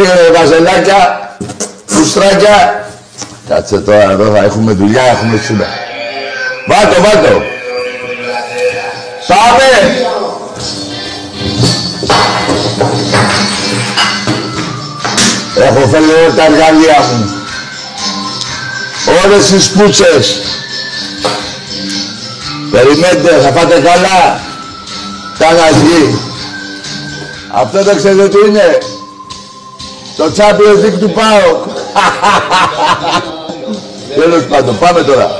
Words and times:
Τι 0.00 0.06
έγινε, 0.06 0.38
βαζελάκια, 0.38 1.30
φουστράκια. 1.86 2.88
Κάτσε 3.48 3.78
τώρα 3.78 4.10
εδώ, 4.10 4.32
θα 4.34 4.44
έχουμε 4.44 4.72
δουλειά, 4.72 5.02
έχουμε 5.02 5.40
σήμερα. 5.44 5.70
Βάτο, 6.66 7.00
βάτο. 7.02 7.42
Πάμε! 9.26 9.68
Έχω 15.66 15.88
φέρει 15.88 16.04
όλα 16.04 16.34
τα 16.34 16.44
εργαλεία 16.44 17.00
μου. 17.12 17.42
Όλες 19.24 19.50
τις 19.50 19.70
πούτσες. 19.70 20.40
Περιμένετε, 22.70 23.40
θα 23.42 23.52
φάτε 23.52 23.74
καλά. 23.74 24.40
Κάνα 25.38 25.70
γη. 25.82 26.18
Αυτό 27.52 27.82
δεν 27.82 27.96
ξέρετε 27.96 28.28
τι 28.28 28.48
είναι. 28.48 28.78
Το 30.20 30.32
Champions 30.36 30.84
League 30.84 30.98
του 31.00 31.10
ΠΑΟΚ. 31.10 31.64
Τέλος 34.14 34.44
πάντων, 34.44 34.78
πάμε 34.78 35.02
τώρα. 35.02 35.30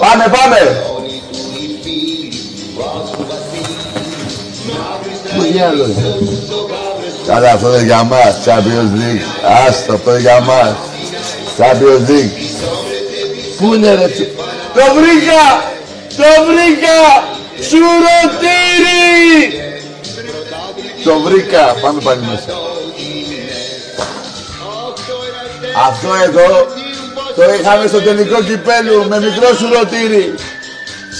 Πάμε, 0.00 0.24
πάμε. 0.36 0.82
Πού 5.34 5.40
διάλογο 5.52 5.84
είναι. 5.84 6.16
Καλά, 7.26 7.52
αυτό 7.52 7.68
είναι 7.68 7.84
για 7.84 8.02
μας, 8.02 8.36
Champions 8.44 8.92
League. 9.00 9.24
Άστο, 9.66 9.92
αυτό 9.92 10.10
είναι 10.10 10.20
για 10.20 10.40
μας. 10.40 10.74
Champions 11.58 12.10
League. 12.10 12.32
Πού 13.58 13.74
είναι 13.74 13.94
ρε, 13.94 14.08
το 14.74 14.84
βρήκα! 14.94 15.42
Το 16.16 16.44
βρήκα! 16.46 16.98
Σουρωτήρι! 17.68 18.98
Το 21.04 21.18
βρήκα. 21.18 21.76
Πάμε 21.80 22.00
πάλι 22.00 22.20
μέσα. 22.20 22.76
Αυτό 25.86 26.14
εδώ 26.14 26.66
το 27.36 27.54
είχαμε 27.54 27.86
στο 27.86 28.00
τελικό 28.02 28.42
κυπέλου 28.42 29.08
με 29.08 29.20
μικρό 29.20 29.54
σουρωτήρι. 29.56 30.34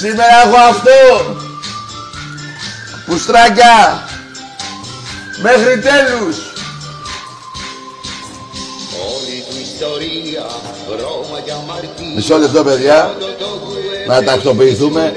Σήμερα 0.00 0.42
έχω 0.44 0.56
αυτό. 0.56 1.36
Πουστράκια. 3.06 4.02
Μέχρι 5.42 5.78
τέλους. 5.80 6.36
Μισό 12.14 12.36
λεπτό 12.36 12.64
παιδιά 12.64 13.16
Να 14.08 14.22
τακτοποιηθούμε 14.22 15.12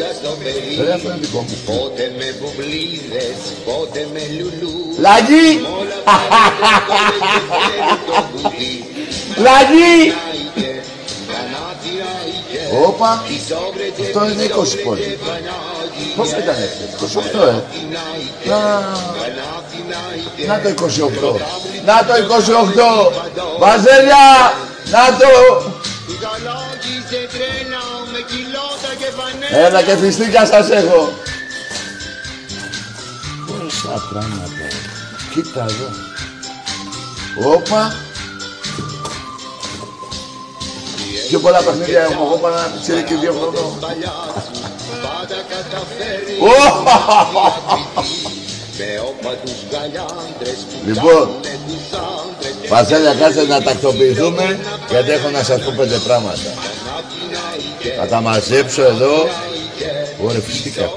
Ρε 0.84 0.94
αυτό 0.94 1.08
είναι 1.08 1.18
δικό 1.22 1.40
μου 1.40 1.58
Πότε 1.66 2.14
με 2.18 2.36
βουβλίδες 2.42 3.38
Πότε 3.66 4.08
με 4.14 4.20
λουλού 4.38 4.96
Λαγί! 5.00 5.66
Λαγί! 9.46 10.14
Όπα 12.86 13.24
Αυτό 14.02 14.30
είναι 14.30 14.44
20 14.44 14.84
πόντι 14.84 15.20
Πόσο 16.16 16.38
ήταν 16.38 16.56
έτσι 16.56 17.20
28 17.34 17.48
ε; 17.48 17.62
Να 18.50 18.60
Να 20.48 20.62
το 20.62 20.70
28 20.70 21.40
Να 21.86 22.06
το 22.06 22.14
28 23.10 23.60
Βαζέλια 23.60 24.54
Να 24.92 25.18
το 25.18 25.28
Έλα 29.52 29.82
και 29.82 29.96
φιστίκια 29.96 30.46
σας 30.46 30.70
έχω. 30.70 31.14
Πόσα 33.48 34.08
πράγματα. 34.10 34.68
Κοίτα 35.34 35.66
εδώ. 35.70 35.90
Όπα. 37.56 37.96
Πιο 41.28 41.40
πολλά 41.40 41.64
παιχνίδια 41.64 42.02
έχω 42.02 42.24
εγώ 42.24 42.38
παρά 42.38 42.72
ξέρει 42.82 43.04
και 43.04 43.16
δύο 43.16 43.34
χρονών. 43.34 43.80
Λοιπόν, 50.86 51.30
Βασίλια, 52.70 53.14
κάτσε 53.14 53.44
να 53.44 53.62
τακτοποιηθούμε, 53.62 54.60
γιατί 54.90 55.12
έχω 55.12 55.30
να 55.30 55.44
σας 55.44 55.64
πω 55.64 55.74
πέντε 55.78 55.98
πράγματα. 55.98 56.54
Θα 58.00 58.08
τα 58.08 58.22
μαζέψω 58.22 58.82
εδώ. 58.82 59.28
Ωραία, 60.24 60.40
φυσικά. 60.40 60.92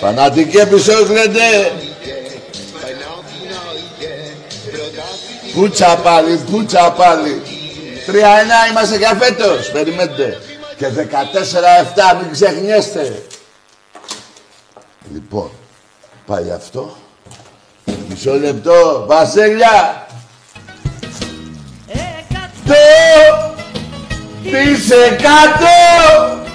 Φανατική 0.00 0.56
επεισόδια 0.56 1.22
Πούτσα 5.54 5.96
πάλι, 6.02 6.40
πούτσα 6.50 6.92
πάλι. 6.92 7.42
Τρία-ένα 8.06 8.54
είμαστε 8.70 8.96
για 8.96 9.18
φέτος. 9.20 9.70
Περιμένετε. 9.70 10.38
Και 10.76 10.86
14-7, 10.86 12.16
μην 12.20 12.32
ξεχνιέστε. 12.32 13.22
Λοιπόν, 15.12 15.50
πάει 16.26 16.50
αυτό. 16.50 16.96
Μισό 18.08 18.34
λεπτό, 18.34 19.04
Βασίλια. 19.06 20.06
Το 22.66 22.74
της 24.42 24.90
εκατό. 24.90 25.76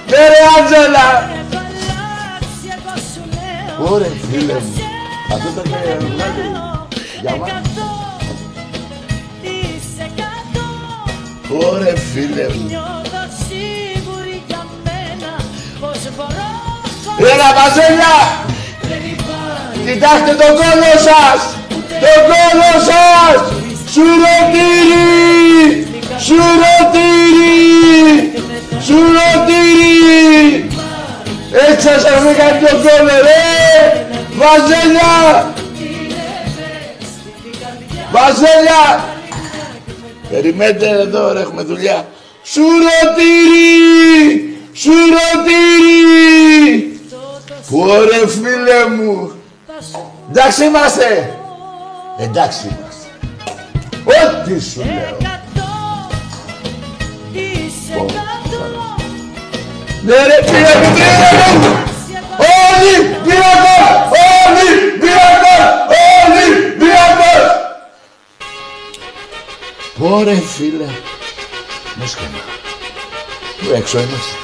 Ναι 0.09 0.27
ρε 0.27 0.41
Άντζελα. 0.59 1.29
Ωραία 3.91 4.09
φίλε 4.31 4.53
μου. 4.53 4.73
Αυτό 5.33 5.61
το 5.61 5.69
βγάλει. 5.69 6.15
Για 7.21 7.35
μας. 7.35 7.51
Ωραία 11.65 11.95
φίλε 11.95 12.47
μου. 12.53 12.69
Έλα 17.21 17.49
Βασίλια. 17.57 18.15
Κοιτάξτε 19.85 20.33
τον 20.41 20.53
κόλλο 20.59 20.93
σας! 21.07 21.39
Τον 22.03 22.19
κόλλο 22.29 22.73
σας! 22.89 23.37
Σουρωτήρι! 23.93 25.07
Σουρωτήρι! 26.25 27.63
Σουρωτήρι! 28.85 30.67
Έτσι 31.69 31.87
σας 31.87 32.03
έχουμε 32.03 32.33
κάνει 32.33 32.59
τον 32.65 32.77
κόλλο, 32.81 33.15
ρε! 33.21 33.47
Βαζέλια! 34.39 35.53
Βαζέλια! 38.11 39.03
Περιμένετε 40.29 40.89
εδώ, 40.89 41.33
ρε, 41.33 41.39
έχουμε 41.39 41.63
δουλειά. 41.63 42.05
Σουρωτήρι! 42.43 43.89
Σουρωτήρι! 44.73 46.19
Ωραία 47.71 48.27
φίλε 48.27 48.87
μου! 48.95 49.31
Εντάξει 50.29 50.63
είμαστε. 50.65 51.37
Εντάξει 52.19 52.65
είμαστε. 52.67 53.09
Ό,τι 54.05 54.61
σου 54.61 54.79
λέω. 54.79 55.17
Ναι 60.03 60.15
ρε 60.15 60.43
πήρε 60.45 60.75
μου, 60.79 60.93
πήρε 60.93 61.57
μου. 61.59 61.83
Όλοι 62.37 63.15
πήρακος, 63.23 64.19
όλοι 64.45 64.91
πήρακος, 64.99 65.65
όλοι 66.23 66.71
πήρακος. 66.79 67.43
Ωραία 69.99 70.41
φίλε. 70.55 70.89
Μουσκανά. 71.95 72.41
Πού 73.59 73.73
έξω 73.75 73.97
είμαστε. 73.97 74.35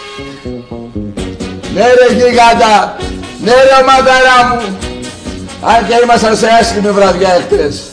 Ναι 1.73 1.83
ρε 1.83 2.13
γιγάντα. 2.13 2.95
Ναι 3.45 3.51
ρε 3.51 3.79
μαδαρά 3.85 4.39
μου. 4.49 4.61
Αν 5.61 5.87
και 5.87 5.93
ήμασταν 6.03 6.37
σε 6.37 6.47
άσχημη 6.59 6.91
βραδιά 6.91 7.29
εχθές. 7.33 7.91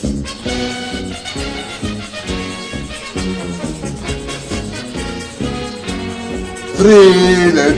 Θρύλε 6.76 7.76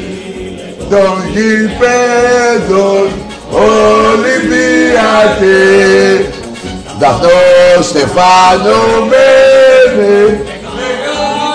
των 0.91 1.15
γηπέδων 1.33 3.09
Ολυμπιακέ 3.51 4.55
Δαυτό 6.99 7.29
Στεφάνο 7.83 8.83
μένε 9.09 10.43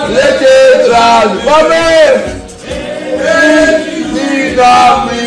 Λέτε 0.08 0.54
τραν 0.86 1.30
Πάμε! 1.44 1.84
Έχει 3.62 4.00
δύναμη 4.12 5.19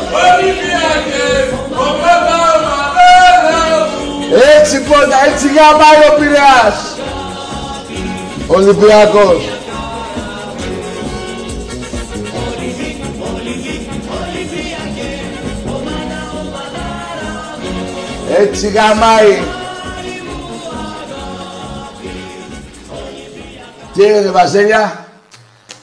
Έτσι 4.58 4.76
Λοιπόν, 4.76 5.10
έτσι 5.26 5.46
γαμάει 5.46 6.00
ο 6.08 6.14
Πειραιάς. 6.18 6.96
Ολυμπιακός. 8.46 9.57
Έτσι 18.38 18.68
γαμάει. 18.68 19.42
Τι 23.94 24.04
έγινε 24.04 24.30
Βασίλια; 24.30 25.06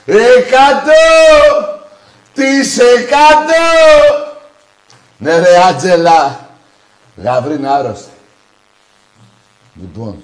Εκατό! 0.06 0.92
Τις 2.34 2.78
εκατό! 2.78 3.54
Ναι 5.18 5.40
ρε 5.40 5.58
Άτζελα. 5.70 6.40
Γαβρίνα 7.24 7.76
άρρωστη. 7.76 8.10
Λοιπόν. 9.82 10.24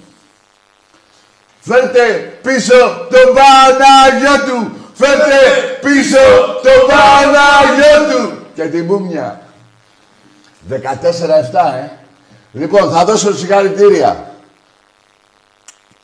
Φέρτε 1.60 2.38
πίσω 2.42 3.06
τον 3.10 3.34
Παναγιώτου. 3.34 4.76
Φέρτε 4.94 5.38
πίσω 5.80 6.18
τον 6.62 6.88
Παναγιώτου. 6.88 8.46
Και 8.54 8.62
την 8.62 8.84
Μπούμια. 8.84 9.40
14-7, 10.70 10.74
ε. 11.74 12.01
Λοιπόν, 12.52 12.90
θα 12.90 13.04
δώσω 13.04 13.36
συγχαρητήρια. 13.36 14.34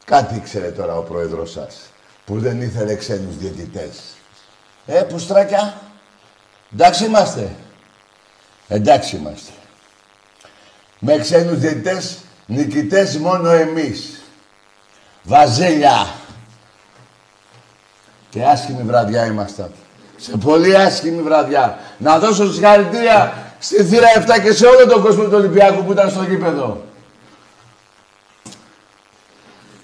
Κάτι 0.05 0.35
ήξερε 0.35 0.71
τώρα 0.71 0.97
ο 0.97 1.03
πρόεδρος 1.03 1.51
σας, 1.51 1.77
που 2.25 2.39
δεν 2.39 2.61
ήθελε 2.63 2.95
ξένους 2.95 3.37
διαιτητές. 3.37 3.99
Ε, 4.87 5.03
πουστράκια, 5.03 5.81
εντάξει 6.73 7.05
είμαστε. 7.05 7.51
Εντάξει 8.69 9.17
είμαστε. 9.17 9.51
Με 10.99 11.19
ξένους 11.19 11.59
διαιτητές, 11.59 12.19
νικητές 12.47 13.17
μόνο 13.17 13.51
εμείς. 13.51 14.23
Βαζέλια. 15.23 16.07
Και 18.31 18.45
άσχημη 18.45 18.83
βραδιά 18.83 19.27
ήμασταν. 19.27 19.73
Σε 20.17 20.37
πολύ 20.37 20.77
άσχημη 20.77 21.23
βραδιά. 21.23 21.79
Να 21.99 22.19
δώσω 22.19 22.53
συγχαρητήρια 22.53 23.48
στη 23.59 23.85
θύρα 23.85 24.09
7 24.17 24.43
και 24.43 24.53
σε 24.53 24.67
όλο 24.67 24.87
τον 24.87 25.03
κόσμο 25.03 25.25
του 25.25 25.31
Ολυμπιακού 25.35 25.85
που 25.85 25.93
ήταν 25.93 26.11
στο 26.11 26.23
γήπεδο. 26.23 26.85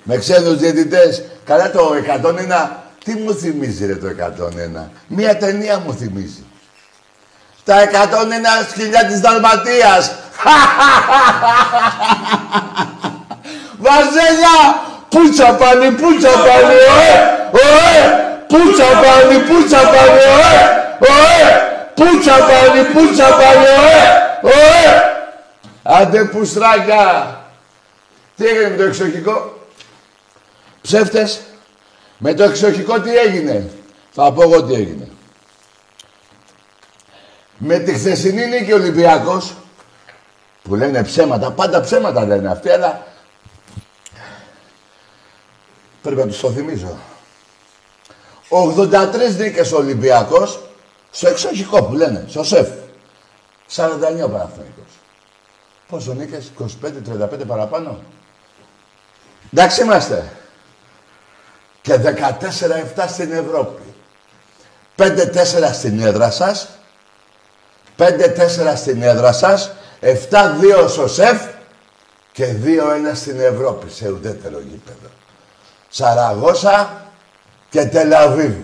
Με 0.03 0.17
ξένους 0.17 0.57
διαιτητές. 0.57 1.23
Καλά 1.45 1.71
το 1.71 1.95
101. 1.95 2.71
Τι 3.05 3.15
μου 3.15 3.35
θυμίζει 3.35 3.87
ρε 3.87 3.95
το 3.95 4.07
101. 4.07 4.89
Μία 5.07 5.37
ταινία 5.37 5.79
μου 5.79 5.95
θυμίζει. 5.95 6.45
Τα 7.65 7.75
101 7.83 7.87
σκυλιά 8.71 9.05
της 9.07 9.21
Δαλματίας. 9.21 10.13
Βαζέλια! 13.85 14.83
Πούτσα 15.09 15.55
πάλι, 15.55 15.91
πούτσα 15.91 16.29
πάλι, 16.29 16.75
ωε! 16.75 17.15
Ωε! 17.51 17.97
Πούτσα 18.47 18.85
πάλι, 18.85 19.39
πούτσα 19.39 19.79
πάλι, 19.79 20.21
ωε! 20.35 20.57
Ωε! 20.99 21.74
Πούτσα 21.95 22.37
πάλι, 22.39 22.85
πούτσα 22.85 23.29
πάλι, 23.29 23.67
ωε! 23.67 24.05
Ωε! 24.43 25.03
Άντε 25.83 26.25
πουστράκια! 26.25 27.39
Τι 28.37 28.47
έγινε 28.47 28.69
με 28.69 28.77
το 28.77 28.83
εξοχικό; 28.83 29.59
Ψεύτες. 30.83 31.41
Με 32.19 32.35
το 32.35 32.43
εξοχικό 32.43 33.01
τι 33.01 33.17
έγινε; 33.17 33.71
Θα 34.13 34.33
πω 34.33 34.43
εγώ 34.43 34.63
τι 34.63 34.75
έγινε. 34.75 35.09
Με 37.59 37.79
τη 37.79 37.93
χθεσινή 37.93 38.47
νίκη 38.47 38.73
ο 38.73 38.77
Ολυμπιακός, 38.77 39.55
που 40.63 40.75
λένε 40.75 41.03
ψέματα, 41.03 41.51
πάντα 41.51 41.81
ψέματα 41.81 42.25
λένε 42.25 42.51
αυτοί, 42.51 42.71
αλλά 42.71 43.07
πρέπει 46.03 46.21
να 46.21 46.27
τους 46.27 46.41
το 46.41 46.51
θυμίζω. 46.51 46.99
83 48.49 49.37
νίκες 49.39 49.73
ο 49.73 49.77
Ολυμπιακός, 49.77 50.61
στο 51.15 51.29
εξοχικό 51.29 51.83
που 51.83 51.95
λένε, 51.95 52.25
στο 52.29 52.45
σεφ. 52.45 52.69
49 53.75 54.25
ο 54.25 54.29
Παναθηναϊκός. 54.29 54.93
Πόσο 55.89 56.13
νίκες, 56.13 56.51
25-35 56.59 57.47
παραπάνω. 57.47 58.03
Εντάξει 59.53 59.83
είμαστε. 59.83 60.33
Και 61.83 61.95
14-7 61.95 63.05
στην 63.09 63.33
Ευρώπη. 63.33 63.83
5-4 64.97 65.73
στην 65.73 66.01
έδρα 66.01 66.31
σας. 66.31 66.69
5-4 67.97 68.77
στην 68.77 69.03
έδρα 69.03 69.33
σας. 69.33 69.73
7-2 70.01 70.89
στο 70.89 71.09
ΣΕΦ. 71.09 71.43
Και 72.33 72.47
2-1 72.47 73.15
στην 73.15 73.41
Ευρώπη, 73.41 73.91
σε 73.91 74.09
ουδέτερο 74.11 74.61
γήπεδο. 74.61 75.09
Σαραγώσα 75.89 77.07
και 77.71 77.85
Τελαβίβ. 77.85 78.55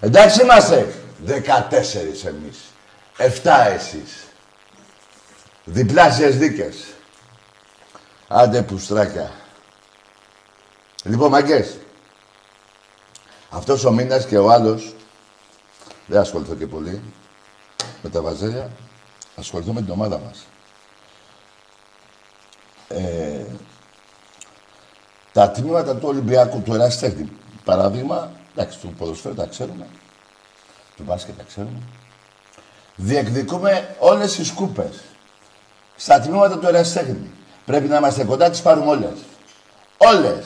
Εντάξει 0.00 0.42
είμαστε. 0.42 1.03
14 1.26 2.24
εμείς. 2.24 2.58
7 3.16 3.66
εσείς. 3.74 4.26
Διπλάσιες 5.64 6.36
δίκες. 6.36 6.94
Άντε 8.28 8.62
πουστράκια. 8.62 9.32
Λοιπόν, 11.04 11.30
μαγκές. 11.30 11.76
Αυτός 13.50 13.84
ο 13.84 13.92
μήνας 13.92 14.26
και 14.26 14.38
ο 14.38 14.50
άλλος, 14.50 14.94
δεν 16.06 16.20
ασχοληθώ 16.20 16.54
και 16.54 16.66
πολύ 16.66 17.02
με 18.02 18.10
τα 18.10 18.20
βαζέλια, 18.20 18.70
ασχοληθώ 19.36 19.72
με 19.72 19.82
την 19.82 19.92
ομάδα 19.92 20.18
μας. 20.18 20.46
Ε, 22.88 23.44
τα 25.32 25.50
τμήματα 25.50 25.96
του 25.96 26.08
Ολυμπιακού, 26.08 26.62
του 26.62 26.74
Εραστέχνη, 26.74 27.32
παράδειγμα, 27.64 28.32
εντάξει, 28.54 28.78
του 28.78 28.94
ποδοσφαίρου 28.98 29.34
τα 29.34 29.46
ξέρουμε, 29.46 29.86
του 30.96 31.02
μπάσκετ 31.02 31.36
τα 31.36 31.42
ξέρουμε, 31.42 31.78
διεκδικούμε 32.96 33.96
όλες 33.98 34.36
τις 34.36 34.46
σκούπες. 34.48 35.00
Στα 35.96 36.20
τμήματα 36.20 36.58
του 36.58 36.66
Εραστέχνη. 36.66 37.30
Πρέπει 37.64 37.88
να 37.88 37.96
είμαστε 37.96 38.24
κοντά, 38.24 38.50
τις 38.50 38.62
πάρουμε 38.62 38.90
όλες. 38.90 39.18
Όλες. 39.96 40.44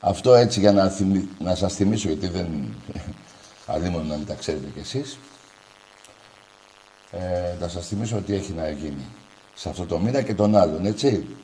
Αυτό 0.00 0.34
έτσι 0.34 0.60
για 0.60 0.72
να, 0.72 0.88
θυμι... 0.88 1.28
να 1.38 1.54
σας 1.54 1.74
θυμίσω, 1.74 2.08
γιατί 2.08 2.28
δεν... 2.28 2.74
Αλλήμον 3.66 4.06
να 4.06 4.16
μην 4.16 4.26
τα 4.26 4.34
ξέρετε 4.34 4.66
κι 4.74 4.78
εσείς. 4.78 5.18
Ε, 7.10 7.54
να 7.60 7.68
σας 7.68 7.86
θυμίσω 7.86 8.16
ότι 8.16 8.34
έχει 8.34 8.52
να 8.52 8.70
γίνει 8.70 9.04
σε 9.54 9.68
αυτό 9.68 9.86
το 9.86 9.98
μήνα 9.98 10.22
και 10.22 10.34
τον 10.34 10.56
άλλον, 10.56 10.86
έτσι. 10.86 11.36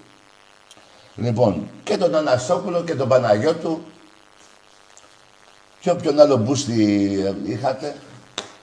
Λοιπόν, 1.16 1.68
και 1.84 1.96
τον 1.96 2.14
Αναστόπουλο 2.14 2.84
και 2.84 2.94
τον 2.94 3.08
Παναγιώτου 3.08 3.82
και 5.82 5.90
όποιον 5.90 6.20
άλλο 6.20 6.36
μπούστι 6.36 7.34
είχατε, 7.44 7.94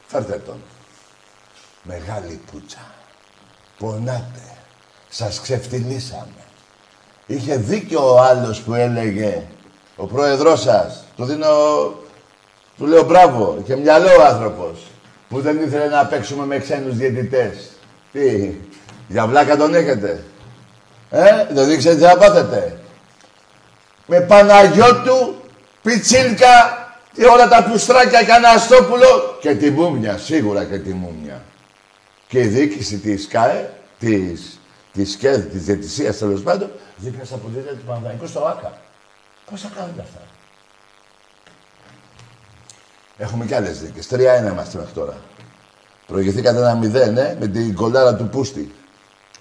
φέρτε 0.07 0.41
τον. 0.45 0.61
Μεγάλη 1.83 2.41
πουτσα. 2.51 2.85
Πονάτε. 3.77 4.57
Σας 5.09 5.41
ξεφτυλίσαμε. 5.41 6.43
Είχε 7.25 7.55
δίκιο 7.55 8.13
ο 8.13 8.19
άλλος 8.19 8.61
που 8.61 8.73
έλεγε, 8.73 9.43
ο 9.95 10.05
πρόεδρός 10.05 10.61
σας, 10.61 11.03
του 11.15 11.25
δίνω, 11.25 11.47
του 12.77 12.85
λέω 12.85 13.03
μπράβο, 13.03 13.57
είχε 13.63 13.75
μυαλό 13.75 14.09
ο 14.19 14.25
άνθρωπος, 14.25 14.79
που 15.29 15.41
δεν 15.41 15.61
ήθελε 15.61 15.87
να 15.87 16.05
παίξουμε 16.05 16.45
με 16.45 16.59
ξένους 16.59 16.95
διαιτητές. 16.95 17.69
Τι, 18.11 18.53
για 19.07 19.27
βλάκα 19.27 19.57
τον 19.57 19.75
έχετε. 19.75 20.23
Ε, 21.09 21.45
δεν 21.51 21.71
ήξερε 21.71 21.95
τι 21.95 22.01
θα 22.01 22.17
πάθετε. 22.17 22.79
Με 24.05 24.21
Παναγιώτου, 24.21 25.35
Πιτσίλκα 25.81 26.78
και 26.78 26.78
όλα 27.25 27.47
τα 27.47 27.63
πουστράκια 27.63 28.23
Καναστόπουλο 28.23 29.37
και 29.41 29.55
τη 29.55 29.69
Μούμια, 29.69 30.17
σίγουρα 30.17 30.65
και 30.65 30.77
τη 30.77 30.93
Μούμια. 30.93 31.41
Και 32.27 32.39
η 32.39 32.47
διοίκηση 32.47 32.97
της 32.97 33.27
ΚΑΕ, 33.27 33.73
της, 33.99 34.59
της 34.93 35.15
ΚΕΔ, 35.15 35.45
της 35.51 35.63
Διετησίας 35.63 36.17
τέλος 36.17 36.41
πάντων, 36.41 36.71
δίπλα 36.95 37.23
από 37.31 37.47
τη 37.47 37.59
του 37.59 37.83
Παναδανικού 37.87 38.27
στο 38.27 38.45
ΆΚΑ. 38.45 38.77
Πώς 39.49 39.61
θα 39.61 39.69
κάνετε 39.75 40.01
αυτά; 40.01 40.19
Έχουμε 43.17 43.45
κι 43.45 43.53
άλλες 43.53 43.79
δίκες. 43.79 44.07
Τρία-ένα 44.07 44.51
είμαστε 44.51 44.77
μέχρι 44.77 44.93
τώρα. 44.93 45.17
Προηγηθήκατε 46.07 46.57
ένα 46.57 46.75
μηδέν, 46.75 47.17
ε, 47.17 47.37
με 47.39 47.47
την 47.47 47.75
κολλάρα 47.75 48.15
του 48.15 48.27
Πούστη. 48.29 48.73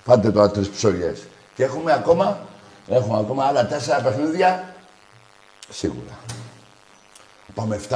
Φάντε 0.05 0.31
τώρα 0.31 0.51
τρεις 0.51 0.69
ψωριές. 0.69 1.21
Και 1.55 1.65
έχουμε 1.65 1.93
ακόμα, 1.93 2.39
έχουμε 2.89 3.19
ακόμα 3.19 3.45
άλλα 3.45 3.67
τέσσερα 3.67 4.01
παιχνίδια. 4.01 4.75
Σίγουρα. 5.71 6.19
Πάμε 7.59 7.81
7-1. 7.89 7.95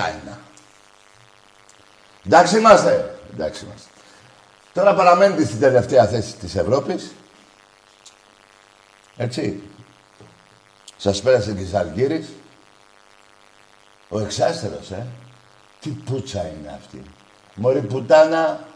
Εντάξει 2.26 2.58
είμαστε. 2.58 3.18
Εντάξει 3.32 3.64
είμαστε. 3.64 3.88
Τώρα 4.72 4.94
παραμένετε 4.94 5.44
στην 5.44 5.60
τελευταία 5.60 6.06
θέση 6.06 6.34
της 6.34 6.56
Ευρώπης. 6.56 7.12
Έτσι. 9.16 9.62
Σας 10.96 11.20
πέρασε 11.20 11.52
και 11.52 11.76
Αλγύρης. 11.76 12.26
Ο 14.08 14.20
εξάστερος, 14.20 14.90
ε. 14.90 15.06
Τι 15.80 15.88
πουτσα 15.90 16.40
είναι 16.40 16.78
αυτή. 16.78 17.02
Μωρή 17.54 17.80
πουτάνα, 17.80 18.66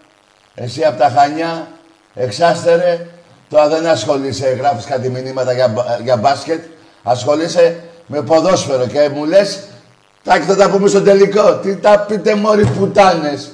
εσύ 0.55 0.85
από 0.85 0.99
τα 0.99 1.09
Χανιά, 1.09 1.69
εξάστερε, 2.15 3.07
Τώρα 3.49 3.69
δεν 3.69 3.87
ασχολείσαι, 3.87 4.49
γράφεις 4.49 4.85
κάτι 4.85 5.09
μηνύματα 5.09 5.53
για, 5.53 5.75
για 6.03 6.17
μπάσκετ. 6.17 6.65
Ασχολείσαι 7.03 7.81
με 8.07 8.23
ποδόσφαιρο 8.23 8.87
και 8.87 9.09
μου 9.09 9.25
λες 9.25 9.63
τα 10.27 10.41
θα 10.41 10.57
τα 10.57 10.71
πούμε 10.71 10.89
στο 10.89 11.03
τελικό. 11.03 11.55
Τι 11.57 11.77
τα 11.77 11.99
πείτε 11.99 12.35
μόρι 12.35 12.67
πουτάνες. 12.67 13.51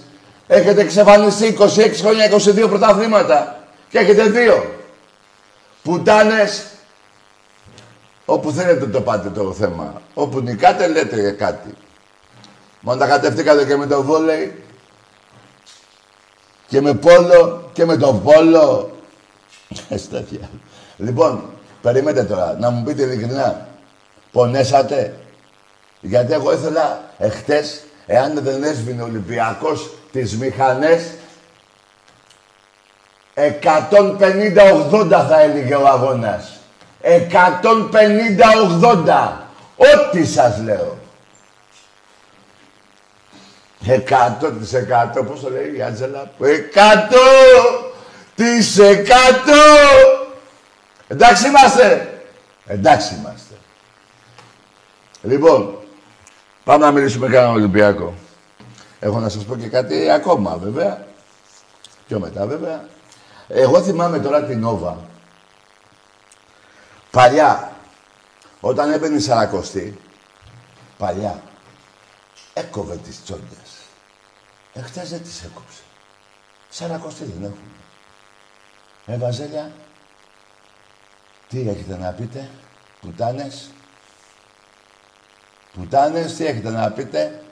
Έχετε 0.47 0.81
εξαφανιστεί 0.81 1.57
26 1.59 1.67
χρόνια, 1.95 2.31
22 2.65 2.69
πρωταθλήματα. 2.69 3.57
Και 3.89 3.99
έχετε 3.99 4.23
δύο. 4.23 4.75
Πουτάνες. 5.83 6.65
Όπου 8.25 8.51
θέλετε 8.51 8.87
το 8.87 9.01
πάτε 9.01 9.29
το 9.29 9.53
θέμα. 9.53 10.03
Όπου 10.15 10.41
νικάτε 10.41 10.89
λέτε 10.89 11.31
κάτι. 11.31 11.75
Μόνο 12.81 12.99
τα 12.99 13.07
κατευθήκατε 13.07 13.65
και 13.65 13.77
με 13.77 13.87
το 13.87 14.03
βόλεϊ 14.03 14.63
και 16.69 16.81
με 16.81 16.95
πόλο 16.95 17.71
και 17.73 17.85
με 17.85 17.97
το 17.97 18.15
πόλο. 18.25 18.91
λοιπόν, 20.97 21.45
περιμένετε 21.83 22.25
τώρα, 22.25 22.57
να 22.59 22.71
μου 22.71 22.83
πείτε 22.83 23.03
ειλικρινά. 23.03 23.69
Πονέσατε; 24.33 25.17
Γιατί 26.05 26.33
εγώ 26.33 26.53
ήθελα 26.53 27.05
εχθές, 27.19 27.83
εάν 28.07 28.39
δεν 28.43 28.63
έσβηνε 28.63 29.03
ο 29.03 29.05
Ολυμπιακός 29.05 29.91
τις 30.13 30.37
μηχανές, 30.37 31.03
150-80 33.35 35.27
θα 35.29 35.41
έλεγε 35.41 35.75
ο 35.75 35.89
αγώνας. 35.89 36.61
150-80. 37.01 39.49
Ό,τι 39.77 40.27
σας 40.27 40.59
λέω. 40.59 40.99
100 43.87 44.53
της 44.59 44.73
100, 44.73 45.25
πώς 45.27 45.41
το 45.41 45.51
λέει 45.51 45.77
η 45.77 45.83
Άντζελα, 45.83 46.31
100 46.39 46.45
της 48.35 48.79
100. 48.79 48.93
Εντάξει 51.09 51.47
είμαστε. 51.47 52.13
Εντάξει 52.67 53.15
είμαστε. 53.15 53.55
Λοιπόν, 55.23 55.82
πάμε 56.65 56.85
να 56.85 56.91
μιλήσουμε 56.93 57.29
κανένα 57.29 57.53
Ολυμπιακό. 57.53 58.15
Έχω 59.01 59.19
να 59.19 59.29
σας 59.29 59.45
πω 59.45 59.57
και 59.57 59.69
κάτι 59.69 60.11
ακόμα 60.11 60.57
βέβαια. 60.57 61.07
Πιο 62.07 62.21
μετά 62.21 62.47
βέβαια. 62.47 62.89
Εγώ 63.49 63.83
θυμάμαι 63.83 64.19
τώρα 64.19 64.45
την 64.45 64.59
Νόβα. 64.61 64.99
Παλιά, 67.11 67.73
όταν 68.61 68.93
έμπαινε 68.93 69.17
η 69.17 69.21
Σαρακοστή, 69.21 69.99
παλιά, 70.99 71.43
έκοβε 72.55 72.97
τις 72.97 73.23
τσόντες. 73.25 73.71
Εχθές 74.73 75.11
δεν 75.11 75.23
τις 75.23 75.43
έκοψε. 75.43 75.81
Σαρακοστή 76.69 77.25
δεν 77.25 77.43
έχουμε. 77.43 77.71
Ε, 79.07 79.17
Βαζέλια, 79.17 79.73
τι 81.49 81.69
έχετε 81.69 81.97
να 81.97 82.11
πείτε, 82.11 82.51
πουτάνες; 83.01 83.71
Πουτάνες, 85.73 86.35
τι 86.35 86.47
έχετε 86.47 86.71
να 86.71 86.91
πείτε. 86.91 87.43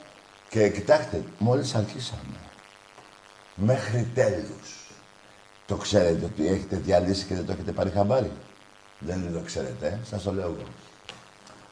Και 0.49 0.69
κοιτάξτε, 0.69 1.23
μόλις 1.37 1.75
αρχίσαμε. 1.75 2.21
Μέχρι 3.55 4.11
τέλους. 4.13 4.81
Το 5.65 5.75
ξέρετε 5.75 6.25
ότι 6.25 6.47
έχετε 6.47 6.75
διαλύσει 6.75 7.25
και 7.25 7.35
δεν 7.35 7.45
το 7.45 7.51
έχετε 7.51 7.71
πάρει 7.71 7.89
χαμπάρι; 7.89 8.31
Δεν 8.99 9.33
το 9.33 9.39
ξέρετε, 9.45 9.87
ε; 9.87 10.05
σας 10.05 10.23
το 10.23 10.31
λέω 10.31 10.43
εγώ. 10.43 10.63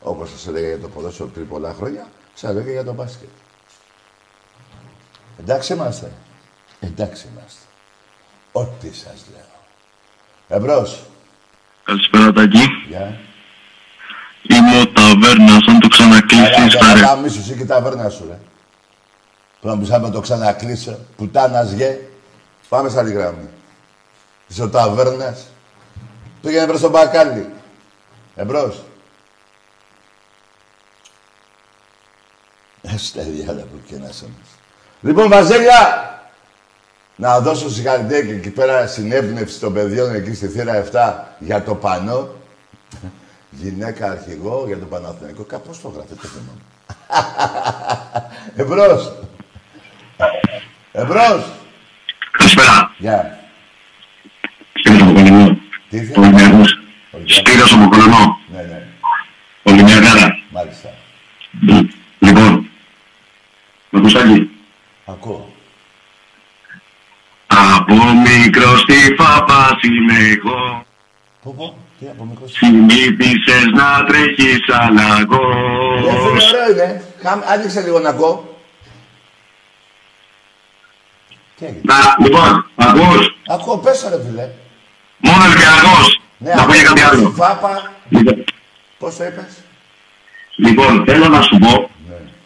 Όπως 0.02 0.30
σας 0.30 0.48
έλεγα 0.48 0.68
για 0.68 0.80
το 0.80 0.90
ποδόσφαιρο 0.90 1.30
πριν 1.30 1.48
πολλά 1.48 1.74
χρόνια, 1.74 2.08
σας 2.34 2.50
έλεγα 2.50 2.72
για 2.72 2.84
το 2.84 2.94
μπάσκετ. 2.94 3.30
Εντάξει 5.40 5.74
είμαστε. 5.74 6.12
Εντάξει 6.80 7.28
είμαστε. 7.32 7.62
Ό,τι 8.52 8.94
σας 8.94 9.26
λέω. 9.32 10.58
Εμπρός. 10.58 11.06
Καλησπέρα 11.84 12.34
Τάκη. 12.34 12.66
Γεια. 12.88 13.20
Είμαι 14.44 14.80
ο 14.80 14.89
Ταβέρνας, 15.00 15.68
αν 15.68 15.80
το 15.80 15.88
ξανακλείσεις 15.88 16.76
θα 16.80 16.94
ρε. 16.94 17.00
Καλά, 17.00 17.16
μίσους 17.16 17.50
ή 17.50 17.56
και 17.56 17.66
ταβέρνα 17.66 18.10
σου, 18.10 18.26
ρε. 18.30 18.40
Πρέπει 19.62 19.88
να 19.90 20.00
πεις, 20.00 20.12
το 20.12 20.20
ξανακλείσω, 20.20 21.00
πουτάνας 21.18 21.72
γε. 21.72 21.98
Πάμε 22.70 22.90
σαν 22.90 23.06
τη 23.06 23.12
γράμμη. 23.12 23.50
Είσαι 24.48 24.64
ο 24.64 24.70
ταβέρνας. 24.70 25.46
Πήγαινε 26.42 26.68
προς 26.68 26.82
τον 26.82 26.92
μπακάλι. 26.92 27.50
Εμπρός. 28.36 28.84
Έστε 32.82 33.22
διάλα 33.22 33.62
που 33.62 33.82
και 33.88 33.98
να 33.98 34.10
Λοιπόν, 35.02 35.30
Βαζέλια, 35.30 36.10
να 37.16 37.40
δώσω 37.40 37.70
συγχαρητήρια 37.70 38.22
και 38.22 38.38
εκεί 38.38 38.50
πέρα 38.50 38.88
συνέπνευση 38.88 39.60
των 39.60 39.74
παιδιών 39.74 40.16
εκεί 40.16 40.34
στη 40.34 40.48
θύρα 40.48 40.76
7 40.92 41.36
για 41.40 41.64
το 41.64 41.76
πανό. 41.76 42.30
Γυναίκα 43.50 44.12
αρχηγό 44.12 44.64
για 44.68 44.80
το 44.80 44.86
Παναθηναϊκό. 44.86 45.44
Κάπως 45.44 45.82
το 45.82 45.88
γράφει, 45.88 46.14
το 46.14 46.28
θυμάμαι. 46.28 46.62
Εμπρός. 48.62 49.14
Εμπρός. 50.92 51.52
Καλησπέρα. 52.32 52.94
Γεια. 52.98 53.40
Σπύρος 54.74 55.02
από 55.02 55.14
Κολυνό. 55.14 55.58
Τι 55.90 55.98
ήθελες. 55.98 56.18
Ολυμπιακός. 56.18 56.80
Σπύρος 57.26 57.74
από 57.74 57.90
Κολυνό. 57.90 58.40
Ναι, 58.48 58.62
ναι. 58.62 58.88
Ολυμπιακάρα. 59.64 60.40
Μάλιστα. 60.50 60.90
Λοιπόν, 62.20 62.70
με 63.90 64.00
Κωστάκη. 64.02 64.50
Ακούω. 65.06 65.54
Από 67.48 67.96
μικρό 68.14 68.78
στη 68.78 69.16
φάπα 69.18 69.80
συνεχώ 69.82 70.86
Πω, 71.44 71.54
πω. 71.58 71.78
Τι 72.00 72.06
από 72.12 72.24
μικρός. 72.26 72.52
Συνήθισες 72.52 73.66
να 73.74 74.04
τρέχεις 74.04 74.38
Ναι, 74.48 74.58
φίλε, 74.58 75.02
αλλαγός 75.04 76.52
ωραίο 76.54 76.72
είναι. 76.72 77.04
Χαμ- 77.24 77.44
Άνοιξε 77.50 77.82
λίγο 77.82 78.00
να 78.00 78.10
ακούω. 78.10 78.58
Τι 81.60 81.66
έγινε; 81.66 81.82
Να, 81.84 81.96
λοιπόν, 82.26 82.66
ακούς, 82.76 83.36
Ακούω, 83.48 83.78
πες 83.78 84.00
το, 84.02 84.10
ρε 84.10 84.20
φίλε. 84.30 84.50
μόνος 85.18 85.46
Ολυμπιακός. 85.46 86.22
Ναι, 86.38 86.54
Να 86.54 86.66
πω 86.66 86.74
για 86.74 86.84
κάτι 86.84 87.02
ακούω, 87.04 87.18
άλλο. 87.20 87.30
Φάπα. 87.32 87.92
Λοιπόν, 88.10 88.44
Πώς 89.00 89.16
το 89.16 89.24
είπες; 89.24 89.64
Λοιπόν, 90.56 91.04
θέλω 91.08 91.28
να 91.28 91.42
σου 91.42 91.58
πω 91.58 91.90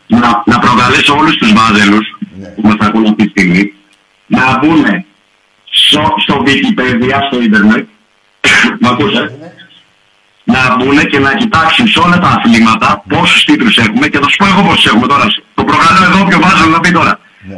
Ναι. 0.08 0.20
να, 0.20 0.44
να 0.46 0.60
προκαλέσω 0.60 1.16
όλους 1.16 1.36
τους 1.38 1.54
βάζελους 1.54 2.18
Ναι. 2.40 2.48
που 2.48 2.62
μας 2.62 2.76
ακούν 2.80 3.06
αυτή 3.06 3.24
τη 3.24 3.30
στιγμή 3.30 3.74
να 4.28 4.58
μπουν 4.58 5.06
στο, 5.70 6.14
στο 6.18 6.44
Wikipedia, 6.46 7.18
στο 7.30 7.42
ίντερνετ, 7.42 7.88
μ' 8.82 8.86
ακούς, 8.88 9.14
ε; 9.18 9.20
Είναι. 9.20 9.54
να 10.44 10.76
μπουν 10.76 10.98
και 11.08 11.20
να 11.20 11.36
κοιτάξουν 11.36 11.88
σε 11.88 12.00
όλα 12.00 12.18
τα 12.20 12.28
αθλήματα 12.28 13.04
πόσους 13.10 13.44
τίτλους 13.46 13.78
έχουμε 13.78 14.08
και 14.08 14.20
θα 14.20 14.30
σου 14.30 14.36
πω 14.36 14.46
εγώ 14.46 14.62
πόσους 14.62 14.86
έχουμε 14.86 15.08
τώρα. 15.08 15.26
Το 15.56 15.64
προκαλώ 15.64 16.04
εδώ 16.06 16.28
και 16.30 16.36
ο 16.36 16.40
Βάζελος 16.40 16.72
να 16.72 16.80
πει 16.80 16.92
τώρα. 16.92 17.20
Ναι. 17.48 17.56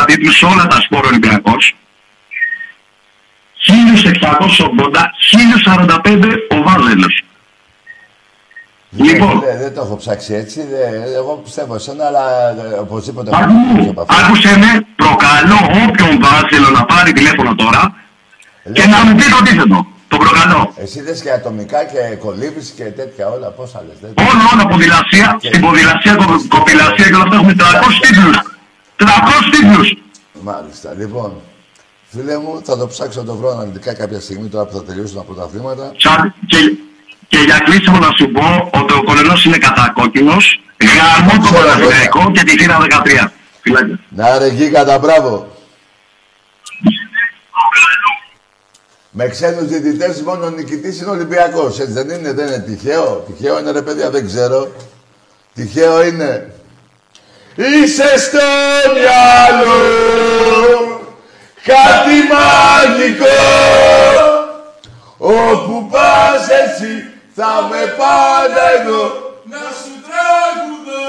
1680 0.00 0.04
τίτλους 0.06 0.36
σε 0.36 0.44
όλα 0.44 0.66
τα 0.66 0.80
σπορ 0.80 1.04
Ολυμπιακός. 1.06 1.74
1680, 3.66 5.10
1045 5.30 6.46
ο 6.50 6.62
Βάζελος. 6.62 7.22
Λοιπόν. 8.90 9.38
Ναι, 9.38 9.56
δεν 9.62 9.74
το 9.74 9.80
έχω 9.80 9.96
ψάξει 9.96 10.34
έτσι. 10.34 10.60
δε- 10.70 11.14
εγώ 11.16 11.40
πιστεύω 11.44 11.74
εσένα, 11.74 12.06
αλλά 12.06 12.48
ε, 12.48 12.78
οπωσδήποτε 12.78 13.30
έχω 13.30 13.40
Άκου- 13.42 13.54
ακούσει 13.72 13.88
από 13.88 14.00
αυτό. 14.00 14.24
Άκουσε 14.24 14.58
με, 14.58 14.86
προκαλώ 14.96 15.58
όποιον 15.88 16.20
Βάζελο 16.20 16.70
να 16.70 16.84
πάρει 16.84 17.12
τηλέφωνο 17.12 17.54
τώρα 17.54 17.94
και 18.72 18.82
Λέω, 18.86 18.90
να 18.96 19.04
μου 19.04 19.14
πει 19.14 19.24
το 19.32 19.36
αντίθετο. 19.36 19.86
Το 20.08 20.16
προκαλώ. 20.16 20.72
Εσύ 20.76 20.98
λες 21.02 21.20
και 21.22 21.30
ατομικά 21.30 21.84
και 21.84 21.98
κολύμπεις 22.24 22.72
και 22.76 22.84
τέτοια 22.84 23.28
όλα. 23.28 23.48
Πόσα 23.50 23.84
λες. 23.88 23.96
Δεν... 24.02 24.10
Όλο, 24.28 24.42
όλο, 24.52 24.64
ποδηλασία, 24.70 25.36
στην 25.42 25.60
ποδηλασία, 25.60 26.14
κο- 26.14 26.44
κοπηλασία 26.48 27.04
και 27.08 27.14
όλα 27.14 27.22
αυτά 27.22 27.34
έχουμε 27.36 27.54
300 27.58 27.62
τίτλους. 28.06 28.36
300 28.96 29.06
τίτλους. 29.52 29.88
Μάλιστα. 30.42 30.88
Λοιπόν, 30.98 31.32
φίλε 32.12 32.38
μου, 32.38 32.60
θα 32.64 32.76
το 32.78 32.86
ψάξω 32.86 33.20
να 33.20 33.26
το 33.26 33.34
βρω 33.36 33.50
αναλυτικά 33.50 33.94
κάποια 33.94 34.20
στιγμή 34.20 34.48
τώρα 34.48 34.64
που 34.66 34.76
θα 34.76 34.82
τελειώσουν 34.84 35.16
τα 35.16 35.22
πρωταθλήματα. 35.22 35.92
Σαν- 35.96 36.34
Και, 36.46 36.58
και 37.28 37.38
για 37.38 37.58
κλείσιμο 37.58 37.98
να 37.98 38.10
σου 38.18 38.30
πω 38.30 38.70
ότι 38.80 38.92
ο 38.92 39.02
Κολενός 39.04 39.44
είναι 39.44 39.58
κατακόκκινος, 39.58 40.60
γαμώ 40.98 41.30
το 41.32 41.40
Ξέρω, 41.52 41.66
Παναθηναϊκό 41.68 42.30
και 42.30 42.42
τη 42.44 42.58
θύρα 42.58 42.78
13. 42.80 43.32
Φιλάκια. 43.62 43.98
Να 44.08 44.38
ρε 44.38 44.48
Γίγαντα, 44.48 44.98
μπράβο. 44.98 45.56
Με 49.10 49.28
ξένους 49.28 49.66
διαιτητές 49.66 50.22
μόνο 50.22 50.46
ο 50.46 50.50
νικητής 50.50 51.00
είναι 51.00 51.10
Ολυμπιακός. 51.10 51.80
Έτσι 51.80 51.92
δεν 51.92 52.10
είναι, 52.10 52.32
δεν 52.32 52.46
είναι 52.46 52.58
τυχαίο. 52.58 53.24
Τυχαίο 53.26 53.58
είναι 53.58 53.70
ρε 53.70 53.82
παιδιά, 53.82 54.10
δεν 54.10 54.26
ξέρω. 54.26 54.68
Τυχαίο 55.54 56.04
είναι. 56.04 56.52
Είσαι 57.56 58.18
στο 58.18 58.38
μυαλό 58.94 59.78
κάτι 61.64 62.16
μαγικό 62.32 63.26
Όπου 65.18 65.88
πας 65.90 66.48
εσύ 66.64 66.92
θα 67.34 67.68
με 67.70 67.94
πάντα 67.98 68.62
εδώ 68.80 69.02
Να 69.44 69.58
σου 69.78 69.92
τραγουδώ 70.06 71.06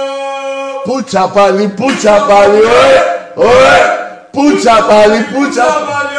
Πούτσα 0.83 1.31
πάλι, 1.33 1.67
πούτσα 1.67 2.25
πάλι, 2.27 2.59
ωε, 2.63 2.97
ωε 3.33 3.77
Πούτσα 4.31 4.85
πάλι, 4.89 5.17
πούτσα 5.33 5.63
πάλι 5.63 5.87
Πάλι 5.89 6.15
ωε, 6.15 6.18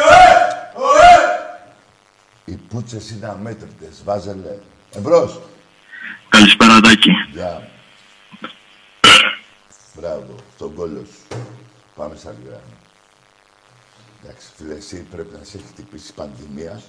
πούτσες 2.71 3.09
είναι 3.09 3.27
αμέτρητες. 3.27 4.01
Βάζελε. 4.03 4.57
Εμπρός. 4.91 5.39
Καλησπέρα, 6.29 6.79
Τάκη. 6.79 7.11
Γεια. 7.31 7.69
Μπράβο, 9.93 10.35
τον 10.57 10.73
κόλλο 10.73 11.05
σου. 11.05 11.37
Πάμε 11.95 12.15
σαν 12.15 12.35
γράμμα. 12.45 12.77
Εντάξει, 14.23 14.47
φίλε, 14.55 14.73
εσύ 14.73 15.07
πρέπει 15.11 15.37
να 15.37 15.43
σε 15.43 15.57
έχει 15.57 15.65
χτυπήσει 15.67 16.07
η 16.09 16.13
πανδημία. 16.15 16.81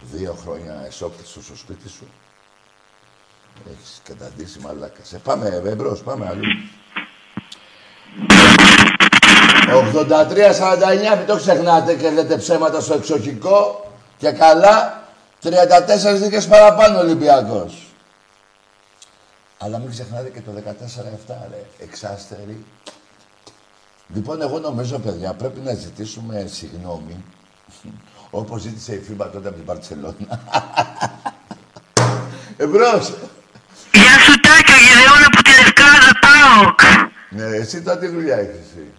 Δύο 0.00 0.36
χρόνια 0.42 0.82
εσώπητο 0.86 1.28
στο 1.28 1.56
σπίτι 1.56 1.88
σου. 1.88 2.06
Έχεις 3.70 4.00
καταντήσει 4.04 4.58
μαλάκας. 4.58 5.08
Σε 5.08 5.18
πάμε 5.18 5.62
εμπρός, 5.64 6.02
πάμε 6.02 6.26
αλλού. 6.26 6.44
83-49, 9.68 11.16
μην 11.16 11.26
το 11.26 11.36
ξεχνάτε 11.36 11.94
και 11.94 12.10
λέτε 12.10 12.36
ψέματα 12.36 12.80
στο 12.80 12.94
εξοχικό. 12.94 13.86
Και 14.18 14.30
καλά, 14.30 15.01
34 15.42 15.48
νίκες 16.14 16.46
παραπάνω 16.46 16.98
Ολυμπιακός. 16.98 17.86
Αλλά 19.58 19.78
μην 19.78 19.90
ξεχνάτε 19.90 20.28
και 20.28 20.40
το 20.40 20.52
14-7, 21.28 21.48
ρε. 21.50 21.64
Εξάστερη. 21.78 22.64
Λοιπόν, 24.14 24.42
εγώ 24.42 24.58
νομίζω, 24.58 24.98
παιδιά, 24.98 25.32
πρέπει 25.34 25.60
να 25.60 25.74
ζητήσουμε 25.74 26.46
συγγνώμη. 26.52 27.24
Όπως 28.30 28.60
ζήτησε 28.60 28.94
η 28.94 29.00
FIBA 29.00 29.30
τότε 29.30 29.48
από 29.48 29.56
την 29.56 29.66
Μπαρτσελώνα. 29.66 30.40
Εμπρός. 32.56 33.14
Γεια 33.92 34.18
σου 34.24 34.40
Τάκη, 34.40 34.72
ο 34.72 34.76
Γεδεών 34.76 35.24
από 35.26 35.42
τη 35.42 35.50
Λευκάδα 35.50 36.18
ΠΑΟΚ. 36.20 36.80
Ναι, 37.30 37.56
εσύ 37.56 37.82
τώρα 37.82 37.98
τι 37.98 38.06
δουλειά 38.06 38.36
έχεις 38.36 38.54
εσύ; 38.54 38.92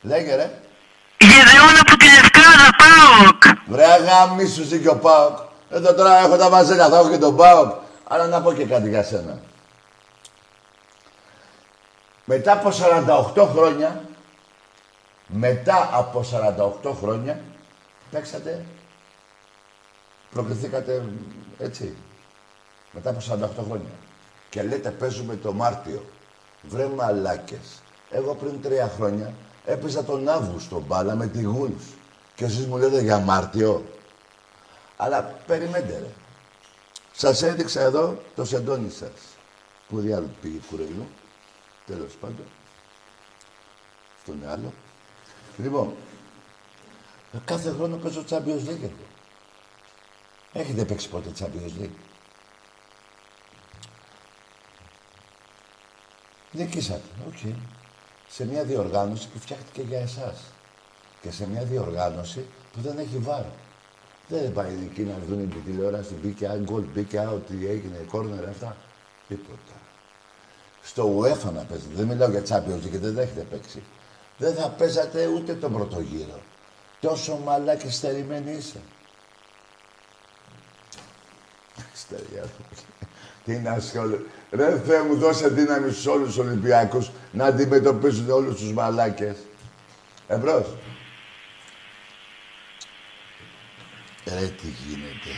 Λέγε 0.00 0.34
ρε. 0.34 0.60
Γεδεών 1.18 1.78
από 1.80 1.96
τη 2.40 2.46
Λευκάδα 2.46 2.76
ΠΑΟΚ. 2.76 3.58
Βρε 3.66 3.84
αγάμισου 3.84 4.62
εσύ 4.62 4.80
και 4.80 4.88
ο 4.88 4.96
Πάοκ. 4.96 5.38
Εδώ 5.70 5.94
τώρα 5.94 6.18
έχω 6.18 6.36
τα 6.36 6.48
βαζέλια, 6.48 6.88
θα 6.88 6.98
έχω 6.98 7.10
και 7.10 7.18
τον 7.18 7.36
Πάοκ. 7.36 7.72
Αλλά 8.08 8.26
να 8.26 8.42
πω 8.42 8.52
και 8.52 8.64
κάτι 8.64 8.88
για 8.88 9.02
σένα. 9.02 9.38
Μετά 12.24 12.52
από 12.52 12.70
48 13.34 13.48
χρόνια, 13.54 14.00
μετά 15.26 15.90
από 15.92 16.24
48 16.82 16.92
χρόνια, 17.02 17.40
παίξατε, 18.10 18.64
προκριθήκατε 20.30 21.04
έτσι, 21.58 21.96
μετά 22.92 23.10
από 23.10 23.18
48 23.30 23.64
χρόνια. 23.66 23.90
Και 24.50 24.62
λέτε 24.62 24.90
παίζουμε 24.90 25.36
το 25.36 25.52
Μάρτιο. 25.52 26.04
Βρε 26.62 26.88
μαλάκες. 26.96 27.82
Εγώ 28.10 28.34
πριν 28.34 28.62
τρία 28.62 28.92
χρόνια 28.96 29.32
έπαιζα 29.64 30.04
τον 30.04 30.28
Αύγουστο 30.28 30.82
μπάλα 30.86 31.14
με 31.14 31.26
τη 31.26 31.42
Γούλφ. 31.42 31.82
Και 32.40 32.46
εσείς 32.46 32.66
μου 32.66 32.76
λέτε 32.76 33.00
για 33.00 33.18
Μάρτιο. 33.18 33.84
Αλλά 34.96 35.22
περιμένετε 35.22 35.98
ρε. 35.98 36.10
Σας 37.12 37.42
έδειξα 37.42 37.80
εδώ 37.80 38.22
το 38.34 38.44
σεντόνι 38.44 38.90
σας. 38.90 39.12
Που 39.88 40.00
διάλογο 40.00 40.30
πήγε 40.42 40.58
κουρελού. 40.70 41.06
Τέλος 41.86 42.12
πάντων. 42.20 42.44
Αυτό 44.18 44.32
είναι 44.32 44.46
άλλο. 44.46 44.72
Λοιπόν, 45.56 45.94
κάθε 47.44 47.70
χρόνο 47.70 47.96
παίζω 47.96 48.24
Champions 48.30 48.68
League 48.68 48.82
εγώ. 48.82 49.06
Έχετε 50.52 50.84
παίξει 50.84 51.08
ποτέ 51.08 51.32
Champions 51.38 51.82
League; 51.82 51.98
Νικήσατε, 56.52 57.08
οκ. 57.26 57.54
Σε 58.28 58.44
μια 58.44 58.64
διοργάνωση 58.64 59.28
που 59.28 59.38
φτιάχτηκε 59.38 59.82
για 59.82 60.00
εσάς. 60.00 60.40
Και 61.22 61.30
σε 61.30 61.48
μια 61.48 61.62
διοργάνωση 61.62 62.46
που 62.72 62.80
δεν 62.80 62.98
έχει 62.98 63.18
βάρος. 63.18 63.58
Δεν 64.28 64.52
πάει 64.52 64.72
εκεί 64.90 65.02
να 65.02 65.14
δουν 65.28 65.50
την 65.50 65.64
τηλεόραση, 65.64 66.14
μπήκε 66.22 66.50
άουτ, 66.52 66.72
γκολ, 66.72 66.82
μπήκε 66.94 67.28
άουτ, 67.30 67.38
τι 67.48 67.66
έγινε, 67.68 68.04
κόρνερ, 68.12 68.48
αυτά. 68.50 68.76
Τίποτα. 69.28 69.74
Στο 70.82 71.18
UEFA 71.18 71.52
να 71.52 71.62
παίζετε. 71.62 71.94
Δεν 71.94 72.06
μιλάω 72.06 72.30
για 72.30 72.42
Champions 72.48 72.86
League, 72.86 73.00
δεν 73.00 73.18
έχετε 73.18 73.46
παίξει. 73.50 73.82
Δεν 74.38 74.54
θα 74.54 74.68
παίζατε 74.68 75.26
ούτε 75.26 75.54
τον 75.54 75.72
πρώτο 75.72 76.00
γύρο. 76.00 76.40
Τόσο 77.00 77.38
μαλάκας 77.44 77.90
στερημένος 77.90 78.50
είσαι. 78.50 78.80
Στεριά. 81.94 82.44
Τι 83.44 83.52
να 83.58 83.72
ασχολεί. 83.72 84.26
Ρε 84.50 84.78
Θεέ 84.86 85.02
μου, 85.02 85.16
δώσε 85.16 85.48
δύναμη 85.48 85.90
στους 85.90 86.06
όλους 86.06 86.26
τους 86.26 86.38
Ολυμπιακούς 86.38 87.10
να 87.32 87.44
αντιμετωπίζουν 87.44 88.30
όλους 88.30 88.60
τους 88.60 88.72
μαλάκες. 88.72 89.36
Εμπρός. 90.28 90.66
Ρε 94.24 94.46
τι 94.46 94.66
γίνεται. 94.86 95.30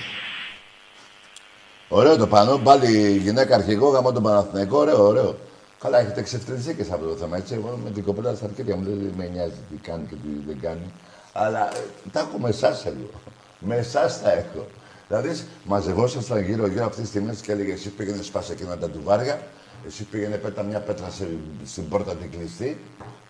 Ωραίο 1.89 2.17
το 2.17 2.27
πάνω, 2.27 2.59
πάλι 2.59 3.17
γυναίκα 3.17 3.55
αρχηγό, 3.55 3.89
γάμο 3.89 4.13
τον 4.13 4.23
Παναθηναϊκό, 4.23 4.79
ωραίο, 4.79 5.07
ωραίο. 5.07 5.37
Καλά, 5.81 5.99
έχετε 5.99 6.21
εξευτελιστεί 6.21 6.75
και 6.75 6.85
σε 6.85 6.95
αυτό 6.95 7.07
το 7.07 7.17
θέμα, 7.17 7.37
έτσι. 7.37 7.55
Εγώ 7.55 7.79
με 7.85 7.91
την 7.91 8.05
κοπέλα 8.05 8.35
στα 8.35 8.45
αρχίδια 8.45 8.77
μου 8.77 8.85
δεν 8.85 9.13
με 9.17 9.27
νοιάζει 9.27 9.55
τι 9.71 9.77
κάνει 9.77 10.07
και 10.07 10.15
τι 10.15 10.29
δεν 10.47 10.61
κάνει. 10.61 10.93
Αλλά 11.33 11.77
ε, 11.77 11.81
τα 12.13 12.21
έχω 12.21 12.39
με 12.39 12.49
εσάς 12.49 12.85
λίγο. 12.85 13.21
Με 13.59 13.77
εσάς 13.77 14.23
τα 14.23 14.33
έχω. 14.33 14.67
Δηλαδή, 15.09 15.47
μαζευόσασταν 15.65 16.41
γύρω-γύρω 16.43 16.85
αυτή 16.85 17.01
τη 17.01 17.07
στιγμή 17.07 17.37
και 17.37 17.53
έλεγε 17.53 17.73
εσύ 17.73 17.89
πήγαινες 17.89 18.27
σπάσε 18.27 18.53
εκείνα 18.53 18.79
τα 18.79 18.91
τουβάρια, 18.91 19.43
εσύ 19.87 20.05
πήγαινε 20.05 20.37
πέτα 20.37 20.63
μια 20.63 20.81
πέτρα 20.81 21.11
σε, 21.11 21.29
στην 21.65 21.89
πόρτα 21.89 22.15
την 22.15 22.31
κλειστή. 22.31 22.81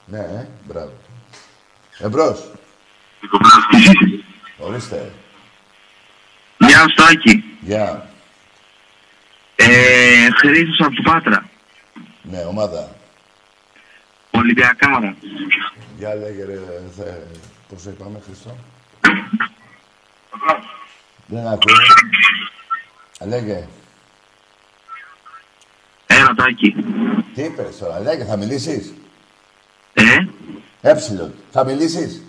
Ναι, 0.07 0.19
ε, 0.19 0.47
μπράβο. 0.67 0.93
Εμπρός. 1.99 2.51
Ορίστε. 4.59 5.13
Γεια 6.73 6.81
σου, 6.81 6.95
Τάκη. 6.95 7.45
Γεια. 7.61 8.09
Ε, 9.57 10.29
Χρήστος 10.37 10.81
από 10.81 10.95
την 10.95 11.03
Πάτρα. 11.05 11.49
Ναι, 12.23 12.39
ομάδα. 12.49 12.97
Ολυμπιακά, 14.31 14.89
μάνα. 14.89 15.15
Γεια 15.99 16.15
λέγε 16.15 16.45
ρε, 16.45 16.59
θε... 16.97 17.05
πώς 17.69 17.85
είπαμε, 17.85 18.21
Χριστό. 18.25 18.57
Δεν 21.27 21.47
ακούω. 21.47 21.75
Λέγε. 23.27 23.69
Έλα, 26.07 26.35
Τάκη. 26.37 26.75
Τι 27.35 27.43
είπες 27.43 27.79
τώρα, 27.79 28.01
λέγε, 28.01 28.25
θα 28.25 28.37
μιλήσεις; 28.37 28.95
Ε, 29.93 30.03
Έψιλον, 30.81 31.35
θα 31.51 31.65
μιλήσεις; 31.65 32.23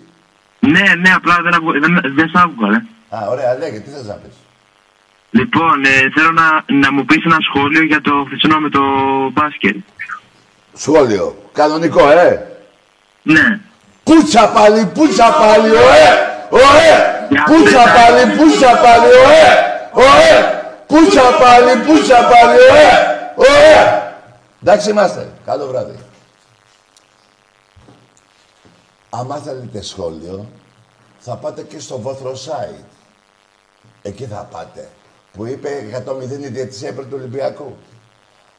ναι, 0.60 0.94
ναι, 0.94 1.10
απλά 1.10 1.42
δεν, 1.42 1.54
ακου... 1.54 1.80
δεν, 1.80 2.00
δεν 2.14 2.28
σ' 2.28 2.36
άκουγα, 2.36 2.68
ρε. 2.70 2.82
Α, 3.14 3.28
ωραία, 3.28 3.58
λέγε, 3.58 3.78
τι 3.80 3.90
θες 3.90 4.06
να 4.06 4.14
πεις; 4.14 4.34
Λοιπόν, 5.30 5.84
ε, 5.84 6.10
θέλω 6.14 6.32
να, 6.32 6.64
να 6.66 6.92
μου 6.92 7.04
πεις 7.04 7.24
ένα 7.24 7.36
σχόλιο 7.48 7.82
για 7.82 8.00
το 8.00 8.24
χθεσινό 8.26 8.58
με 8.60 8.68
το 8.68 8.80
μπάσκετ. 9.32 9.76
Σχόλιο. 10.74 11.36
Κανονικό, 11.52 12.10
ε. 12.10 12.46
Ναι. 13.22 13.60
Πούτσα 14.04 14.48
πάλι, 14.48 14.86
πούτσα 14.86 15.32
πάλι, 15.32 15.70
ωε! 15.70 16.06
Ωε! 16.50 16.92
Πούτσα 17.44 17.82
πάλι, 17.96 18.36
πούτσα 18.36 18.70
πάλι, 18.84 19.06
ωε! 19.24 19.46
Ωε! 19.92 20.32
Πούτσα 20.86 21.22
πάλι, 21.22 21.80
πούτσα 21.86 22.14
πάλι, 22.14 22.58
ωε! 22.70 22.90
Ωε! 23.34 24.12
Εντάξει 24.62 24.90
είμαστε. 24.90 25.32
Καλό 25.44 25.66
βράδυ. 25.66 25.98
Άμα 29.10 29.36
θέλετε 29.36 29.82
σχόλιο, 29.82 30.46
θα 31.18 31.36
πάτε 31.36 31.62
και 31.62 31.78
στο 31.78 31.98
Βόθρο 31.98 32.32
site. 32.32 32.84
Εκεί 34.06 34.26
θα 34.26 34.48
πάτε. 34.50 34.88
Που 35.32 35.46
είπε 35.46 36.02
100-0 36.06 36.30
η 36.30 36.46
διαιτησία 36.46 36.88
υπέρ 36.88 37.04
του 37.04 37.16
Ολυμπιακού. 37.18 37.76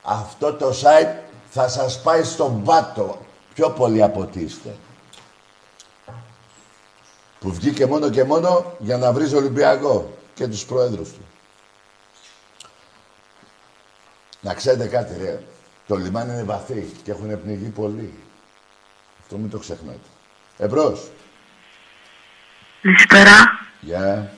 Αυτό 0.03 0.53
το 0.53 0.69
site 0.69 1.15
θα 1.49 1.67
σας 1.67 2.01
πάει 2.01 2.23
στον 2.23 2.63
πάτο. 2.63 3.25
Πιο 3.53 3.69
πολύ 3.69 4.03
από 4.03 4.19
ό,τι 4.19 4.39
είστε. 4.39 4.75
Που 7.39 7.53
βγήκε 7.53 7.85
μόνο 7.85 8.09
και 8.09 8.23
μόνο 8.23 8.73
για 8.79 8.97
να 8.97 9.11
βρεις 9.13 9.33
Ολυμπιακό 9.33 10.17
και 10.33 10.47
τους 10.47 10.65
πρόεδρους 10.65 11.09
του. 11.09 11.25
Να 14.41 14.53
ξέρετε 14.53 14.87
κάτι, 14.87 15.17
ρε. 15.17 15.43
Το 15.87 15.95
λιμάνι 15.95 16.33
είναι 16.33 16.43
βαθύ 16.43 16.91
και 17.03 17.11
έχουν 17.11 17.41
πνιγεί 17.41 17.69
πολλοί. 17.69 18.23
Αυτό 19.21 19.37
μην 19.37 19.49
το 19.49 19.57
ξεχνάτε. 19.57 19.99
Εμπρός. 20.57 21.09
Καλησπέρα. 22.81 23.59
Γεια. 23.81 24.33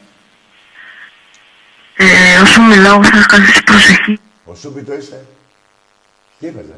Ε, 1.97 2.41
όσο 2.41 2.61
μιλάω 2.61 3.03
θα 3.03 3.15
σας 3.15 3.25
καλέσει 3.25 3.63
προσοχή. 3.63 4.19
Ο 4.45 4.55
Σούμπι 4.55 4.83
το 4.83 4.93
είσαι. 4.93 5.25
Τι 6.39 6.47
είπες, 6.47 6.65
ρε. 6.65 6.75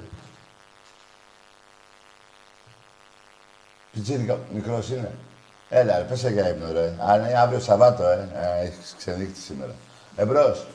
Πιτσίρικα, 3.92 4.40
μικρός 4.52 4.90
είναι. 4.90 5.12
Έλα, 5.70 5.98
ρε, 5.98 6.04
πέσε 6.04 6.30
για 6.30 6.50
ύπνο, 6.50 6.72
ρε. 6.72 6.94
Αν 7.08 7.20
είναι 7.20 7.40
αύριο 7.40 7.60
Σαββάτο, 7.60 8.04
ε. 8.04 8.30
ε 8.34 8.66
έχεις 8.66 8.96
ξενύχτη 8.98 9.40
σήμερα. 9.40 9.72
Εμπρός. 10.16 10.66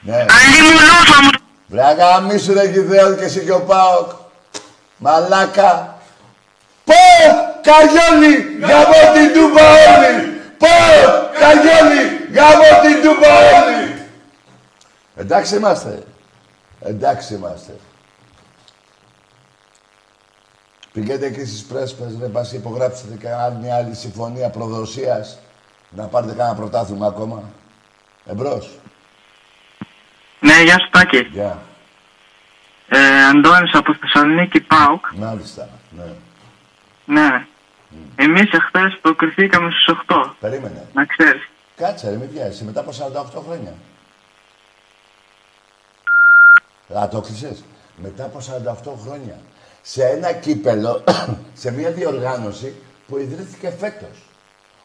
Ναι. 0.00 0.16
Αλλή 0.16 0.62
μου 0.62 0.72
λόφα 0.72 1.22
μου. 1.22 1.30
Βρε 1.66 1.84
αγαμίσου 1.84 2.52
ρε 2.52 2.64
Γιδέον 2.64 3.18
και 3.18 3.24
εσύ 3.24 3.40
και 3.40 3.52
ο 3.52 3.60
Πάοκ. 3.60 4.10
Μαλάκα. 4.96 5.98
Πω! 6.84 6.94
Καγιόλι, 7.62 8.58
γαμώ 8.60 9.12
την 9.14 9.32
τούπα 9.32 9.62
όλη. 9.70 10.40
Πάω, 10.58 11.28
Καγιόλι, 11.40 12.19
γαμώ 12.34 12.80
την 12.82 13.02
τούπα 13.02 13.28
όλη. 13.36 14.02
Εντάξει 15.16 15.56
είμαστε. 15.56 16.02
Εντάξει 16.80 17.34
είμαστε. 17.34 17.72
Πηγαίνετε 20.92 21.26
εκεί 21.26 21.44
στις 21.44 21.64
πρέσπες, 21.64 22.16
δεν 22.16 22.32
πας 22.32 22.52
υπογράψετε 22.52 23.16
κανένα 23.16 23.58
μια 23.58 23.76
άλλη 23.76 23.94
συμφωνία 23.94 24.50
προδοσίας 24.50 25.38
να 25.90 26.04
πάρετε 26.06 26.32
κανένα 26.34 26.54
πρωτάθλημα 26.56 27.06
ακόμα. 27.06 27.42
Εμπρός. 28.26 28.78
Ναι, 30.40 30.62
γεια 30.62 30.78
σου 30.78 30.88
Τάκη. 30.90 31.18
Γεια. 31.18 31.58
Ε, 32.88 33.24
Αντώνης 33.24 33.74
από 33.74 33.94
Θεσσαλονίκη, 33.94 34.60
ΠΑΟΚ. 34.60 35.06
Μάλιστα. 35.16 35.68
Ναι. 35.90 36.12
Ναι. 37.04 37.46
Εμείς 38.16 38.52
εχθές 38.52 38.98
προκριθήκαμε 39.02 39.70
στους 39.70 39.96
8. 40.06 40.34
Περίμενε. 40.40 40.86
Να 40.92 41.04
ξέρεις. 41.04 41.49
Κάτσε 41.80 42.10
ρε, 42.10 42.16
μην 42.16 42.32
πιάσεις. 42.32 42.62
Μετά 42.62 42.80
από 42.80 42.90
48 42.90 43.42
χρόνια. 43.46 43.74
Α, 46.98 47.08
το 47.08 47.20
κλεισες. 47.20 47.64
Μετά 47.96 48.24
από 48.24 48.38
48 48.38 48.92
χρόνια. 49.02 49.38
Σε 49.82 50.04
ένα 50.04 50.32
κύπελο, 50.32 51.04
σε 51.62 51.70
μια 51.70 51.90
διοργάνωση 51.90 52.74
που 53.06 53.18
ιδρύθηκε 53.18 53.70
φέτος. 53.78 54.28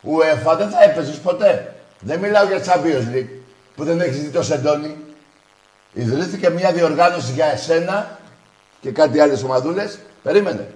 UEFA 0.03 0.55
δεν 0.58 0.69
θα 0.69 0.84
έπαιζες 0.84 1.17
ποτέ. 1.17 1.75
Δεν 1.99 2.19
μιλάω 2.19 2.45
για 2.45 2.63
Champions 2.65 3.15
League, 3.15 3.39
που 3.75 3.84
δεν 3.84 4.01
έχεις 4.01 4.21
δει 4.21 4.29
το 4.29 4.43
σεντόνι. 4.43 4.97
Ιδρύθηκε 5.93 6.49
μια 6.49 6.71
διοργάνωση 6.71 7.31
για 7.31 7.45
εσένα 7.45 8.19
και 8.81 8.91
κάτι 8.91 9.19
άλλες 9.19 9.43
ομαδούλες. 9.43 9.99
Περίμενε. 10.23 10.71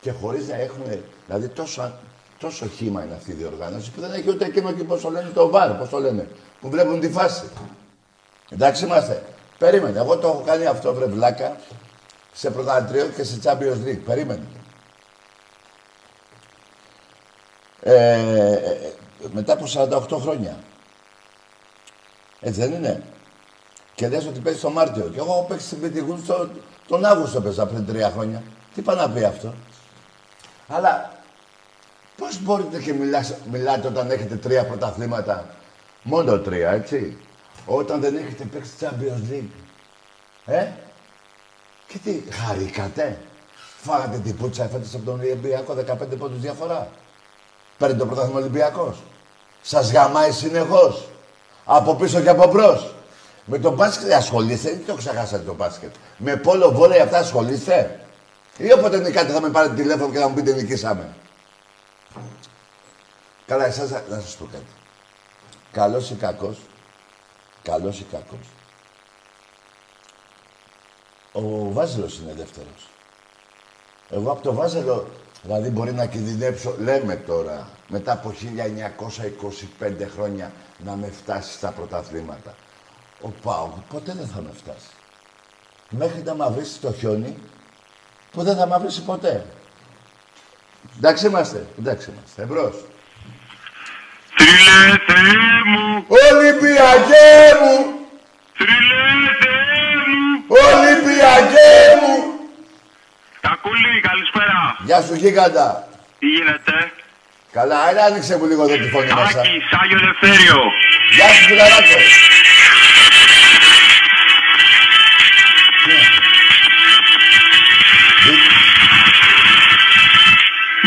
Και 0.00 0.12
χωρίς 0.12 0.48
να 0.48 0.54
έχουν, 0.54 0.82
δηλαδή 1.26 1.48
τόσο, 1.48 1.92
τόσο 2.38 2.68
χήμα 2.68 3.04
είναι 3.04 3.14
αυτή 3.14 3.30
η 3.30 3.34
διοργάνωση 3.34 3.90
που 3.90 4.00
δεν 4.00 4.12
έχει 4.12 4.30
ούτε 4.30 4.44
εκείνο 4.44 4.72
και 4.72 4.84
πώς 4.84 5.00
το 5.00 5.10
λένε 5.10 5.28
το 5.28 5.50
βάρ, 5.50 5.70
πώς 5.70 5.88
το 5.88 5.98
λένε, 5.98 6.28
που 6.60 6.70
βλέπουν 6.70 7.00
τη 7.00 7.10
φάση. 7.10 7.42
Εντάξει 8.50 8.84
είμαστε. 8.84 9.22
Περίμενε. 9.58 9.98
Εγώ 9.98 10.18
το 10.18 10.28
έχω 10.28 10.42
κάνει 10.46 10.66
αυτό, 10.66 10.94
βρε 10.94 11.06
βλάκα, 11.06 11.56
σε 12.32 12.50
πρωταθλητρίο 12.50 13.06
και 13.06 13.24
σε 13.24 13.40
Champions 13.44 13.88
League. 13.88 14.00
Περίμενε. 14.04 14.46
Ε, 17.82 17.94
ε, 17.94 18.52
ε, 18.52 18.92
μετά 19.32 19.52
από 19.52 19.64
48 19.72 20.20
χρόνια. 20.20 20.56
Έτσι 22.40 22.60
δεν 22.60 22.72
είναι. 22.72 23.02
Και 23.94 24.08
λες 24.08 24.26
ότι 24.26 24.40
παίζει 24.40 24.60
το 24.60 24.70
Μάρτιο. 24.70 25.10
Και 25.12 25.18
εγώ 25.18 25.32
έχω 25.32 25.46
παίξει 25.48 25.66
στην 25.66 25.80
Πετυγούν 25.80 26.20
στο, 26.24 26.48
τον 26.88 27.04
Αύγουστο 27.04 27.40
παίζα 27.40 27.66
πριν 27.66 27.86
τρία 27.86 28.10
χρόνια. 28.10 28.42
Τι 28.74 28.82
πάει 28.82 28.96
να 28.96 29.10
πει 29.10 29.24
αυτό. 29.24 29.54
Αλλά 30.68 31.17
πώς 32.18 32.42
μπορείτε 32.42 32.78
και 32.78 32.92
μιλάς, 32.92 33.34
μιλάτε 33.50 33.86
όταν 33.86 34.10
έχετε 34.10 34.36
τρία 34.36 34.64
πρωταθλήματα; 34.64 35.46
Μόνο 36.02 36.38
τρία, 36.38 36.70
έτσι. 36.70 37.16
Όταν 37.66 38.00
δεν 38.00 38.16
έχετε 38.16 38.44
παίξει 38.44 38.70
Champions 38.80 39.32
League. 39.32 39.50
Ε, 40.46 40.66
και 41.86 41.98
τι, 42.04 42.22
χαρήκατε. 42.30 43.18
Φάγατε 43.82 44.18
την 44.18 44.36
πουτσα 44.36 44.68
φέτος 44.68 44.94
από 44.94 45.04
τον 45.04 45.20
Ολυμπιακό, 45.20 45.74
15 45.74 46.16
πόντους 46.18 46.40
διαφορά. 46.40 46.88
Παίρνει 47.78 47.98
το 47.98 48.06
πρωτάθλημα 48.06 48.38
Ολυμπιακός. 48.38 49.02
Σας 49.62 49.92
γαμάει 49.92 50.30
συνεχώς. 50.30 51.08
Από 51.64 51.94
πίσω 51.94 52.20
και 52.20 52.28
από 52.28 52.46
μπρος. 52.46 52.94
Με 53.44 53.58
το 53.58 53.70
μπάσκετ 53.70 54.12
ασχολείστε 54.12 54.70
ή 54.70 54.76
το 54.76 54.94
ξεχάσατε 54.94 55.42
το 55.44 55.54
μπάσκετ. 55.54 55.94
Με 56.16 56.36
πόλο 56.36 56.72
βόλεϊ 56.72 57.00
αυτά 57.00 57.18
ασχολείστε. 57.18 58.00
Ή 58.58 58.72
όποτε 58.72 58.98
νικάτε 58.98 59.32
θα 59.32 59.40
με 59.40 59.48
πάρετε 59.48 59.74
τηλέφωνο 59.74 60.12
και 60.12 60.18
θα 60.18 60.28
μου 60.28 60.34
πείτε 60.34 60.52
νικήσαμε. 60.52 61.08
Καλά, 63.48 63.64
εσάς 63.66 63.90
να 63.90 64.02
να 64.08 64.20
σας 64.20 64.36
πω 64.36 64.44
κάτι. 64.44 64.72
Καλός 65.72 66.10
ή 66.10 66.14
κακός, 66.14 66.58
καλός 67.62 68.00
ή 68.00 68.06
κακός. 68.10 68.46
Ο 71.32 71.72
Βάζελος 71.72 72.18
είναι 72.18 72.32
δεύτερος. 72.32 72.88
Εγώ 74.10 74.30
από 74.30 74.42
το 74.42 74.52
Βάζελο, 74.52 75.06
δηλαδή 75.42 75.68
μπορεί 75.68 75.92
να 75.92 76.06
κινδυνεύσω, 76.06 76.74
λέμε 76.78 77.16
τώρα, 77.16 77.68
μετά 77.88 78.12
από 78.12 78.30
1925 78.30 80.06
χρόνια 80.14 80.52
να 80.78 80.96
με 80.96 81.10
φτάσει 81.10 81.52
στα 81.52 81.70
πρωταθλήματα. 81.70 82.54
Ο 83.20 83.28
Πάουκ 83.42 83.72
ποτέ 83.88 84.12
δεν 84.12 84.26
θα 84.26 84.40
με 84.40 84.50
φτάσει. 84.54 84.90
Μέχρι 85.90 86.22
να 86.22 86.34
μαυρίσει 86.34 86.80
το 86.80 86.92
χιόνι, 86.92 87.38
που 88.32 88.42
δεν 88.42 88.56
θα 88.56 88.66
μαυρίσει 88.66 89.02
ποτέ. 89.02 89.46
Εντάξει 90.96 91.26
είμαστε, 91.26 91.66
εντάξει 91.78 92.10
είμαστε. 92.10 92.42
Εμπρός. 92.42 92.84
Θρυλέ 94.38 94.80
Θεέ 95.08 95.52
μου, 95.70 96.04
Ολυμπιακέ 96.24 97.30
μου, 97.60 97.76
θρυλέ 98.58 99.06
Θεέ 99.42 99.90
μου. 100.08 100.22
Ολυμπιακέ 100.66 101.74
μου. 102.02 102.14
Κακούλη, 103.40 104.00
καλησπέρα. 104.08 104.76
Γεια 104.88 105.00
σου 105.06 105.14
γίγαντα. 105.14 105.88
Τι 106.18 106.26
γίνεται; 106.26 106.76
Καλά, 107.52 107.78
έλα 107.90 108.02
άνοιξε 108.04 108.34
μου 108.38 108.46
λίγο 108.50 108.62
εδώ 108.62 108.76
τη 108.82 108.88
φωνή 108.94 109.12
μέσα. 109.18 109.40
Άκη, 109.40 109.54
Σάγιο 109.70 109.98
Ελευθέριο. 110.02 110.58
Γεια 111.16 111.28
σου 111.34 111.42
φιλαράκο. 111.48 111.96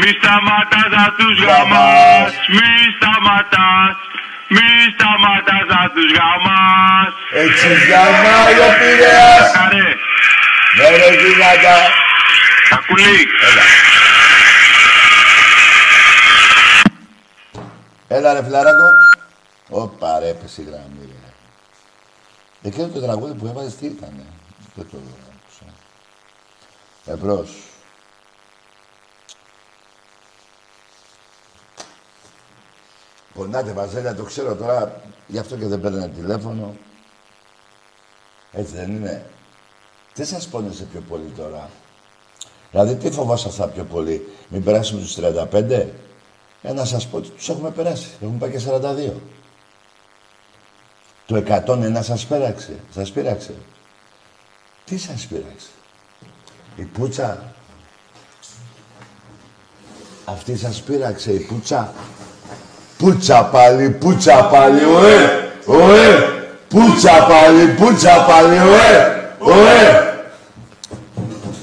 Μη 0.03 0.11
σταματάς 0.21 0.89
να 0.97 1.05
τους 1.17 1.37
γαμάς, 1.47 2.31
μη 2.57 2.71
σταματάς, 2.97 3.95
μη 4.55 4.69
σταματάς 4.95 5.65
να 5.73 5.83
τους 5.93 6.09
γαμάς. 6.17 7.11
Έτσι 7.43 7.67
γαμάει 7.89 8.57
ο 8.67 8.69
Πειραιάς. 8.79 9.51
Καρέ, 9.55 9.89
Ναι 10.77 10.87
ρε 10.97 11.09
γίγαντα. 11.21 11.77
Κακούλη, 12.69 13.27
Έλα. 13.47 13.63
Έλα 18.07 18.33
ρε 18.33 18.43
φιλαράκο. 18.43 18.89
Ωπα 19.69 20.19
ρε, 20.19 20.29
έπεσε 20.29 20.61
η 20.61 20.65
γραμμή 20.65 21.05
ρε. 21.11 21.29
Εκείνο 22.61 22.87
το 22.87 23.01
τραγούδι 23.01 23.33
που 23.33 23.47
έβαζες 23.47 23.75
τι 23.75 23.85
ήτανε; 23.85 24.25
Δεν 24.75 24.87
το 24.91 24.97
άκουσα. 24.97 25.73
Εμπρός. 27.05 27.49
Πονάτε 33.41 33.71
Βαζέλια, 33.71 34.15
το 34.15 34.23
ξέρω 34.23 34.55
τώρα, 34.55 35.01
γι' 35.27 35.37
αυτό 35.37 35.55
και 35.55 35.65
δεν 35.65 35.81
παίρνει 35.81 36.09
τηλέφωνο. 36.09 36.75
Έτσι 38.51 38.75
δεν 38.75 38.91
είναι. 38.91 39.25
Τι 40.13 40.25
σας 40.25 40.47
πόνεσε 40.47 40.83
πιο 40.83 41.01
πολύ 41.09 41.33
τώρα; 41.37 41.69
Δηλαδή, 42.71 42.95
τι 42.95 43.11
φοβόσασταν 43.11 43.73
πιο 43.73 43.83
πολύ, 43.83 44.27
μην 44.47 44.63
περάσουμε 44.63 45.01
τους 45.01 45.15
35. 45.15 45.87
Ε, 46.61 46.73
να 46.73 46.85
σας 46.85 47.07
πω 47.07 47.17
ότι 47.17 47.29
τους 47.29 47.49
έχουμε 47.49 47.71
περάσει. 47.71 48.09
Έχουμε 48.21 48.37
πάει 48.37 48.51
και 48.51 48.59
42. 48.59 49.13
Το 51.25 51.35
101 51.35 52.03
σας 52.03 52.25
πέραξε. 52.25 52.75
Σας 52.93 53.11
πείραξε. 53.11 53.53
Τι 54.85 54.97
σας 54.97 55.25
πείραξε; 55.25 55.67
Η 56.75 56.83
πουτσα. 56.83 57.53
Αυτή 60.25 60.57
σας 60.57 60.81
πείραξε 60.81 61.33
η 61.33 61.39
πουτσα. 61.39 61.93
Πουτσα 63.01 63.43
πάλι, 63.43 63.89
πουτσα 63.89 64.43
πάλι, 64.45 64.85
ωε, 64.85 65.15
ωε. 65.65 66.07
Πουτσα 66.67 67.27
πάλι, 67.27 67.67
πουτσα 67.67 68.25
πάλι, 68.25 68.57
ωε, 68.57 69.23
ωε. 69.39 70.13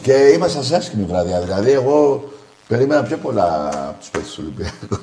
Και 0.03 0.13
ήμασταν 0.13 0.63
σε 0.63 0.77
άσχημη 0.77 1.05
βραδιά. 1.05 1.41
Δηλαδή, 1.41 1.71
εγώ 1.71 2.29
περίμενα 2.69 3.03
πιο 3.03 3.17
πολλά 3.17 3.69
από 3.89 3.99
τους 3.99 4.09
παίκτες 4.09 4.33
του 4.33 4.43
Ολυμπιακού. 4.45 4.99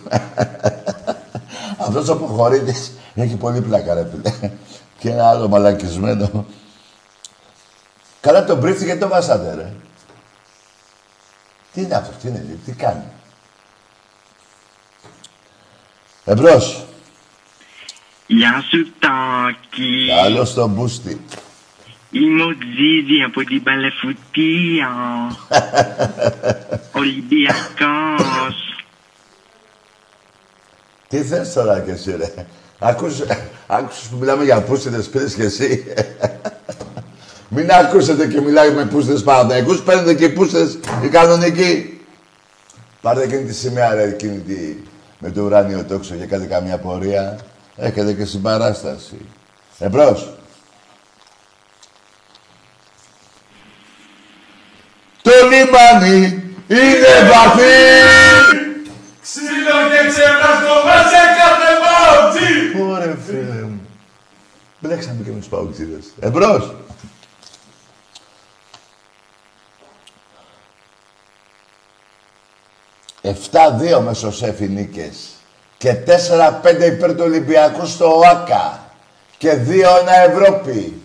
Αυτός 1.87 2.09
ο 2.09 2.17
Ποχωρίτης 2.17 2.91
έχει 3.15 3.35
πολύ 3.35 3.61
πλάκα, 3.61 3.93
ρε 3.93 4.07
φίλε. 4.11 4.51
Και 4.99 5.09
ένα 5.09 5.29
άλλο 5.29 5.47
μαλακισμένο. 5.47 6.45
Καλά 8.21 8.45
τον 8.45 8.59
πρίφτη 8.59 8.85
γιατί 8.85 8.99
το 8.99 9.07
βάσατε, 9.07 9.53
ρε. 9.55 9.71
Τι 11.73 11.81
είναι 11.81 11.95
αυτός, 11.95 12.15
τι 12.21 12.27
είναι, 12.27 12.45
τι 12.65 12.71
κάνει. 12.71 13.03
Εμπρός. 16.25 16.85
Γεια 18.27 18.63
σου 18.69 18.91
Τάκη. 18.99 20.07
Καλώς 20.23 20.53
τον 20.53 20.69
μπούστι. 20.69 21.21
Είμαι 22.11 22.43
ο 22.43 22.55
Τζίζι 22.57 23.21
από 23.25 23.43
την 23.43 23.63
Παλαιφουτία. 23.63 24.89
Ολυμπιακός. 27.01 28.83
Τι 31.07 31.23
θες 31.23 31.53
τώρα 31.53 31.79
κι 31.79 31.89
εσύ, 31.89 32.15
ρε; 32.15 32.45
Άκουσες, 32.79 33.27
άκουσες 33.67 34.07
που 34.07 34.17
μιλάμε 34.17 34.43
για 34.43 34.61
πούστιδες, 34.61 35.09
πήρες 35.09 35.33
κι 35.33 35.41
εσύ; 35.41 35.83
Μην 37.55 37.71
ακούσετε 37.71 38.27
και 38.27 38.41
μιλάει 38.41 38.71
με 38.71 38.85
πούστιδες 38.85 39.23
Παναθηναϊκούς, 39.23 39.81
παίρνετε 39.81 40.13
και 40.13 40.29
πούστιδες 40.29 40.77
οι 41.03 41.07
κανονικοί. 41.07 41.99
Πάρτε 43.01 43.23
εκείνη 43.23 43.43
τη 43.43 43.53
σημαία, 43.53 43.93
ρε, 43.93 44.03
εκείνη 44.03 44.37
τη, 44.39 44.75
με 45.25 45.31
το 45.31 45.41
ουράνιο 45.41 45.83
τόξο 45.83 46.15
και 46.15 46.25
κάντε 46.25 46.45
καμιά 46.45 46.77
πορεία. 46.77 47.39
Έχετε 47.75 48.13
και 48.13 48.25
συμπαράσταση. 48.25 49.17
Εμπρός. 49.79 50.29
Το 55.21 55.31
λιμάνι 55.49 56.23
είναι 56.67 57.29
βαθύ. 57.31 57.73
Ξύλο 59.21 59.77
και 59.91 60.09
ξεπραστό 60.09 60.75
μέσα 60.85 61.07
σε 61.09 61.21
κάθε 61.39 61.69
μπαουτζή. 61.81 62.91
Ωραία, 62.91 63.17
φίλε 63.25 63.61
μου. 63.61 63.81
Μπλέξαμε 64.79 65.21
και 65.23 65.31
με 65.31 65.39
τους 65.39 65.47
παουτζίδες. 65.47 66.05
Εμπρός. 66.19 66.73
Εφτά-δύο 73.27 74.01
μεσοσέφι 74.01 74.67
νίκες. 74.67 75.29
Και 75.77 75.93
τέσσερα-πέντε 75.93 76.85
υπέρ 76.85 77.15
του 77.15 77.23
Ολυμπιακού 77.23 77.85
στο 77.85 78.17
ΟΑΚΑ. 78.17 78.83
Και 79.37 79.53
δύο-ένα 79.53 80.19
Ευρώπη. 80.19 81.01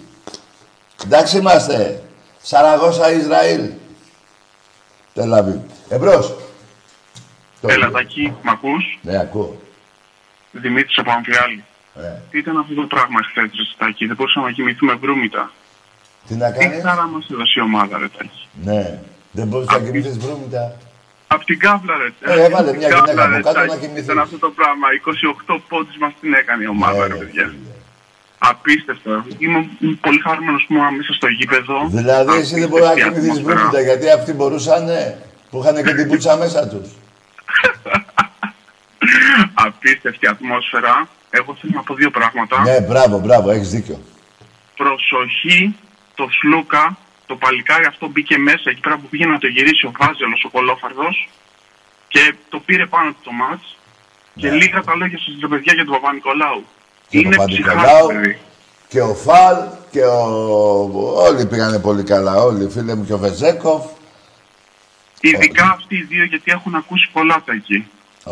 Εντάξει 1.04 1.38
είμαστε. 1.38 2.02
Σαραγώσα 2.42 3.12
Ισραήλ. 3.12 3.70
Τελαβή. 5.14 5.61
Εμπρός. 5.88 6.37
Έλα, 7.66 7.90
Τάκη, 7.90 8.35
μ' 8.42 8.48
ακούς; 8.48 8.98
Ναι, 9.02 9.18
ακούω. 9.18 9.56
Δημήτρης 10.52 10.98
από 10.98 11.11
Αμφιάλη. 11.11 11.64
Ε, 11.96 12.00
Τι 12.30 12.38
ήταν 12.38 12.56
αυτό 12.59 12.74
το 12.74 12.87
πράγμα 12.87 13.20
χθες, 13.22 13.44
ρε 13.44 13.85
Τάκη. 13.87 14.06
Δεν 14.06 14.16
μπορούσαμε 14.16 14.46
να 14.46 14.52
κοιμηθούμε 14.52 14.94
βρούμητα. 14.94 15.52
τι 16.26 16.35
να 16.35 16.52
Τι 16.52 16.59
κάνεις; 16.59 16.83
χαρά 16.83 17.06
μας 17.06 17.26
έδωσε 17.30 17.54
η 17.56 17.61
ομάδα, 17.61 17.98
ρε 17.98 18.09
Τάκη. 18.09 18.48
Ναι. 18.62 19.00
Δεν 19.30 19.46
μπορείς 19.46 19.68
να 19.68 19.80
κοιμηθείς 19.80 20.18
βρούμητα. 20.18 20.76
Απ' 21.34 21.44
την 21.44 21.58
κάβλα, 21.58 21.94
ρε. 22.02 22.32
Ε, 22.32 22.44
έβαλε 22.44 22.72
μια 22.76 22.88
Απ' 22.88 22.94
την 22.94 22.94
γυναίκα 22.94 23.00
κάβλα, 23.06 23.24
από 23.24 23.34
ρε, 23.36 23.42
κάτω 23.42 23.54
Τάκη. 23.58 23.68
να 23.72 23.76
κοιμηθείς. 23.76 24.04
Ήταν 24.04 24.18
αυτό 24.18 24.38
το 24.38 24.50
πράγμα. 24.58 24.86
28 24.92 25.60
πόντους 25.68 25.96
μας 26.02 26.12
την 26.20 26.32
έκανε 26.40 26.62
η 26.64 26.68
ομάδα, 26.76 26.98
Ναι, 26.98 27.06
ρε 27.06 27.12
ρε, 27.12 27.18
παιδιά. 27.18 27.44
φίλε. 27.48 27.68
Απίστευτο. 28.38 29.24
Είμαι 29.38 29.60
πολύ 30.00 30.20
χαρούμενος 30.26 30.64
που 30.66 30.74
ήμουν 30.74 30.94
μέσα 30.96 31.12
στο 31.12 31.26
γήπεδο. 31.38 31.76
Δηλαδή 32.00 32.36
εσύ 32.38 32.60
δεν 32.60 32.68
μπορείς 32.68 32.84
να 32.86 32.90
Απίστευτη 32.92 33.20
κοιμηθείς 33.20 33.38
ατμόσφαιρα. 33.38 33.58
βρούμητα 33.58 33.80
γιατί 33.88 34.06
αυτοί 34.18 34.32
μπορούσαν 34.32 34.82
που 35.50 35.58
είχαν 35.62 35.84
και 35.84 35.94
την 35.94 36.08
πουτσα 36.08 36.36
μέσα 36.36 36.68
τους. 36.68 36.88
Απίστευτη 39.66 40.26
ατμόσφαιρα. 40.26 41.08
Εγώ 41.30 41.56
θέλω 41.60 41.72
να 41.76 41.82
πω 41.82 41.94
δύο 41.94 42.10
πράγματα. 42.10 42.60
Ναι, 42.62 42.80
μπράβο, 42.80 43.18
μπράβο, 43.18 43.50
έχεις 43.50 43.70
δίκιο. 43.70 44.00
Προσοχή, 44.76 45.74
το 46.14 46.28
Σλούκα, 46.40 46.96
το 47.30 47.36
παλικάρι 47.36 47.84
αυτό 47.92 48.04
μπήκε 48.08 48.36
μέσα 48.38 48.66
εκεί 48.72 48.80
πέρα 48.80 48.96
που 48.98 49.06
πήγε 49.10 49.26
να 49.26 49.38
το 49.38 49.46
γυρίσει 49.46 49.86
ο 49.86 49.92
Βάζελος, 49.98 50.40
ο 50.46 50.48
Κολόφαρδος 50.54 51.28
και 52.08 52.34
το 52.48 52.58
πήρε 52.66 52.86
πάνω 52.86 53.08
του 53.10 53.20
το 53.24 53.32
μάτς. 53.32 53.76
Και 54.40 54.48
Ναι. 54.48 54.56
λίγα 54.56 54.80
τα 54.82 54.94
λόγια 54.96 55.18
σας, 55.18 55.34
ρε 55.40 55.48
παιδιά, 55.48 55.72
για 55.74 55.84
τον 55.84 55.94
Παπα-Νικολάου. 55.94 56.64
Και 57.08 57.16
ο 57.16 57.20
Είναι 57.20 57.36
Παπα-Νικολάου. 57.36 57.84
ψυχάρι, 57.84 58.06
παιδί. 58.22 58.38
Και 58.88 59.00
ο 59.00 59.14
Φαλ 59.14 59.56
και 59.90 60.02
ο... 60.02 60.20
Όλοι 61.26 61.46
πήγανε 61.46 61.78
πολύ 61.78 62.02
καλά, 62.02 62.34
όλοι. 62.48 62.68
Φίλε 62.70 62.94
μου 62.94 63.04
και 63.06 63.12
ο 63.12 63.18
Βεζέκοφ. 63.18 63.84
Ειδικά 65.20 65.64
αυτοί 65.76 65.94
οι 65.96 66.02
δύο, 66.02 66.24
γιατί 66.24 66.50
έχουν 66.50 66.74
ακούσει 66.74 67.08
πολλά 67.12 67.42
τα 67.46 67.52
εκεί. 67.52 67.86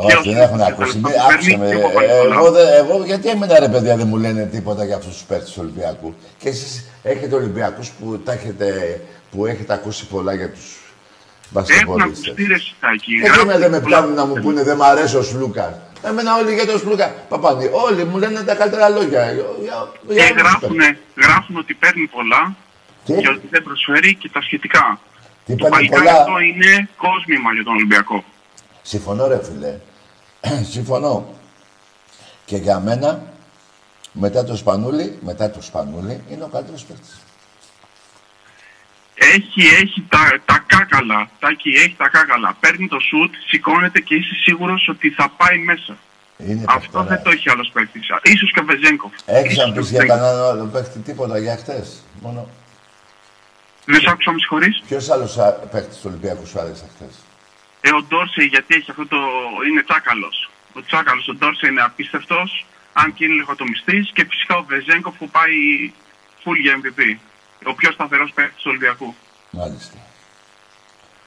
Και 0.06 0.14
Όχι, 0.16 0.28
ο 0.28 0.32
δεν 0.32 0.40
έχουν 0.42 0.58
Σλούκας, 0.58 0.72
ακούσει. 0.72 1.00
τα 1.00 1.08
Μη- 1.08 1.16
παίρνει 1.28 1.32
Άκουσε 1.34 1.56
με. 1.56 1.68
και 1.68 1.74
ο 1.74 1.78
Ε, 1.78 1.82
Παπα-Νικολάου. 1.82 2.38
Εγώ, 2.38 2.50
δεν- 2.50 2.72
εγώ, 2.82 3.04
γιατί 3.04 3.28
εμένα 3.28 3.58
ρε 3.58 3.68
παιδιά 3.68 3.96
δεν 3.96 4.06
μου 4.06 4.16
λένε 4.16 4.42
τίποτα 4.44 4.84
για 4.84 4.96
αυτούς 4.96 5.12
τους 5.12 5.22
παίκτες 5.22 5.50
του 5.52 5.60
Ολυμπιακού. 5.64 6.14
Και 6.38 6.48
εσείς 6.48 6.90
έχετε 7.02 7.34
Ολυμπιακούς 7.34 7.88
που, 7.90 8.18
τα 8.24 8.32
έχετε, 8.32 9.00
που 9.30 9.46
έχετε 9.46 9.72
ακούσει 9.72 10.06
πολλά 10.06 10.34
για 10.34 10.50
τους 10.50 10.66
Έχουν 10.72 11.48
μπασκετμπολίστες. 11.50 12.28
ακουστεί 12.28 12.44
ρε 12.52 12.58
Σιτάκη. 12.58 13.12
Έτσι 13.24 13.40
εμένα 13.40 13.58
δεν 13.58 13.70
με 13.70 13.76
Γράφουν 13.76 13.88
πιάνουν 13.90 14.14
να 14.14 14.24
μου 14.26 14.34
πούνε 14.42 14.62
δεν 14.62 14.76
μ' 14.76 14.82
αρέσει 14.82 15.16
ο 15.16 15.22
Σλούκας. 15.22 15.72
Εμένα 16.02 16.36
όλοι 16.38 16.54
για 16.54 16.66
τον 16.66 16.78
Σλούκα. 16.78 17.06
Παπάνι, 17.28 17.68
όλοι 17.86 18.04
μου 18.04 18.16
λένε 18.18 18.40
τα 18.42 18.54
καλύτερα 18.54 18.88
λόγια. 18.88 19.22
Για, 19.32 19.44
για, 19.62 19.76
Και 20.06 20.12
για 20.14 20.24
όλους 20.24 20.28
τους 20.30 20.42
γράφουν, 20.42 20.76
παίκτες. 20.76 20.96
γράφουν 21.24 21.56
ότι 21.56 21.74
παίρνει 21.74 22.06
πολλά 22.16 22.42
Τι; 23.04 23.12
και 23.12 23.28
ότι 23.28 23.46
δεν 23.50 23.62
προσφέρει 23.62 24.14
και 24.14 24.28
τα 24.32 24.40
σχετικά. 24.42 25.00
Τι 25.46 25.52
Το 25.56 25.56
παίρνει 25.56 25.70
παλικάρι 25.74 26.02
πολλά; 26.04 26.16
αυτό 26.20 26.38
είναι 26.48 26.88
κόσμημα 27.06 27.48
για 27.56 27.64
τον 27.64 27.72
Ολυμπιακό. 27.78 28.24
Συμφωνώ 28.82 29.26
ρε 29.32 29.40
φίλε. 29.46 29.72
Συμφωνώ. 30.72 31.34
Και 32.44 32.56
για 32.56 32.80
μένα, 32.80 33.22
μετά 34.12 34.44
το 34.44 34.56
Σπανούλι, 34.56 35.18
μετά 35.20 35.50
το 35.50 35.62
Σπανούλι, 35.62 36.22
είναι 36.30 36.44
ο 36.44 36.46
καλύτερος 36.46 36.84
παίκτης. 36.84 37.18
Έχει, 39.14 39.60
έχει 39.82 40.04
τα, 40.08 40.40
τα 40.44 40.64
κάκαλα. 40.66 41.30
Τάκη, 41.38 41.68
έχει 41.68 41.94
τα 41.98 42.08
κάκαλα. 42.08 42.56
Παίρνει 42.60 42.88
το 42.88 42.98
σουτ, 43.00 43.34
σηκώνεται 43.48 44.00
και 44.00 44.14
είσαι 44.14 44.34
σίγουρος 44.42 44.88
ότι 44.88 45.10
θα 45.10 45.28
πάει 45.36 45.58
μέσα. 45.58 45.96
Είναι 46.38 46.64
Αυτό 46.68 46.80
παιχταρά. 46.80 47.04
δεν 47.04 47.22
το 47.22 47.30
έχει 47.30 47.50
άλλος 47.50 47.70
παίκτης. 47.72 48.06
Ίσως 48.22 48.52
και 48.52 48.60
ο 48.60 48.64
Βεζέγκοφ. 48.64 49.12
Έχεις 49.26 49.52
Ίσως 49.52 49.66
να 49.66 49.72
και 49.72 49.78
ο 49.78 49.82
πεις 49.82 49.90
για 49.90 50.00
Βεζέγκοφ. 50.00 50.20
κανέναν 50.26 50.44
άλλο 50.50 50.64
παίκτη 50.64 50.98
τίποτα 50.98 51.38
για 51.38 51.56
χτες. 51.56 52.02
Μόνο. 52.20 52.48
Δεν 53.84 54.00
σ' 54.00 54.06
άκουσα, 54.08 54.32
με 54.32 54.38
συγχωρείς. 54.38 54.82
Ποιος 54.86 55.10
άλλος 55.10 55.38
α, 55.38 55.52
παίκτης 55.52 55.96
του 55.96 56.04
Ολυμπιακού 56.06 56.46
σου 56.46 56.60
άρεσε 56.60 56.84
χτες. 56.94 57.14
Ε, 57.88 57.90
ο 57.98 58.02
Ντόρσεϊ 58.08 58.46
γιατί 58.54 58.74
έχει 58.78 58.90
αυτό 58.90 59.06
το... 59.06 59.20
είναι 59.68 59.82
τσάκαλος. 59.88 60.36
Ο 60.78 60.80
τσάκαλος, 60.86 61.28
ο 61.28 61.34
Ντόρσεϊ 61.34 61.70
είναι 61.70 61.84
απίστευτος, 61.90 62.66
αν 62.92 63.14
και 63.14 63.24
είναι 63.24 63.34
λίγο 63.40 63.52
το 63.56 63.64
μυστής. 63.70 64.10
Και 64.14 64.24
φυσικά 64.30 64.54
ο 64.56 64.64
Βεζέγκοφ 64.70 65.14
που 65.20 65.28
πάει 65.36 65.56
full 66.42 66.58
για 66.64 66.72
MVP. 66.80 67.00
Ο 67.70 67.74
πιο 67.74 67.90
σταθερός 67.92 68.30
παίκτης 68.34 68.62
του 68.62 68.70
Ολυμπιακού. 68.72 69.14
Μάλιστα. 69.50 69.98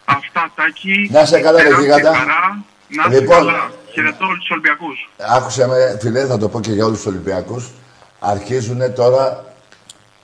Αυτά, 0.06 0.52
Τάκη. 0.56 1.10
Να 1.12 1.22
είσαι 1.22 1.40
καλά, 1.40 1.58
ρε 1.58 1.64
τεράστια 1.64 1.98
γίγαντα. 1.98 2.18
χαρά. 2.18 2.64
Να 2.88 3.04
είσαι 3.08 3.20
Λοιπόν. 3.20 3.38
καλά. 3.38 3.72
Χαιρετώ 3.94 4.26
όλους 4.26 4.40
τους 4.40 4.50
Ολυμπιακούς. 4.50 5.10
Άκουσε 5.38 5.68
με, 5.68 5.98
φιλέ, 6.02 6.26
θα 6.26 6.38
το 6.38 6.50
πω 6.50 6.60
και 6.60 6.72
για 6.72 6.86
όλους 6.86 6.98
τους 6.98 7.08
Ολυμπιακούς. 7.08 7.72
Αρχίζουν 8.20 8.94
τώρα 8.94 9.54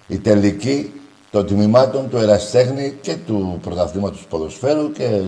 οι 0.08 0.18
τελικοί 0.20 1.02
των 1.32 1.46
τμήματων 1.46 2.10
του 2.10 2.18
ερασιτέχνη 2.18 2.98
και 3.02 3.16
του 3.16 3.60
πρωταθλήματος 3.64 4.20
του 4.20 4.28
ποδοσφαίρου 4.28 4.92
και 4.92 5.22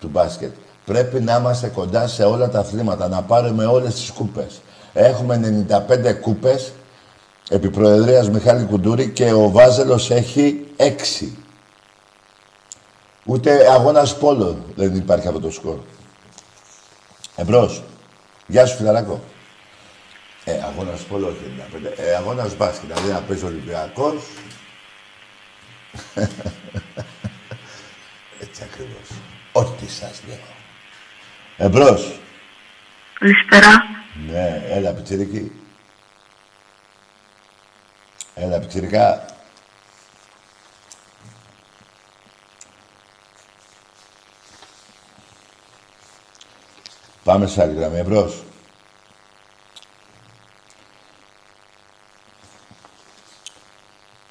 του 0.00 0.08
μπάσκετ. 0.08 0.52
Πρέπει 0.84 1.20
να 1.20 1.36
είμαστε 1.36 1.68
κοντά 1.68 2.06
σε 2.06 2.24
όλα 2.24 2.48
τα 2.48 2.58
αθλήματα, 2.58 3.08
να 3.08 3.22
πάρουμε 3.22 3.64
όλες 3.64 3.94
τις 3.94 4.10
κούπες. 4.10 4.60
Έχουμε 4.92 5.36
95 5.68 6.12
κούπες 6.20 6.72
επί 7.48 7.70
Προεδρίας 7.70 8.30
Μιχάλη 8.30 8.64
Κουντούρη 8.64 9.08
και 9.08 9.32
ο 9.32 9.50
Βάζελος 9.50 10.10
έχει 10.10 10.66
6. 10.76 11.32
Ούτε 13.24 13.70
αγώνας 13.70 14.16
πόλο 14.18 14.64
δεν 14.74 14.94
υπάρχει 14.94 15.28
από 15.28 15.40
το 15.40 15.50
σκορ. 15.50 15.78
Εμπρός. 17.36 17.82
Γεια 18.46 18.66
σου, 18.66 18.76
φιλαράκο. 18.76 19.20
Ε, 20.44 20.52
αγώνας 20.62 21.00
πόλο, 21.00 21.26
όχι 21.26 21.38
95. 21.56 21.92
Ε, 21.96 22.14
αγώνας 22.14 22.56
μπάσκετ, 22.56 22.88
δηλαδή 22.88 23.12
να 23.12 23.20
παίζει 23.20 23.44
ο 23.44 23.46
Ολυμπιακός. 23.46 24.22
Έτσι 28.40 28.62
ακριβώς. 28.62 29.08
Ό,τι 29.58 29.90
σας 29.90 30.22
λέω. 30.28 30.36
Εμπρός. 31.56 32.18
Καλησπέρα. 33.18 33.82
Ναι, 34.26 34.62
έλα, 34.68 34.92
πιτσιρίκι. 34.92 35.52
Έλα, 38.34 38.58
πιτσιρικά. 38.58 39.24
Πάμε 47.24 47.46
σε 47.46 47.62
άλλη 47.62 47.74
γραμμή, 47.74 47.98
εμπρός. 47.98 48.42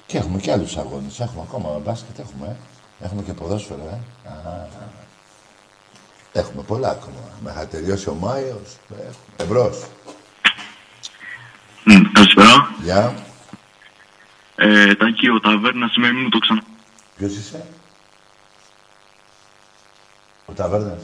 Και 0.06 0.18
έχουμε 0.18 0.38
και 0.38 0.52
άλλους 0.52 0.76
αγώνες. 0.76 1.20
Έχουμε 1.20 1.42
ακόμα 1.42 1.78
μπάσκετ, 1.78 2.18
έχουμε. 2.18 2.46
ε. 3.00 3.04
Έχουμε 3.04 3.22
και 3.22 3.32
ποδόσφαιρο, 3.32 4.00
ε. 4.24 4.28
Α, 4.28 4.66
Έχουμε 6.38 6.62
πολλά 6.62 6.88
ακόμα. 6.90 7.16
Μέχρι 7.42 7.58
να 7.60 7.66
τελειώσει 7.66 8.08
ο 8.08 8.14
Μάιος. 8.14 8.76
Έχουμε. 8.90 9.12
Εμπρός. 9.36 9.82
Καλησπέρα. 12.12 12.68
Γεια. 12.82 13.14
Ε, 14.56 14.94
Τάκη, 14.94 15.28
ο 15.28 15.40
Ταβέρνας 15.40 15.94
είμαι, 15.96 16.12
μην 16.12 16.22
μου 16.22 16.28
το 16.28 16.38
ξανα... 16.38 16.62
Ποιος 17.16 17.32
είσαι; 17.36 17.64
Ο 20.46 20.52
Ταβέρνας. 20.52 20.98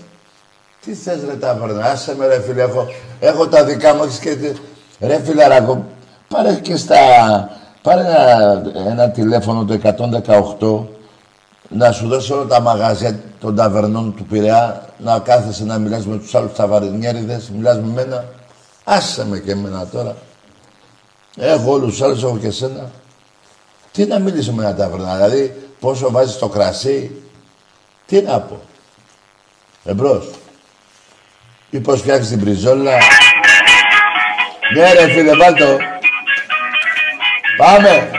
Τι 0.80 0.94
θες 0.94 1.24
ρε 1.24 1.34
Ταβέρνα, 1.36 1.84
άσε 1.84 2.16
με 2.16 2.26
ρε 2.26 2.40
φίλε, 2.40 2.62
έχω, 2.62 2.86
έχω 3.20 3.48
τα 3.48 3.64
δικά 3.64 3.94
μου, 3.94 4.02
έχεις 4.02 4.18
και... 4.18 4.36
τη- 4.36 4.60
Ρε 5.00 5.22
φιλαράκο, 5.24 5.86
πάρε 6.28 6.54
και 6.54 6.76
στα... 6.76 6.96
Πάρε 7.82 8.00
ένα, 8.00 8.62
ένα 8.90 9.10
τηλέφωνο 9.10 9.64
το 9.64 9.80
118 10.90 10.93
να 11.68 11.92
σου 11.92 12.08
δώσει 12.08 12.32
όλα 12.32 12.46
τα 12.46 12.60
μαγαζιά 12.60 13.20
των 13.40 13.56
ταβερνών 13.56 14.14
του 14.16 14.24
Πειραιά 14.24 14.88
να 14.98 15.18
κάθεσαι 15.18 15.64
να 15.64 15.78
μιλάς 15.78 16.06
με 16.06 16.16
τους 16.16 16.34
άλλους 16.34 16.52
ταβαρινιέριδες, 16.52 17.50
μιλάς 17.50 17.76
με 17.76 17.92
μένα. 17.92 18.24
Άσε 18.84 19.26
με 19.26 19.38
και 19.38 19.50
εμένα 19.50 19.86
τώρα. 19.86 20.16
Έχω 21.36 21.72
όλους 21.72 21.90
τους 21.90 22.02
άλλους, 22.02 22.22
έχω 22.22 22.38
και 22.38 22.46
εσένα. 22.46 22.90
Τι 23.92 24.04
να 24.04 24.18
μιλήσω 24.18 24.52
με 24.52 24.64
ένα 24.64 24.74
ταβερνά, 24.74 25.14
δηλαδή 25.14 25.68
πόσο 25.80 26.10
βάζεις 26.10 26.38
το 26.38 26.48
κρασί, 26.48 27.22
τι 28.06 28.22
να 28.22 28.40
πω. 28.40 28.60
Εμπρός. 29.84 30.30
Ή 31.70 31.80
πώς 31.80 32.00
φτιάξεις 32.00 32.28
την 32.28 32.40
πριζόλα. 32.40 32.98
Ναι 34.74 34.92
ρε 34.92 35.12
φίλε, 35.12 35.36
βάλ' 35.36 35.54
το. 35.54 35.76
Πάμε. 37.56 38.10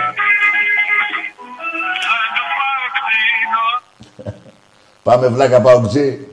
Πάμε 5.06 5.28
βλάκα 5.28 5.62
παουτζή. 5.62 6.28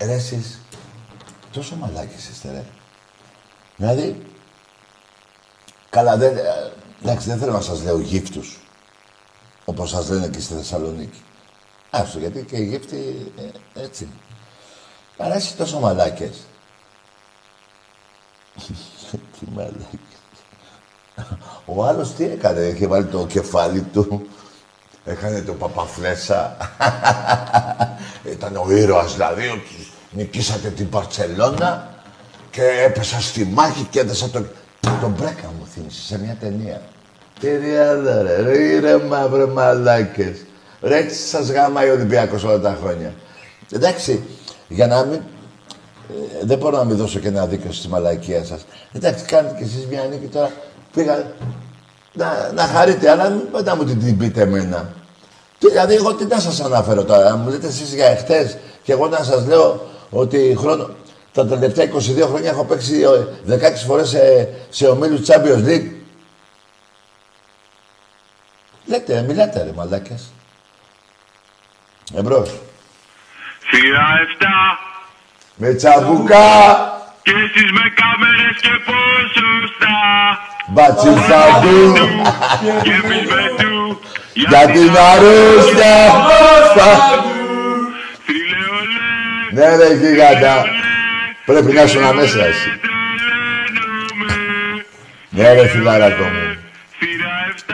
Ρε 0.00 0.12
εσείς, 0.12 0.60
τόσο 1.52 1.76
μαλάκες 1.76 2.28
είστε 2.28 2.50
ρε. 2.50 2.64
Δηλαδή, 3.76 4.22
καλά 5.90 6.16
δεν, 6.16 6.36
ε, 6.36 6.72
εντάξει 7.02 7.28
δεν 7.28 7.38
θέλω 7.38 7.52
να 7.52 7.60
σας 7.60 7.82
λέω 7.82 7.98
γύφτους. 7.98 8.60
Όπως 9.64 9.90
σας 9.90 10.08
λένε 10.08 10.28
και 10.28 10.40
στη 10.40 10.54
Θεσσαλονίκη. 10.54 11.22
Άστο, 11.90 12.18
γιατί 12.18 12.44
και 12.44 12.56
οι 12.56 12.64
γύφτοι 12.64 13.32
ε, 13.74 13.80
έτσι. 13.82 14.08
Αλλά 15.18 15.36
είσαι 15.36 15.56
τόσο 15.56 15.78
μαλάκες. 15.80 16.40
τι 19.38 19.46
μαλάκες. 19.54 19.98
Ο 21.64 21.84
άλλος 21.84 22.12
τι 22.12 22.24
έκανε, 22.24 22.60
είχε 22.60 22.86
βάλει 22.86 23.06
το 23.06 23.26
κεφάλι 23.26 23.82
του. 23.82 24.28
Έκανε 25.04 25.40
το 25.40 25.52
παπαφλέσα. 25.52 26.56
Ήταν 28.34 28.56
ο 28.56 28.70
ήρωας 28.70 29.12
δηλαδή, 29.12 29.48
ότι 29.48 29.86
νικήσατε 30.10 30.68
την 30.68 30.88
Παρσελώνα 30.88 31.94
και 32.50 32.62
έπεσα 32.86 33.20
στη 33.20 33.44
μάχη 33.44 33.86
και 33.90 34.00
έδεσα 34.00 34.28
τον... 34.30 34.48
Τον 35.00 35.14
Μπρέκα 35.18 35.52
μου 35.58 35.66
θύμισε 35.74 36.02
σε 36.02 36.18
μια 36.18 36.36
ταινία. 36.40 36.80
Τι 37.40 37.56
ριάδα 37.56 38.22
ρε, 38.22 38.40
ρε, 38.40 38.78
ρε 38.78 38.98
μαύρε 38.98 39.46
μαλάκες. 39.46 40.44
Ρε 40.80 40.96
έτσι 40.96 41.26
σας 41.26 41.50
γάμαει 41.50 41.88
ο 41.88 41.92
Ολυμπιακός 41.92 42.44
όλα 42.44 42.60
τα 42.60 42.78
χρόνια. 42.80 43.14
Εντάξει, 43.72 44.22
για 44.68 44.86
να 44.86 45.04
μην... 45.04 45.14
ε, 45.14 46.44
δεν 46.44 46.58
μπορώ 46.58 46.76
να 46.76 46.84
μην 46.84 46.96
δώσω 46.96 47.18
και 47.18 47.28
ένα 47.28 47.46
δίκιο 47.46 47.72
στη 47.72 47.88
μαλακία 47.88 48.44
σας. 48.44 48.64
Εντάξει, 48.92 49.24
κάνετε 49.24 49.54
κι 49.56 49.62
εσείς 49.62 49.86
μια 49.86 50.02
νίκη 50.10 50.26
τώρα. 50.26 50.50
Πήγα 50.94 51.32
να, 52.14 52.52
να 52.52 52.62
χαρείτε, 52.62 53.10
αλλά 53.10 53.30
μην 53.30 53.48
μετά 53.52 53.76
μου 53.76 53.84
την, 53.84 54.04
την 54.04 54.18
πείτε 54.18 54.40
εμένα. 54.40 54.92
Τι, 55.58 55.68
δηλαδή, 55.68 55.94
εγώ 55.94 56.14
τι 56.14 56.24
να 56.24 56.40
σας 56.40 56.60
αναφέρω 56.60 57.04
τώρα, 57.04 57.30
να 57.30 57.36
μου 57.36 57.50
λέτε 57.50 57.66
εσείς 57.66 57.94
για 57.94 58.06
εχθές 58.06 58.56
και 58.82 58.92
εγώ 58.92 59.08
να 59.08 59.22
σας 59.22 59.46
λέω 59.46 59.88
ότι 60.10 60.54
χρόνο, 60.58 60.90
τα 61.32 61.46
τελευταία 61.46 61.88
22 61.92 62.26
χρόνια 62.28 62.50
έχω 62.50 62.64
παίξει 62.64 63.00
ε, 63.48 63.56
16 63.56 63.72
φορές 63.86 64.08
σε, 64.08 64.48
σε 64.70 64.86
ομίλους 64.86 65.20
Champions 65.28 65.68
League. 65.68 65.90
Λέτε, 68.86 69.24
μιλάτε 69.28 69.62
ρε 69.62 69.72
μαλάκες. 69.74 70.32
Εμπρός. 72.14 72.60
Σειρά 73.70 74.08
7 74.38 74.46
Με 75.56 75.74
τσαμπουκά, 75.74 76.92
και 77.22 77.30
εσείς 77.30 77.70
με 77.72 77.92
κάμερες 77.94 78.56
και 78.60 78.70
ποσοστά. 78.86 80.53
μπατσισαντού, 80.53 80.53
Και 82.82 82.90
εμείς 82.90 83.24
με 83.30 83.62
του 83.62 84.00
για 84.32 84.66
την 84.66 84.96
αρρώστια. 85.12 85.94
Φίλε 88.24 88.60
ολέ, 88.78 89.68
Ναι 89.68 89.76
ρε 89.76 89.94
γίγαντα. 89.94 90.64
Πρέπει 91.44 91.72
να 91.72 91.82
ήσουν 91.82 92.04
αμέσα 92.04 92.44
εσύ. 92.44 92.80
τρελαίνομαι. 92.82 94.34
Ναι 95.28 95.52
ρε 95.52 95.68
φιλαράκο 95.68 96.22
μου. 96.22 96.56
Σειρά 96.98 97.36
7 97.56 97.72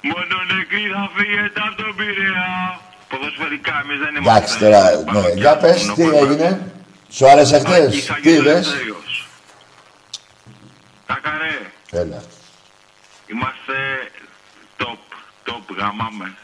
μόνο 0.00 0.36
νεκροί 0.54 0.84
θα 0.94 1.10
φύγετε 1.16 1.60
από 1.66 1.82
τον 1.82 1.94
Πειραιά. 1.96 2.80
Ποδοσφαιρικά 3.08 3.74
εμείς 3.84 3.98
δεν 4.04 4.14
είμαστε. 4.16 4.30
Εντάξει 4.30 4.58
τώρα, 4.58 4.80
ναι. 5.12 5.40
Για 5.40 5.56
πες, 5.56 5.92
τι 5.94 6.02
έγινε. 6.02 6.72
Σου 7.10 7.28
άρεσε 7.30 7.58
χτες, 7.58 7.86
Άκης 7.86 8.04
τι 8.06 8.12
Αγγέλος 8.12 8.38
είδες. 8.38 8.66
Ελευθέριος. 8.66 9.26
Κακαρέ, 11.92 12.08
Έλα. 12.08 12.22
είμαστε 13.26 13.74
top, 14.78 14.98
top 15.46 15.76
γαμάμε. 15.78 16.34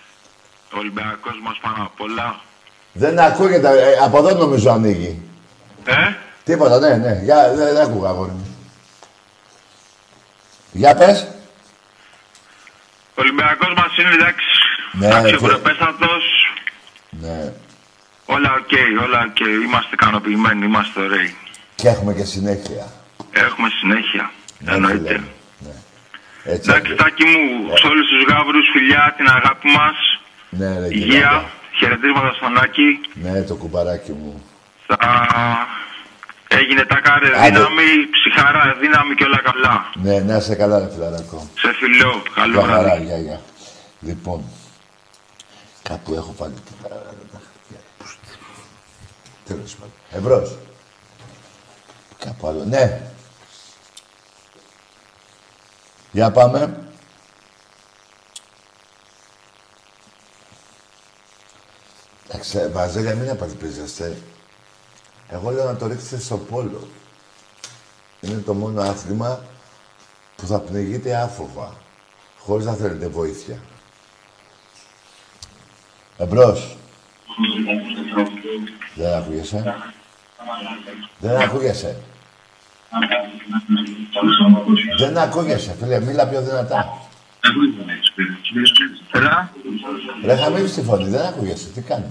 Ο 0.75 0.79
Ολυμπιακός 0.79 1.39
μας 1.43 1.59
πάνω 1.63 1.83
απ' 1.85 2.01
όλα. 2.01 2.41
Δεν 2.93 3.19
ακούγεται, 3.19 3.69
ε, 3.69 3.97
από 4.03 4.19
εδώ 4.19 4.35
νομίζω 4.35 4.71
ανοίγει. 4.71 5.23
Ε, 5.85 6.13
Τίποτα, 6.45 6.79
ναι, 6.79 6.95
ναι. 6.97 7.21
Για, 7.23 7.55
δεν, 7.55 7.75
δεν 7.75 7.83
ακούγα, 7.83 8.09
αγόρι 8.09 8.31
μου. 8.31 8.57
Για 10.73 10.95
πες. 10.95 11.27
ο 13.15 13.21
Ολυμπιακός 13.21 13.75
μας 13.77 13.97
είναι 13.97 14.15
εντάξει. 14.15 14.47
Ναι, 14.93 15.07
Εντάξει, 15.07 15.35
φίλε. 15.35 15.47
ευρωπέστατος. 15.47 16.25
Ναι. 17.11 17.53
Όλα 18.27 18.53
οκ, 18.53 19.03
όλα 19.07 19.21
οκ. 19.29 19.41
Είμαστε 19.41 19.91
ικανοποιημένοι, 19.93 20.65
είμαστε 20.65 21.01
ωραίοι. 21.01 21.37
Και 21.75 21.89
έχουμε 21.89 22.15
και 22.15 22.25
συνέχεια. 22.25 22.93
Έχουμε 23.31 23.69
συνέχεια. 23.81 24.31
Ναι, 24.59 24.73
Εννοείται. 24.75 25.25
Φίλε. 26.49 26.53
Ναι. 26.53 26.55
Έτσι. 26.55 26.71
Εντάξει, 26.71 26.95
Τάκη 27.01 27.25
μου, 27.33 27.43
σε 27.81 27.87
όλους 27.93 28.07
τους 28.11 28.23
γάβρους, 28.31 28.67
φιλιά, 28.75 29.15
την 29.17 29.27
αγάπη 29.37 29.69
μας. 29.79 29.97
Ναι, 30.61 30.79
ρε, 30.81 30.87
Υγεία, 30.87 31.07
γιγάντα. 31.07 31.51
χαιρετίσματα 31.79 32.31
στον 32.39 32.59
Άκη. 32.65 32.89
Ναι, 33.25 33.43
το 33.43 33.55
κουμπαράκι 33.63 34.13
μου. 34.13 34.33
Θα... 34.87 34.97
Έγινε 36.61 36.83
τα 36.85 37.01
κάρε 37.01 37.27
Άντε. 37.39 37.47
δύναμη, 37.47 37.89
ψυχάρα, 38.17 38.77
δύναμη 38.81 39.15
και 39.15 39.25
όλα 39.25 39.41
καλά. 39.49 39.75
Ναι, 39.95 40.19
να 40.21 40.37
είσαι 40.37 40.55
καλά, 40.55 40.79
ρε 40.79 40.89
φιλαράκο. 40.95 41.49
Σε 41.63 41.73
φιλό, 41.81 42.23
καλό 42.35 42.53
Γεια 42.61 42.69
χαρά, 42.69 42.83
βράδυ. 42.83 43.05
γεια, 43.05 43.19
γεια. 43.19 43.41
Λοιπόν, 44.01 44.45
κάπου 45.83 46.15
έχω 46.15 46.35
βάλει 46.39 46.55
και 46.55 46.71
τα, 46.83 46.89
τα 46.89 47.41
χαρτιά. 47.45 47.81
Πού 47.99 48.05
στη- 48.07 48.39
Τέλος 49.47 49.75
πάντων. 49.75 49.93
Εμπρός. 50.17 50.59
Κάπου 52.25 52.47
άλλο. 52.49 52.65
Ναι. 52.69 53.01
Για 56.13 56.31
πάμε. 56.31 56.89
Εντάξει, 62.29 62.59
ε, 62.59 62.69
Βαζέλια, 62.69 63.15
μην 63.15 63.31
απελπίζεστε. 63.31 64.17
Εγώ 65.29 65.51
λέω 65.51 65.65
να 65.65 65.77
το 65.77 65.87
ρίξετε 65.87 66.19
στο 66.21 66.39
πόλο. 66.39 66.89
Είναι 68.21 68.41
το 68.41 68.55
μόνο 68.55 68.83
άθλημα 68.83 69.41
που 70.37 70.47
θα 70.47 70.61
πνιγείτε 70.61 71.17
άφοβα, 71.17 71.77
χωρίς 72.39 72.67
να 72.67 72.73
θέλετε 72.73 73.09
βοήθεια. 73.09 73.61
Εμπρός. 76.19 76.77
Δεν 78.95 79.15
ακούγεσαι. 79.15 79.75
Δεν 81.19 81.37
ακούγεσαι. 81.37 81.97
Δεν 84.99 85.19
ακούγεσαι, 85.19 85.77
φίλε. 85.81 86.01
Μίλα 86.01 86.29
πιο 86.29 86.43
δυνατά. 86.43 87.03
Έλα, 89.11 89.53
Ρε, 90.25 90.37
χαμήλεις 90.37 90.75
τη 90.75 90.83
φωνή. 90.83 91.09
Δεν 91.09 91.27
ακούγεσαι. 91.27 91.69
Τι 91.69 91.81
κάνεις; 91.81 92.11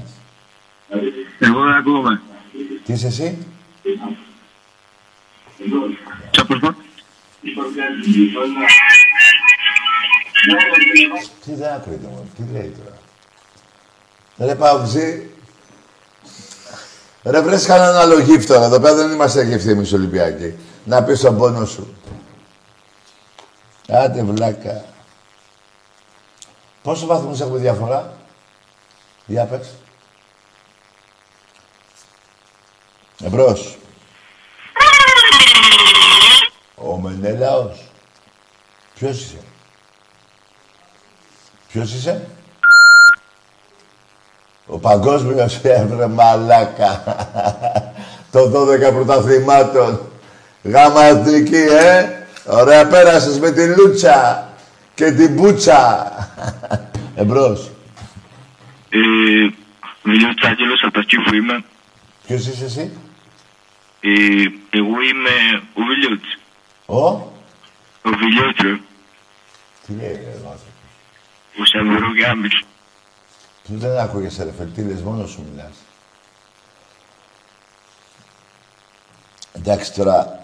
εγώ 1.39 1.63
δεν 1.63 1.73
ακούγομαι. 1.73 2.21
Τι 2.86 2.93
είσαι 2.93 3.07
εσύ; 3.07 3.47
Τι 6.32 6.41
αποσπά. 6.41 6.75
Τι 11.45 11.53
δεν 11.53 11.73
ακούγεται 11.73 12.07
μόνο. 12.07 12.25
Τι 12.36 12.43
λέει 12.51 12.75
τώρα. 12.78 12.97
Ρε 14.38 14.55
Παουτζή. 14.55 15.30
Ρε 17.30 17.41
βρες 17.41 17.65
κανέναν 17.65 17.95
άλλο 17.95 18.19
γύφτο. 18.19 18.53
Εδώ 18.53 18.80
πέρα 18.80 18.95
δεν 18.95 19.11
είμαστε 19.11 19.43
γύφτοι 19.43 19.69
εμείς 19.69 19.93
Ολυμπιακοί. 19.93 20.55
Να 20.84 21.03
πεις 21.03 21.19
τον 21.19 21.38
πόνο 21.38 21.65
σου. 21.65 21.97
Άντε 23.89 24.23
βλάκα. 24.23 24.86
Πόσο 26.82 27.05
βαθμούς 27.05 27.39
έχουμε 27.39 27.59
διαφορά; 27.59 28.17
Για 29.25 29.45
πες. 29.45 29.67
Εμπρός. 33.23 33.78
Ο 36.75 36.97
Μενέλαος. 36.97 37.89
Ποιος 38.93 39.21
είσαι; 39.21 39.38
Ποιος 41.67 41.93
είσαι; 41.93 42.28
Ο 44.68 44.78
παγκόσμιος 44.80 45.59
έβρε 45.63 46.07
μαλάκα. 46.07 47.03
Το 48.32 48.51
12 48.89 48.93
πρωταθλημάτων. 48.93 49.99
Γάμα 50.63 51.03
εθνική, 51.03 51.65
ε. 51.70 52.09
Ωραία 52.45 52.88
πέρασες 52.88 53.39
με 53.39 53.51
τη 53.51 53.68
Λούτσα 53.76 54.49
και 54.93 55.11
την 55.11 55.34
Μπούτσα. 55.34 56.11
Εμπρός. 57.15 57.72
Ε, 58.89 58.99
Βιλιώτης 60.03 60.47
Άγγελος, 60.47 60.82
από 60.84 60.93
τα 60.93 61.01
Σκύφου 61.01 61.36
είμαι. 61.36 61.63
Ποιος 62.28 62.47
είσαι 62.47 62.65
εσύ; 62.65 62.91
Ε, 64.01 64.09
εγώ 64.70 64.95
είμαι 65.09 65.63
ο 65.74 65.82
Βιλιώτης. 65.88 66.38
Ο; 66.86 66.97
Ο 68.01 68.09
Βιλιώτης, 68.20 68.63
ρε. 68.63 68.80
Τι 69.86 69.93
λέει 69.93 70.13
ρε 70.13 70.32
άνθρωπος. 70.32 70.61
Ο 71.59 71.65
Σαββουρογιάμις. 71.65 72.59
Του 72.59 72.76
δεν 73.68 73.97
ακούγεσαι 73.97 74.43
ρε 74.43 74.51
φίλε, 74.51 74.70
τι 74.70 74.82
λες, 74.82 75.01
μόνος 75.01 75.30
σου 75.30 75.45
μιλάς. 75.51 75.74
Εντάξει 79.51 79.93
τώρα, 79.93 80.39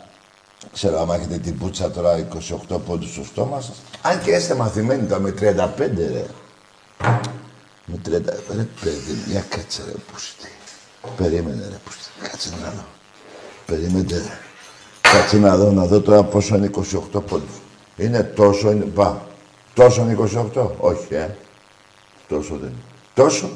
ξέρω 0.74 1.00
άμα 1.00 1.16
έχετε 1.16 1.38
την 1.38 1.58
πουτσα 1.58 1.92
τώρα 1.92 2.28
28 2.70 2.80
πόντους 2.86 3.12
στο 3.12 3.24
στόμα 3.24 3.62
σας. 3.62 3.82
Αν 4.02 4.22
και 4.22 4.32
είστε 4.32 4.56
μαθημένοι 4.56 5.08
τώρα 5.08 5.22
με 5.22 5.34
35 5.40 6.12
ρε. 6.12 6.26
Με 7.86 8.00
30, 8.06 8.12
ρε 8.56 8.68
παιδί, 8.82 9.24
μια 9.28 9.46
κάτσε 9.50 9.84
ρε 9.86 9.92
πούστη. 10.12 10.48
Περίμενε 11.18 11.68
ρε 11.70 11.80
πούστη, 11.86 12.10
κάτσε 12.22 12.50
να 12.62 12.70
δω. 12.70 12.86
Περίμενε 13.66 14.18
ρε. 14.18 14.38
Κάτσε 15.02 15.38
να 15.38 15.58
δω, 15.58 15.72
να 15.72 15.86
δω 15.86 16.02
τώρα 16.02 16.24
πόσο 16.24 16.56
είναι 16.56 16.70
28 17.14 17.24
πόντους. 17.28 17.62
Είναι 17.98 18.24
τόσο, 18.24 18.72
είναι, 18.72 18.86
πά. 18.86 19.28
Τόσο 19.74 20.02
είναι 20.02 20.18
28, 20.54 20.68
όχι 20.78 21.16
ε. 21.16 21.36
Τόσο 22.28 22.56
δεν 22.56 22.70
είναι. 22.70 22.93
Τόσο, 23.14 23.50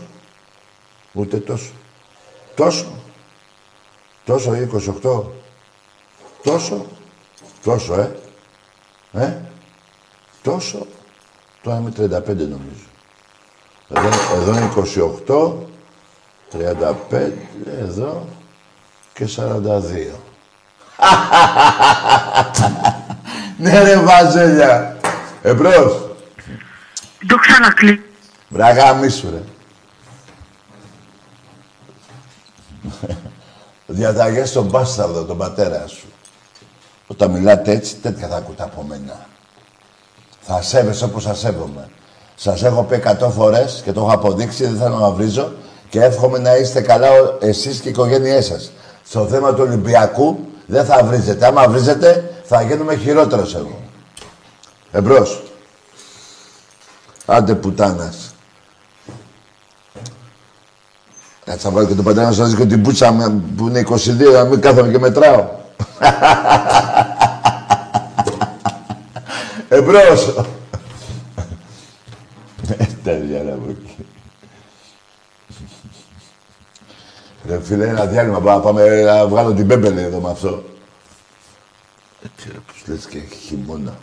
ούτε 1.14 1.38
τόσο. 1.38 1.72
Τόσο, 2.56 2.86
τόσο 4.26 4.56
είναι 4.56 4.70
28. 5.04 5.22
Τόσο, 6.44 6.86
τόσο 7.64 7.94
ε. 7.94 8.16
Ε, 9.12 9.38
τόσο, 10.42 10.88
τώρα 11.64 11.78
είμαι 11.78 11.94
35 11.98 12.26
νομίζω. 12.26 12.86
Εδώ, 13.90 14.10
εδώ 14.36 14.52
είναι 14.52 14.72
28, 15.28 15.54
35, 17.12 17.32
εδώ 17.80 18.28
και 19.14 19.28
42. 19.36 19.40
ναι 23.58 23.84
ρε 23.84 24.00
Βαζέλια. 24.00 24.98
Εμπρός. 25.42 26.10
Το 27.28 27.38
ξανακλεί. 27.38 28.07
Βραγά 28.50 28.94
μίσου 28.94 29.30
ρε. 29.30 29.42
Διαταγές 33.88 34.50
στον 34.50 34.66
μπάσταρδο, 34.66 35.24
τον 35.24 35.38
πατέρα 35.38 35.88
σου. 35.88 36.08
Όταν 37.08 37.32
μιλάτε 37.32 37.72
έτσι, 37.72 37.96
τέτοια 37.96 38.28
θα 38.28 38.36
ακούτε 38.36 38.64
από 38.64 38.84
μένα. 38.84 39.26
Θα 40.42 40.62
σέβεσαι 40.62 41.04
όπως 41.06 41.24
σας 41.24 41.40
σέβομαι. 41.40 41.90
Σας 42.36 42.64
έχω 42.64 42.84
πει 42.84 42.96
εκατό 42.96 43.30
φορές 43.30 43.82
και 43.84 43.92
το 43.92 44.00
έχω 44.02 44.12
αποδείξει, 44.14 44.64
δεν 44.66 44.78
θέλω 44.78 44.96
να 44.98 45.10
βρίζω 45.10 45.54
και 45.90 46.02
εύχομαι 46.04 46.38
να 46.40 46.56
είστε 46.56 46.82
καλά 46.82 47.12
ο- 47.12 47.38
εσείς 47.40 47.80
και 47.80 47.88
οι 47.88 47.92
οικογένειές 47.92 48.46
σας. 48.46 48.72
Στο 49.06 49.28
θέμα 49.28 49.54
του 49.54 49.62
Ολυμπιακού 49.64 50.40
δεν 50.66 50.86
θα 50.86 51.04
βρίζετε. 51.04 51.46
Άμα 51.46 51.68
βρίζετε, 51.68 52.34
θα 52.44 52.62
γίνουμε 52.62 52.96
χειρότερος 52.96 53.56
εγώ. 53.56 53.80
Εμπρός. 54.92 55.44
Άντε 57.26 57.56
πουτάνας. 57.56 58.36
Κάτσε 61.48 61.68
να 61.68 61.74
βάλω 61.74 61.88
και 61.88 61.94
το 61.94 62.04
πατέρα 62.04 62.26
να 62.28 62.32
σας 62.34 62.50
δείξω 62.50 62.66
την 62.66 62.82
πουτσα 62.82 63.12
με- 63.12 63.42
που 63.58 63.68
είναι 63.68 63.80
22, 63.80 64.32
να 64.34 64.44
μην 64.44 64.62
κάθομαι 64.62 64.92
και 64.92 65.00
μετράω. 65.00 65.46
Εμπρός. 69.70 70.28
Ε, 72.78 72.86
Τέλεια, 73.04 73.44
ρε, 73.44 73.52
από 73.52 73.70
εκεί. 73.70 73.96
Ρε 77.48 77.60
φίλε, 77.64 77.88
ένα 77.88 78.06
διάλειμμα. 78.06 78.40
Πάμε, 78.42 78.62
πάμε 78.62 79.02
να 79.02 79.28
βγάλω 79.28 79.54
την 79.54 79.68
πέμπελε 79.68 80.02
εδώ 80.02 80.20
με 80.20 80.30
αυτό. 80.30 80.64
Έτσι 82.24 82.50
ρε, 82.52 82.58
πως 82.68 82.84
λες 82.88 83.06
και 83.06 83.18
έχει 83.18 83.36
χειμώνα. 83.48 83.94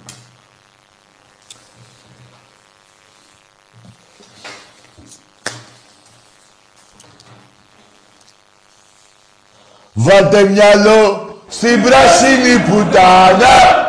Βάλτε 9.94 10.42
μυαλό 10.42 11.28
στην 11.48 11.82
πράσινη 11.82 12.58
πουτάνα. 12.68 13.83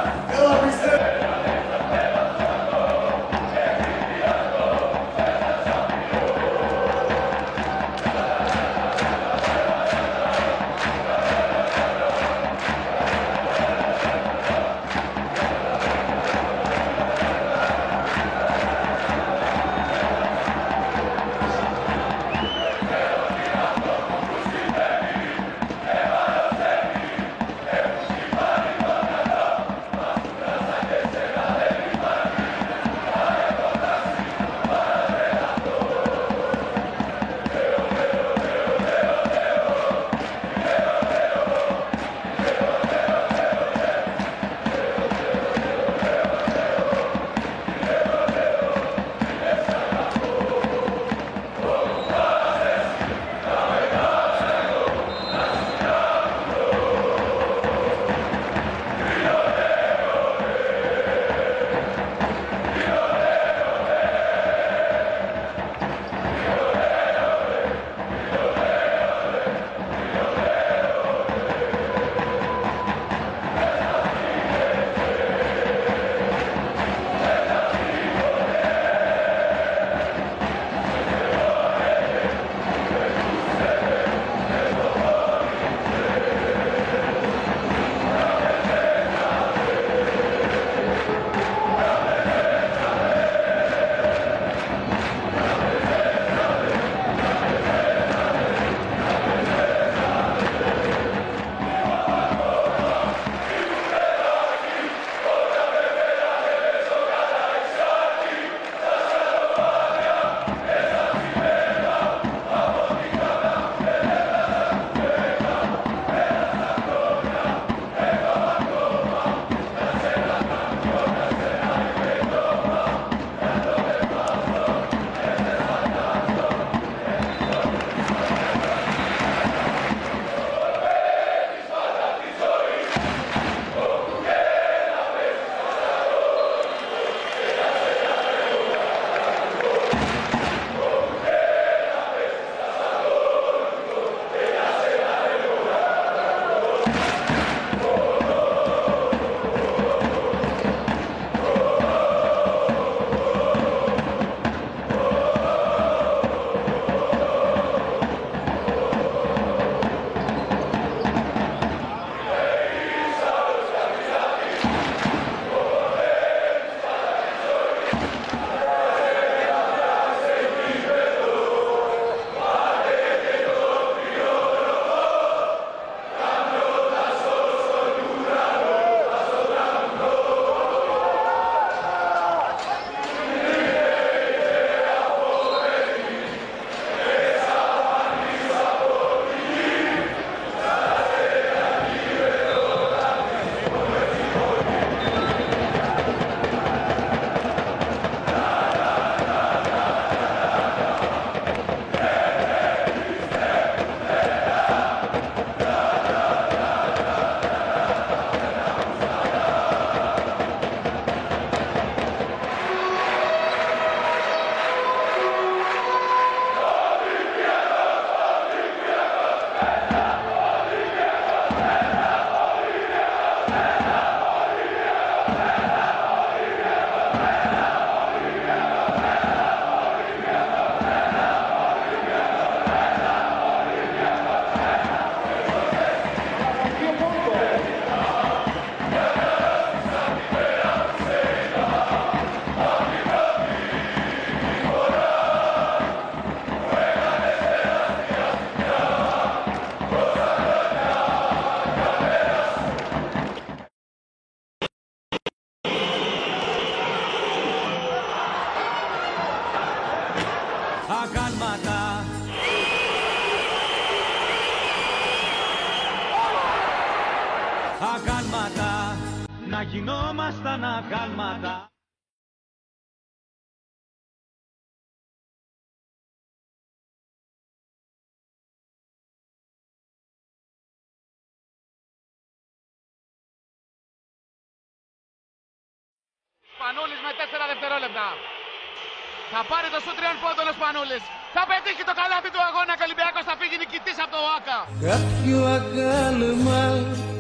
Πόντων 290.76 290.84
ο 290.84 290.86
Σπανούλης. 290.86 291.04
Θα 291.36 291.44
πετύχει 291.50 291.84
το 291.90 291.94
καλάθι 292.00 292.30
του 292.36 292.42
αγώνα 292.48 292.74
και 292.78 292.84
ο 292.86 292.88
Ολυμπιακός 292.90 293.24
θα 293.30 293.36
φύγει 293.40 293.58
νικητής 293.64 293.98
από 294.04 294.12
το 294.16 294.20
ΟΑΚΑ. 294.30 294.60
Κάποιο 294.90 295.40
αγάλμα 295.58 296.64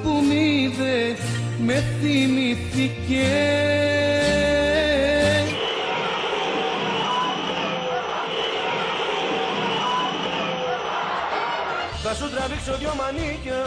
που 0.04 0.12
μ' 0.28 0.32
είδε 0.32 0.98
με 1.68 1.78
θυμηθήκε 2.00 3.30
Θα 12.08 12.14
σου 12.14 12.30
τραβήξω 12.30 12.74
δυο 12.78 12.94
μανίκια 13.00 13.62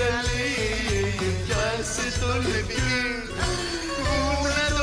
όπιστε 0.00 0.08
καλή 0.08 0.54
Γεια 1.46 1.84
σε 1.92 2.20
το 2.20 2.26
λεβιγέ, 2.26 3.04
πού 3.96 4.14
να 4.42 4.80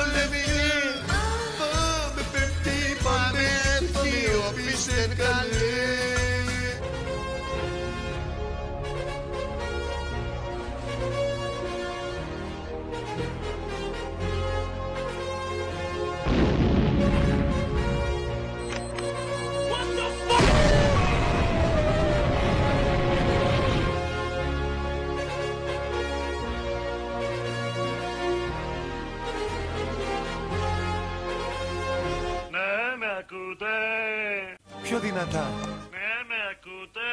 δυνατά, 35.29 35.49
Ναι, 35.91 36.13
με 36.27 36.35
ακούτε; 36.51 37.09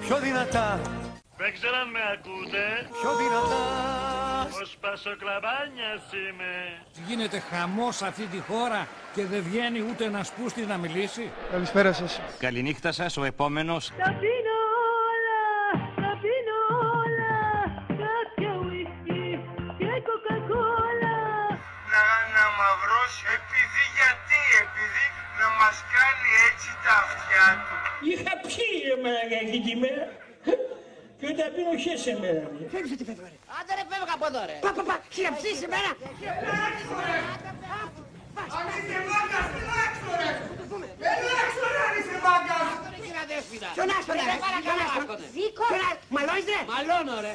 πιο 0.00 0.16
δυνατά, 0.18 0.80
Δεν 1.36 1.52
ξέρω 1.52 1.76
αν 1.76 1.88
με 1.90 2.00
ακούτε; 2.14 2.64
πιο 3.00 3.10
δυνατά 3.16 3.62
Ο 4.60 4.64
Σπασοκλαμπάνιας 4.64 6.02
είμαι. 6.12 6.52
Γίνεται 7.06 7.38
χαμός 7.50 7.96
σε 7.96 8.06
αυτή 8.06 8.26
τη 8.26 8.38
χώρα 8.48 8.86
και 9.14 9.24
δεν 9.26 9.42
βγαίνει 9.42 9.80
ούτε 9.90 10.04
ένας 10.04 10.32
πούστης 10.32 10.66
να 10.66 10.76
μιλήσει. 10.76 11.30
Καλησπέρα 11.50 11.92
σας 11.92 12.20
Καληνύχτα 12.38 12.92
σας, 12.92 13.16
ο 13.16 13.24
επόμενος. 13.24 13.92
Τα 14.04 14.10
πίνω 14.20 14.56
όλα, 15.10 15.42
τα 16.02 16.10
πίνω 16.22 16.58
όλα 17.02 17.34
Κάποια 18.02 18.52
ουίσκι 18.62 19.24
και 19.78 19.92
κοκακόλα 20.08 21.16
Να, 21.92 22.04
να 22.34 22.44
μαυρώσει 22.58 23.32
μας 25.60 25.76
κάνει 25.94 26.28
έτσι 26.48 26.68
τα 26.84 26.94
αυτιά 27.04 27.46
του 27.64 27.74
Είχα 28.10 28.32
πιει 28.44 28.76
εμένα 28.94 29.20
εκείνη 29.42 29.60
τη 29.66 29.74
μέρα 29.82 30.04
και 31.18 31.26
όταν 31.32 31.48
πίνω 31.54 31.72
χέσε 31.84 32.12
μέρα 32.22 32.44
Άντε 33.58 33.72
ρε 33.78 33.84
φεύγα 33.90 34.14
από 34.18 34.26
εδώ 34.30 34.42
ρε. 34.50 34.56
Πα, 34.64 34.70
πα, 34.76 34.82
πα, 34.88 34.96
χειραψείς 35.14 35.58
εμένα 35.66 35.90
Αν 38.56 38.64
είσαι 38.76 38.98
μάγκας, 39.10 39.46
ελάξω 39.60 40.10
ρε 40.20 40.30
Ελάξω 41.14 41.64
ρε 41.74 41.80
αν 41.88 41.94
είσαι 41.98 42.16
μάγκας 42.26 42.68
Ποιον 43.76 43.88
άστονα 43.96 44.22
ρε, 44.30 44.36
ποιον 44.64 44.78
άστονα 44.84 45.16
Ζήκο 45.34 45.66
Μαλώνεις 46.14 46.46
ρε 46.52 46.60
Μαλώνω 46.72 47.16
ρε. 47.26 47.34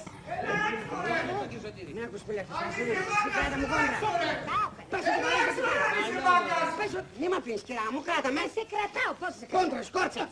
Μην 1.95 2.03
ακούς 2.07 2.21
πολύ 2.28 2.39
αυτός 2.43 2.57
Κράτα 3.36 3.57
μου 3.61 3.67
κόντρα 3.71 3.97
Πες 4.01 4.11
ότι 4.15 4.34
μαλώνεις 4.49 4.84
Πες 4.91 5.05
ότι 6.99 7.11
μη 7.19 7.27
μ' 7.31 7.37
αφήνεις 7.39 7.61
κυρά 7.67 7.85
μου, 7.93 8.01
κράτα 8.07 8.29
με. 8.35 8.43
Σε 8.55 8.63
κρατάω, 8.71 9.11
πώς 9.19 9.31
σε 9.39 9.45
κρατάω. 9.45 9.61
Κόντρα, 9.61 9.81
σκόρτσα 9.89 10.23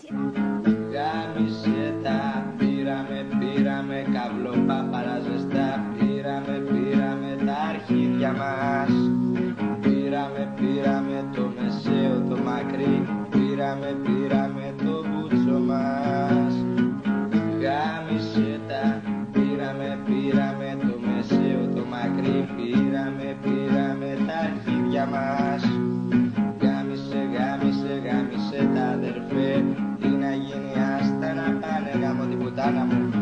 Γάμισε 0.94 1.84
τα, 2.04 2.20
πήραμε, 2.58 3.20
πήραμε 3.40 3.98
καβλό 4.16 4.54
παπαρά 4.68 5.18
ζεστά. 5.26 5.68
Πήραμε, 5.98 6.56
πήραμε 6.72 7.32
τα 7.46 7.58
αρχίδια 7.72 8.32
μας. 8.42 8.94
Πήραμε, 9.84 10.44
πήραμε 10.60 11.18
το 11.36 11.44
μεσαίο, 11.56 12.16
το 12.30 12.38
μακρύ. 12.48 12.96
Πήραμε, 13.34 13.90
πήραμε 14.06 14.66
το 14.84 14.94
μπούτσο 15.08 15.58
μας. 15.70 16.54
Γάμισε 17.62 18.52
τα, 18.70 18.84
πήραμε, 19.34 19.90
πήραμε 20.08 20.70
το 20.88 20.96
μεσαίο, 21.06 21.62
το 21.76 21.84
μακρύ. 21.94 22.38
Πήραμε, 22.56 23.28
πήραμε 23.44 24.10
τα 24.28 24.36
αρχίδια 24.48 25.06
μας 25.06 25.73
γάμο 32.70 33.13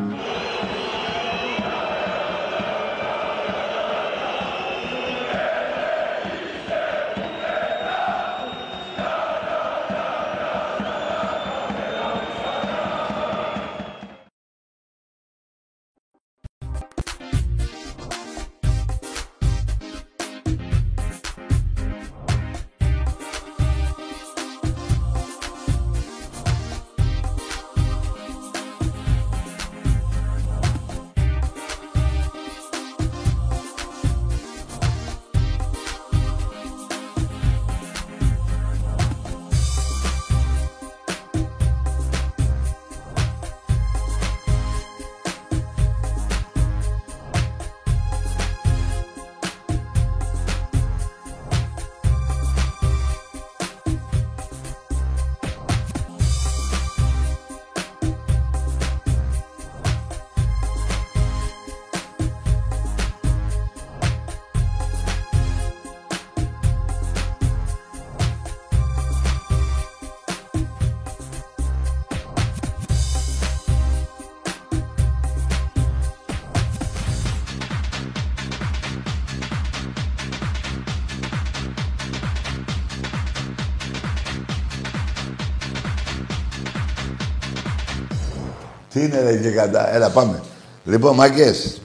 Τι 89.01 89.07
είναι 89.07 89.21
ρε 89.21 89.35
γιγαντά. 89.35 89.93
Έλα 89.93 90.09
πάμε. 90.09 90.43
Λοιπόν, 90.83 91.15
μαγκές. 91.15 91.81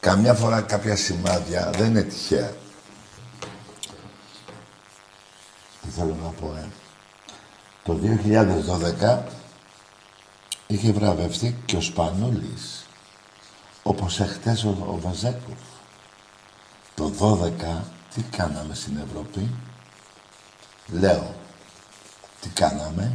Καμιά 0.00 0.34
φορά 0.34 0.60
κάποια 0.60 0.96
σημάδια 0.96 1.70
δεν 1.76 1.86
είναι 1.86 2.02
τυχαία. 2.02 2.52
θέλω 5.96 6.16
να 6.22 6.28
πω, 6.28 6.54
ε. 6.56 6.68
Το 7.84 7.98
2012 9.02 9.18
είχε 10.66 10.92
βραβευτεί 10.92 11.56
και 11.64 11.76
ο 11.76 11.80
Σπανούλης, 11.80 12.86
όπως 13.82 14.20
εχθές 14.20 14.64
ο, 14.64 14.68
ο 14.68 14.98
Βαζέκοφ. 15.00 15.58
Το 16.94 17.12
12 17.18 17.82
τι 18.14 18.22
κάναμε 18.22 18.74
στην 18.74 18.98
Ευρώπη; 19.08 19.50
Λέω, 20.86 21.34
τι 22.40 22.48
κάναμε; 22.48 23.12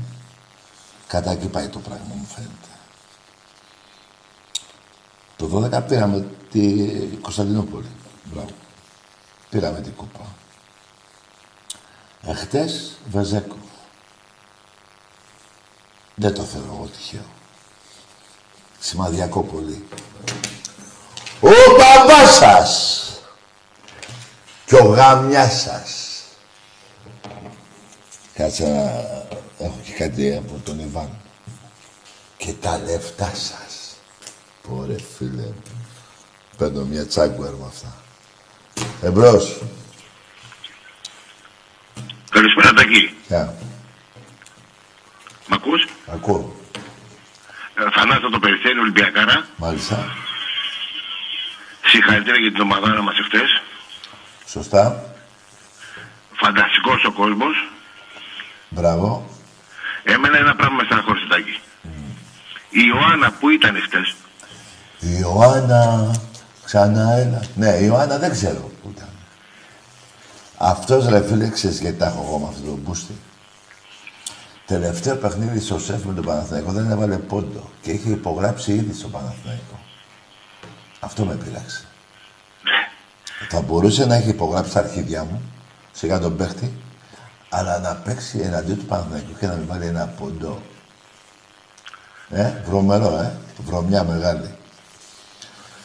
Κατά 1.07 1.31
εκεί 1.31 1.47
πάει 1.47 1.67
το 1.67 1.79
πράγμα 1.79 2.13
μου 2.15 2.27
φαίνεται. 2.35 2.72
Το 5.37 5.69
12 5.73 5.81
πήραμε 5.87 6.27
τη 6.51 6.85
Κωνσταντινούπολη. 7.21 7.89
Μπράβο. 8.23 8.49
Πήραμε 9.49 9.81
την 9.81 9.95
κούπα. 9.95 10.25
Εχθές 12.21 12.97
Βαζέκοφ. 13.09 13.57
Δεν 16.15 16.33
το 16.33 16.41
θεωρώ 16.41 16.73
εγώ 16.73 16.85
τυχαίο. 16.85 17.25
Σημαδιακό 18.79 19.43
πολύ. 19.43 19.87
Ο 21.41 21.49
μπαμπάς 21.77 22.35
σας 22.35 23.03
και 24.65 24.75
ο 24.75 24.85
γάμιας 24.85 25.61
σας. 25.61 26.21
Κάτσε 28.33 28.67
να 28.67 29.65
έχω 29.65 29.79
και 29.83 29.91
κάτι 29.91 30.35
από 30.35 30.61
τον 30.63 30.79
Ιβάν. 30.79 31.09
Και 32.37 32.53
τα 32.53 32.77
λεφτά 32.77 33.31
σας. 33.33 33.62
Πόρε 34.67 34.95
φίλε. 35.17 35.47
Παίρνω 36.57 36.83
μια 36.85 37.07
τσάγκουερ 37.07 37.53
με 37.53 37.65
αυτά. 37.67 37.95
Εμπρός. 39.01 39.61
Καλησπέρα 42.29 42.73
Τακί. 42.73 43.15
Γεια. 43.27 43.55
Μ' 45.47 45.53
ακούς; 45.53 45.87
Ακούω. 46.13 46.55
Ε, 47.75 47.89
Θανάστα 47.95 48.29
το 48.29 48.39
Περιστέρι 48.39 48.79
Ολυμπιακάρα. 48.79 49.47
Μάλιστα. 49.55 50.15
Συγχαρητήρια 51.85 52.39
για 52.39 52.51
την 52.51 52.61
ομαδάρα 52.61 53.01
μας 53.01 53.17
εχθές. 53.19 53.61
Σωστά. 54.47 55.13
Φανταστικός 56.33 57.05
ο 57.05 57.11
κόσμος. 57.11 57.69
Μπράβο. 58.69 59.29
Έμενα 60.03 60.37
ένα 60.37 60.55
πράγμα 60.55 60.75
με 60.75 60.83
στεναχώρησε 60.83 61.27
Τάκη. 61.29 61.59
Η 62.69 62.81
Ιωάννα 62.87 63.31
που 63.31 63.49
ήταν 63.49 63.81
χτες. 63.81 64.15
Η 65.05 65.17
Ιωάννα. 65.19 66.11
Ξανά 66.63 67.11
έλα. 67.11 67.41
Ναι, 67.55 67.69
η 67.69 67.85
Ιωάννα 67.85 68.17
δεν 68.17 68.31
ξέρω 68.31 68.71
που 68.81 68.89
ήταν. 68.95 69.09
Αυτός 70.57 71.07
ρε 71.07 71.21
φίλε, 71.21 71.49
ξέρεις 71.49 71.79
γιατί 71.79 71.97
τα 71.97 72.05
έχω 72.05 72.23
εγώ 72.27 72.37
με 72.37 72.47
αυτόν 72.47 72.65
τον 72.65 72.79
μπούστη. 72.83 73.13
Τελευταίο 74.65 75.15
παιχνίδι 75.15 75.59
στο 75.59 75.79
σεφ 75.79 76.03
με 76.03 76.13
τον 76.13 76.25
Παναθηναϊκό 76.25 76.71
δεν 76.71 76.91
έβαλε 76.91 77.17
πόντο 77.17 77.69
και 77.81 77.91
είχε 77.91 78.09
υπογράψει 78.09 78.73
ήδη 78.73 78.93
στο 78.93 79.07
Παναθηναϊκό. 79.07 79.79
Αυτό 80.99 81.25
με 81.25 81.35
πειράξε. 81.35 81.85
Θα 83.49 83.61
μπορούσε 83.61 84.05
να 84.05 84.15
έχει 84.15 84.29
υπογράψει 84.29 84.73
τα 84.73 84.79
αρχίδια 84.79 85.23
μου, 85.23 85.41
σιγά 85.91 86.19
τον 86.19 86.35
παίχτη, 86.35 86.73
αλλά 87.49 87.79
να 87.79 87.95
παίξει 87.95 88.39
εναντίον 88.39 88.77
του 88.77 88.85
Παναθηναϊκού 88.85 89.37
και 89.39 89.47
να 89.47 89.53
μην 89.53 89.67
βάλει 89.67 89.85
ένα 89.85 90.05
πόντο. 90.05 90.61
Ε, 92.29 92.53
βρωμερό, 92.65 93.19
ε. 93.19 93.31
Βρωμιά 93.65 94.03
μεγάλη. 94.03 94.55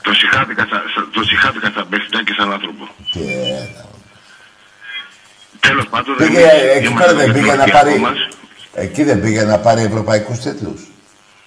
Το 0.02 0.12
συγχάθηκα, 0.12 0.64
στα- 0.64 0.82
στα- 0.92 1.08
το 1.12 1.22
συγχάθηκα 1.22 1.68
στα 1.70 1.84
παίχτητα 1.84 2.24
και 2.24 2.34
σαν 2.38 2.52
άνθρωπο. 2.52 2.88
Και 3.12 3.20
έλα. 3.20 3.86
Τέλος 5.60 5.86
πάντων, 5.88 6.16
Πήγε, 6.16 6.38
εμείς 6.40 6.76
εκεί 6.76 6.86
είμαστε 6.86 7.04
πέρα 7.04 7.16
δεν 7.16 7.24
για 7.24 7.32
πήγε 7.34 7.46
τον 7.46 7.56
να 7.56 7.62
Ολυμπιακό 7.62 7.86
πάρει... 7.88 7.98
μας. 8.00 8.28
Εκεί 8.74 9.02
δεν 9.02 9.20
πήγε 9.20 9.42
να 9.42 9.58
πάρει 9.58 9.82
ευρωπαϊκούς 9.82 10.38
τίτλους. 10.38 10.80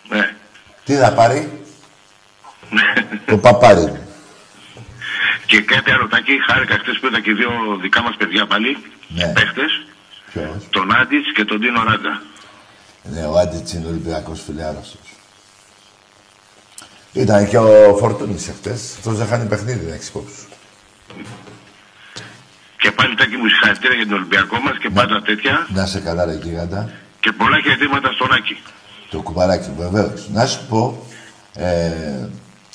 Ναι. 0.10 0.34
Τι 0.86 0.94
θα 0.96 1.14
πάρει, 1.14 1.62
το 3.26 3.38
παπάρι. 3.38 4.00
Και 5.46 5.62
κάτι 5.62 5.92
άλλο, 5.92 6.08
Τάκη, 6.08 6.32
χάρηκα 6.50 6.78
χτες 6.78 6.98
που 7.00 7.08
είδα 7.08 7.20
και 7.22 7.34
δύο 7.34 7.50
δικά 7.82 8.02
μας 8.02 8.16
παιδιά 8.18 8.46
πάλι, 8.48 8.78
Ναι. 9.08 9.28
παίχτες, 9.28 9.86
Ποιος; 10.34 10.68
τον 10.70 10.96
Άντιτς 10.96 11.32
και 11.34 11.46
τον 11.46 11.60
Τίνο 11.62 11.84
Ράγκα. 11.84 12.22
Ναι, 13.04 13.26
ο 13.26 13.38
Άντιτς 13.38 13.74
είναι 13.74 13.88
Ολυμπιακός 13.88 14.42
φίλε 14.46 14.64
άρρωστος. 14.64 15.02
Ήταν 17.14 17.48
και 17.48 17.58
ο 17.58 17.96
Φορτούνης 18.00 18.48
εχθές. 18.48 18.94
Αυτός 18.98 19.18
δεν 19.18 19.28
χάνει 19.28 19.48
παιχνίδι, 19.48 19.86
να 19.86 19.94
έχεις 19.94 20.08
υπόψη 20.08 20.36
σου. 20.36 20.48
Και 22.78 22.92
πάλι 22.92 23.16
Τάκη 23.16 23.36
μου 23.36 23.48
συγχαρητήρια 23.48 23.96
για 23.98 24.06
τον 24.06 24.16
Ολυμπιακό 24.16 24.60
μας 24.60 24.78
και 24.78 24.90
πάντα 24.90 25.22
τέτοια 25.22 25.68
Να 25.74 25.86
σε 25.86 26.00
καλά 26.00 26.26
ρε 26.26 26.34
γίγαντα. 26.34 26.90
και 27.20 27.32
πολλά 27.32 27.60
χαιρετήματα 27.62 28.12
στον 28.12 28.34
Άκη. 28.34 28.58
Το 29.10 29.22
κουμπαράκι 29.22 29.70
βεβαίως. 29.78 30.30
Να 30.34 30.46
σου 30.46 30.60
πω, 30.70 31.06
ε, 31.56 31.92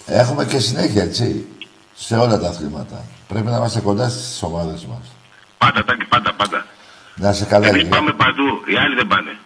έχουμε 0.07 0.45
και 0.45 0.59
συνέχεια, 0.59 1.03
έτσι, 1.03 1.47
σε 1.95 2.16
όλα 2.16 2.39
τα 2.39 2.49
αθλήματα. 2.49 3.05
Πρέπει 3.28 3.47
να 3.47 3.57
είμαστε 3.57 3.80
κοντά 3.80 4.09
στις 4.09 4.43
ομάδες 4.43 4.84
μας. 4.87 5.07
Πάντα 5.59 5.84
Τάκη, 5.84 6.05
πάντα, 6.05 6.32
πάντα. 6.34 6.66
Να 7.16 7.32
σε 7.32 7.45
καλά, 7.45 7.66
Εμείς 7.66 7.82
γίγαντα. 7.82 7.97
πάμε 7.97 8.12
παντού, 8.12 8.45
οι 8.66 8.76
άλλοι 8.76 8.95
δεν 8.95 9.07
πάνε. 9.07 9.37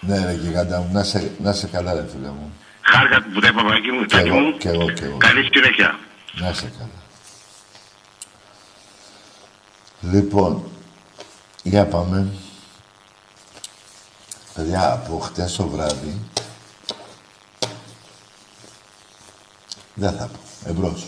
Ναι, 0.00 0.24
ρε 0.24 0.32
γίγαντα 0.32 0.78
μου, 0.78 0.88
να 0.92 1.02
σε, 1.02 1.30
να 1.42 1.52
σε 1.52 1.66
καλά, 1.66 1.92
ρε 1.94 2.04
φίλε 2.12 2.28
μου. 2.28 2.52
Χάρηκα 2.92 3.22
που 3.34 3.40
τα 3.40 3.48
είπα, 3.48 3.62
Βαγγί 3.64 3.90
μου, 3.90 4.00
Κι 4.04 4.14
Τάκη 4.14 4.28
εγώ, 4.28 4.38
μου. 4.38 4.56
κι 4.58 4.68
εγώ, 4.68 4.90
κι 4.90 5.02
εγώ. 5.04 5.16
Καλή 5.16 5.48
συνέχεια. 5.52 5.98
Να 6.34 6.52
σε 6.52 6.72
καλά. 6.78 6.88
Λοιπόν, 10.14 10.64
για 11.62 11.86
πάμε. 11.86 12.26
Παιδιά, 14.54 14.92
από 14.92 15.18
χτες 15.18 15.56
το 15.56 15.66
βράδυ, 15.68 16.18
δεν 19.94 20.12
θα 20.12 20.26
πω. 20.26 20.38
Εμπρός. 20.70 21.06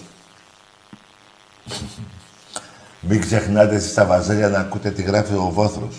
Μην 3.00 3.20
ξεχνάτε 3.20 3.74
εσείς 3.74 3.94
τα 3.94 4.04
βαζέλια 4.04 4.48
να 4.48 4.58
ακούτε 4.58 4.90
τι 4.90 5.02
γράφει 5.02 5.34
ο 5.34 5.50
Βόθρος. 5.50 5.96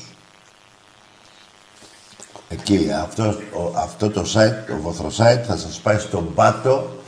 Εκεί, 2.54 2.92
αυτό, 2.92 3.24
ο- 3.54 3.74
αυτό 3.78 4.10
το 4.10 4.22
site, 4.34 4.64
το 4.68 4.76
Βόθρο 4.78 5.08
site, 5.18 5.44
θα 5.48 5.58
σας 5.58 5.80
πάει 5.80 5.98
στον 6.00 6.34
πάτο 6.34 7.04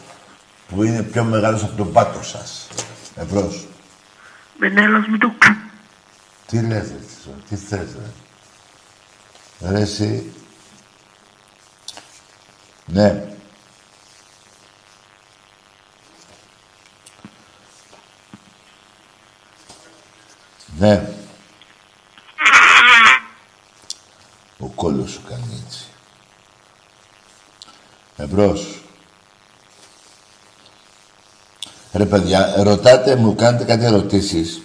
που 0.68 0.84
είναι 0.84 1.02
πιο 1.04 1.24
μεγάλος 1.24 1.64
από 1.64 1.76
τον 1.78 1.92
πάτο 1.92 2.24
σας. 2.24 2.68
Εμπρός. 3.16 3.68
Μενέλος 4.60 5.08
μου 5.08 5.18
το 5.18 5.32
Τι 6.48 6.62
λες, 6.62 6.88
ρε, 6.88 6.96
Τσίσο, 7.06 7.30
τι 7.50 7.56
θες, 7.56 7.88
ρε. 9.60 9.70
Ρε, 9.72 9.80
εσύ. 9.82 10.34
Ναι. 12.86 13.24
Ναι. 20.78 21.10
Ο 24.60 24.66
κόλλος 24.76 25.12
σου 25.12 25.22
κάνει 25.30 25.64
έτσι. 25.66 25.84
Εμπρός. 28.18 28.80
Ρε 31.94 32.06
παιδιά, 32.06 32.54
ρωτάτε, 32.64 33.16
μου 33.16 33.36
κάνετε 33.36 33.64
κάτι 33.64 33.86
ερωτήσεις. 33.86 34.62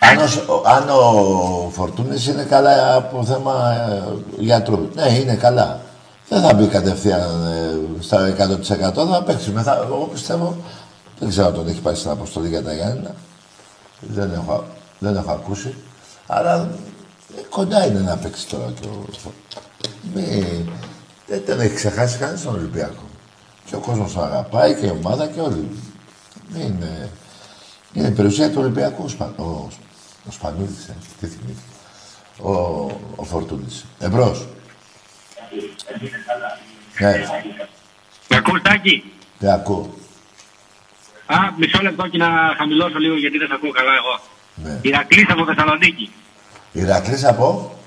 Αν 0.00 0.18
ο, 0.18 0.26
Σ- 0.26 0.48
ο- 0.48 0.62
αν 0.66 0.88
ο 0.88 1.70
Φορτούνης 1.70 2.26
είναι 2.26 2.42
καλά 2.42 2.94
από 2.96 3.24
θέμα 3.24 3.72
ε, 3.72 4.02
γιατρού. 4.38 4.88
Ναι, 4.94 5.08
είναι 5.12 5.34
καλά. 5.34 5.80
Δεν 6.28 6.42
θα 6.42 6.54
μπει 6.54 6.66
κατευθείαν 6.66 7.46
ε, 7.46 8.02
στα 8.02 8.34
100% 8.36 9.08
θα 9.10 9.22
παίξει 9.26 9.50
μετά. 9.50 9.76
Εγώ 9.76 10.08
πιστεύω, 10.12 10.56
δεν 11.18 11.28
ξέρω 11.28 11.46
αν 11.46 11.54
τον 11.54 11.68
έχει 11.68 11.80
πάει 11.80 11.94
στην 11.94 12.10
αποστολή 12.10 12.48
για 12.48 12.62
τα 12.62 12.72
Γιάννηνα. 12.74 13.14
Δεν 14.00 14.32
έχω, 14.34 14.64
δεν 14.98 15.16
έχω 15.16 15.30
ακούσει. 15.30 15.74
Αλλά 16.26 16.54
ε, 16.54 16.68
κοντά 17.50 17.86
είναι 17.86 18.00
να 18.00 18.16
παίξει 18.16 18.48
τώρα 18.48 18.72
και 18.80 18.86
ο 18.86 19.04
Φω- 19.18 19.32
Μη, 20.14 20.64
δεν 21.26 21.44
τον 21.46 21.60
έχει 21.60 21.74
ξεχάσει 21.74 22.18
κανείς 22.18 22.42
τον 22.42 22.54
Ολυμπιακό. 22.54 23.02
Και 23.64 23.74
ο 23.74 23.78
κόσμος 23.78 24.12
τον 24.12 24.24
αγαπάει 24.24 24.74
και 24.74 24.86
η 24.86 24.88
ομάδα 24.88 25.26
και 25.26 25.40
όλοι. 25.40 25.68
Είναι, 26.56 27.10
είναι 27.92 28.08
η 28.08 28.10
περιουσία 28.10 28.50
του 28.50 28.60
Ολυμπιακού 28.60 29.02
ο, 29.04 29.08
Σπα, 29.08 29.32
ο, 29.36 29.42
ο 30.28 30.30
Σπανούλης, 30.30 30.88
ε. 30.88 30.94
τι 31.20 31.26
θυμήθηκα. 31.26 31.60
Ο, 32.42 32.52
ο 33.16 33.24
Φορτούνης. 33.24 33.84
Εμπρός. 33.98 34.46
Ναι, 37.00 37.12
Με 38.28 38.36
ακούς 38.36 38.62
Τάκη; 38.62 39.12
δεν 39.38 39.50
ακούω. 39.50 39.94
Α, 41.26 41.36
μισό 41.58 41.82
λεπτό 41.82 42.08
και 42.08 42.18
να 42.18 42.26
χαμηλώσω 42.56 42.98
λίγο 42.98 43.16
γιατί 43.16 43.38
δεν 43.38 43.46
σε 43.46 43.54
ακούω 43.54 43.70
καλά 43.70 43.90
εγώ. 43.94 44.20
Ναι. 44.54 44.78
Ηρακλής 44.82 45.26
από 45.28 45.44
Θεσσαλονίκη. 45.44 46.12
Ηρακλής 46.74 47.24
από; 47.24 47.78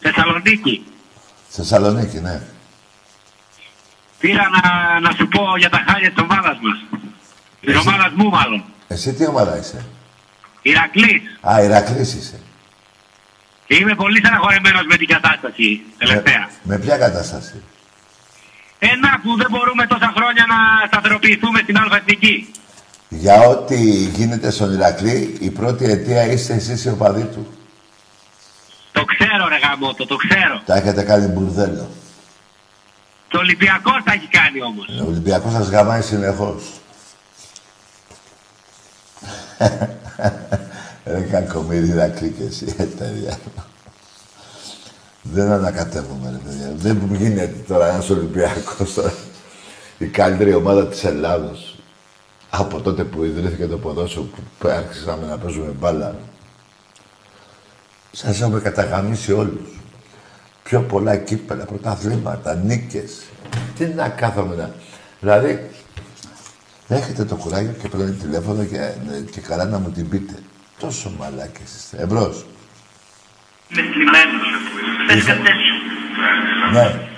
Θεσσαλονίκη. 0.00 0.84
Θεσσαλονίκη, 1.48 2.18
ναι. 2.20 2.40
Πήρα 4.18 4.48
να, 4.48 4.62
να 5.00 5.10
σου 5.16 5.28
πω 5.28 5.42
για 5.58 5.70
τα 5.70 5.84
χάλια 5.88 6.08
της 6.12 6.22
ομάδας 6.22 6.58
μας. 6.62 6.78
Της 7.60 7.74
Εσύ- 7.74 7.86
ομάδας 7.88 8.12
μου 8.16 8.28
μάλλον. 8.28 8.64
Εσύ 8.88 9.12
τι 9.12 9.26
ομάδα 9.26 9.58
είσαι; 9.58 9.84
Ηρακλής. 10.62 11.22
Α, 11.40 11.62
Ηρακλής 11.62 12.14
είσαι. 12.14 12.40
Είμαι 13.66 13.94
πολύ 13.94 14.18
στεναχωρημένος 14.18 14.86
με 14.86 14.96
την 14.96 15.06
κατάσταση 15.06 15.80
τελευταία. 15.98 16.48
Με 16.62 16.78
ποια 16.78 16.96
κατάσταση; 16.98 17.62
Ένα 18.78 19.20
που 19.22 19.36
δεν 19.36 19.46
μπορούμε 19.50 19.86
τόσα 19.86 20.12
χρόνια 20.16 20.44
να 20.48 20.86
σταθεροποιηθούμε 20.86 21.60
στην 21.62 21.78
αλφα 21.78 21.96
εθνική. 21.96 22.52
Για 23.08 23.40
ό,τι 23.40 23.76
γίνεται 24.16 24.50
στον 24.50 24.72
Ηρακλή, 24.72 25.36
η 25.40 25.50
πρώτη 25.50 25.84
αιτία 25.84 26.26
είστε 26.32 26.54
εσείς 26.54 26.84
οι 26.84 26.88
οπαδοί 26.88 27.24
του. 27.24 27.57
Το 28.98 29.04
ξέρω 29.04 29.48
ρε 29.48 29.58
γαμότο, 29.58 30.06
το 30.06 30.16
ξέρω. 30.16 30.60
Τα 30.66 30.74
έχετε 30.74 31.02
κάνει 31.02 31.26
μπουρδέλο. 31.26 31.88
Το 33.28 33.38
Ολυμπιακός 33.38 34.02
τα 34.04 34.12
έχει 34.12 34.28
κάνει 34.28 34.62
όμως. 34.62 34.86
Ο 35.02 35.06
Ολυμπιακός 35.06 35.52
σας 35.52 35.68
γαμάει 35.68 36.02
συνεχώς. 36.02 36.62
Ρε 41.04 41.20
κακομύρι 41.20 41.88
Ηρακλή 41.88 42.34
και 42.38 42.44
εσύ, 42.44 42.74
ε, 42.78 42.82
παιδιά. 42.82 43.38
Δεν 45.22 45.50
ανακατεύομαι, 45.50 46.30
ρε 46.30 46.36
παιδιά. 46.36 46.72
Δεν 46.76 47.02
μου 47.02 47.14
γίνεται 47.14 47.64
τώρα 47.68 47.88
ένας 47.88 48.10
Ολυμπιακός 48.10 48.94
τώρα. 48.94 49.12
Η 49.98 50.06
καλύτερη 50.06 50.54
ομάδα 50.54 50.86
της 50.86 51.04
Ελλάδος. 51.04 51.76
Από 52.50 52.80
τότε 52.80 53.04
που 53.04 53.24
ιδρύθηκε 53.24 53.66
το 53.66 53.78
ποδόσφαιρο 53.78 54.28
που 54.58 54.68
άρχισαμε 54.68 55.26
να 55.26 55.38
παίζουμε 55.38 55.70
μπάλα. 55.78 56.14
Σας 58.12 58.40
έχουμε 58.40 58.60
καταγαμίσει 58.60 59.32
όλους. 59.32 59.68
Πιο 60.62 60.82
πολλά 60.82 61.16
κύπελα, 61.16 61.64
πρωταθλήματα, 61.64 62.54
νίκες. 62.54 63.22
Τι 63.76 63.86
να 63.86 64.08
κάθομαι 64.08 64.54
να... 64.54 64.74
Δηλαδή, 65.20 65.70
έχετε 66.88 67.24
το 67.24 67.36
κουράγιο 67.36 67.72
και 67.82 67.88
παίρνετε 67.88 68.12
τηλέφωνο 68.12 68.64
και, 68.64 68.92
και 69.30 69.40
καλά 69.40 69.64
να 69.64 69.78
μου 69.78 69.90
την 69.90 70.08
πείτε. 70.08 70.34
Τόσο 70.78 71.12
μαλάκες 71.18 71.74
είστε. 71.74 71.96
Εμπρός. 72.02 72.46
Είμαι 73.68 73.82
θλιμμένος. 73.82 74.46
Πες 75.06 75.24
κάτι 75.24 75.42
τέτοιο. 75.42 75.74
Ναι. 76.72 77.08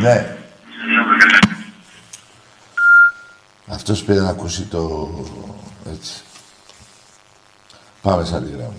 Ναι. 0.00 0.36
Αυτός 3.66 4.02
πήρε 4.02 4.20
να 4.20 4.28
ακούσει 4.28 4.62
το... 4.62 5.10
έτσι. 5.92 6.22
Πάμε 8.02 8.24
σε 8.24 8.34
άλλη 8.34 8.50
γράμμα. 8.50 8.74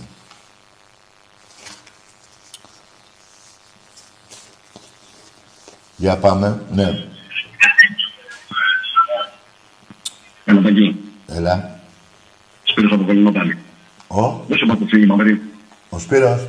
Για 5.99 6.17
πάμε. 6.17 6.61
Ναι. 6.71 6.87
Έλα, 10.45 10.61
Ταγκή. 10.61 10.95
Έλα. 11.27 11.79
Σπύρος 12.63 12.91
από 12.91 13.03
Κολυνό 13.03 13.31
πάλι. 13.31 13.57
Ο. 14.07 14.43
Δεν 14.47 14.57
σου 14.57 14.65
είπα 14.65 14.77
το 14.77 14.85
φίλημα 14.89 15.15
πριν. 15.15 15.39
Ο 15.89 15.99
Σπύρος. 15.99 16.47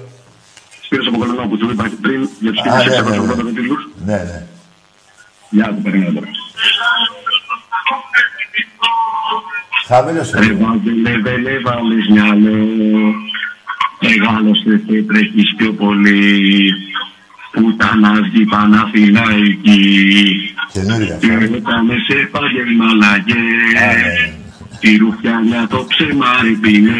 Σπύρος 0.83 1.07
από 1.07 1.19
Κολυνό 1.19 1.47
που 1.49 1.57
σου 1.57 1.71
είπα 1.71 1.91
πριν 2.01 2.29
για 2.41 2.53
τους 2.53 2.61
Α, 2.61 2.77
ναι, 2.77 2.83
τίτλους 2.83 3.17
ναι, 3.17 3.33
680 3.33 3.45
ναι. 3.45 3.53
τίτλους. 3.53 3.89
Ναι, 4.05 4.13
ναι. 4.15 4.47
Γεια 5.51 5.67
του, 5.67 5.83
περίμενε 5.83 6.13
τώρα. 6.13 6.27
Χαμήλωσε. 9.87 10.39
Ρε 10.39 10.53
βάζελε, 10.53 11.19
δεν 11.23 11.47
έβαλες 11.47 12.07
μυαλό. 12.11 12.67
Μεγάλωσε 14.01 14.83
και 14.87 15.03
τρέχεις 15.03 15.55
πιο 15.57 15.73
πολύ. 15.73 16.73
Πουτανάζει 17.53 18.45
Παναθηναϊκή. 18.51 19.85
Καινούργια. 20.73 21.17
Και 21.17 21.27
έκανε 21.57 21.95
σε 22.07 22.15
επάγγελμα 22.27 22.85
αλλαγές. 22.91 24.35
Τη 24.81 24.97
ρουφιάνια 24.97 25.67
το 25.71 25.85
ψέμα 25.89 26.27
ρε 26.43 26.51
πίνε. 26.63 26.95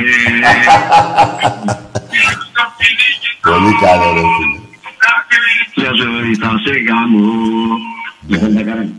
Πολύ 3.43 3.73
καλό, 3.83 4.09
ρε 4.17 4.21
φίλε. 4.37 4.59
Μια 5.77 5.91
ζωή 6.03 6.35
θα 6.43 6.51
σε 6.65 6.73
γάμω. 6.89 7.25
Λοιπόν, 8.27 8.55
τα 8.55 8.63
κάναμε. 8.63 8.93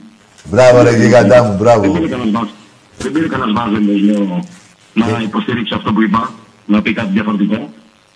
Μπράβο, 0.44 0.82
ρε 0.82 0.96
γιγαντά 0.98 1.44
μου, 1.44 1.58
μπράβο. 1.60 1.82
Δεν 1.82 1.92
πήρε 1.92 2.08
κανένας 2.08 2.32
βάζ- 2.32 2.50
Δεν 2.98 3.12
πήρε 3.12 3.28
κανένας 3.28 3.54
βάζελος, 3.54 4.02
λέω, 4.02 4.46
να 4.94 5.06
υποστηρίξει 5.22 5.74
αυτό 5.74 5.94
που 5.94 6.02
είπα, 6.02 6.32
να 6.66 6.82
πει 6.82 6.94
κάτι 6.94 7.10
διαφορετικό. 7.12 7.74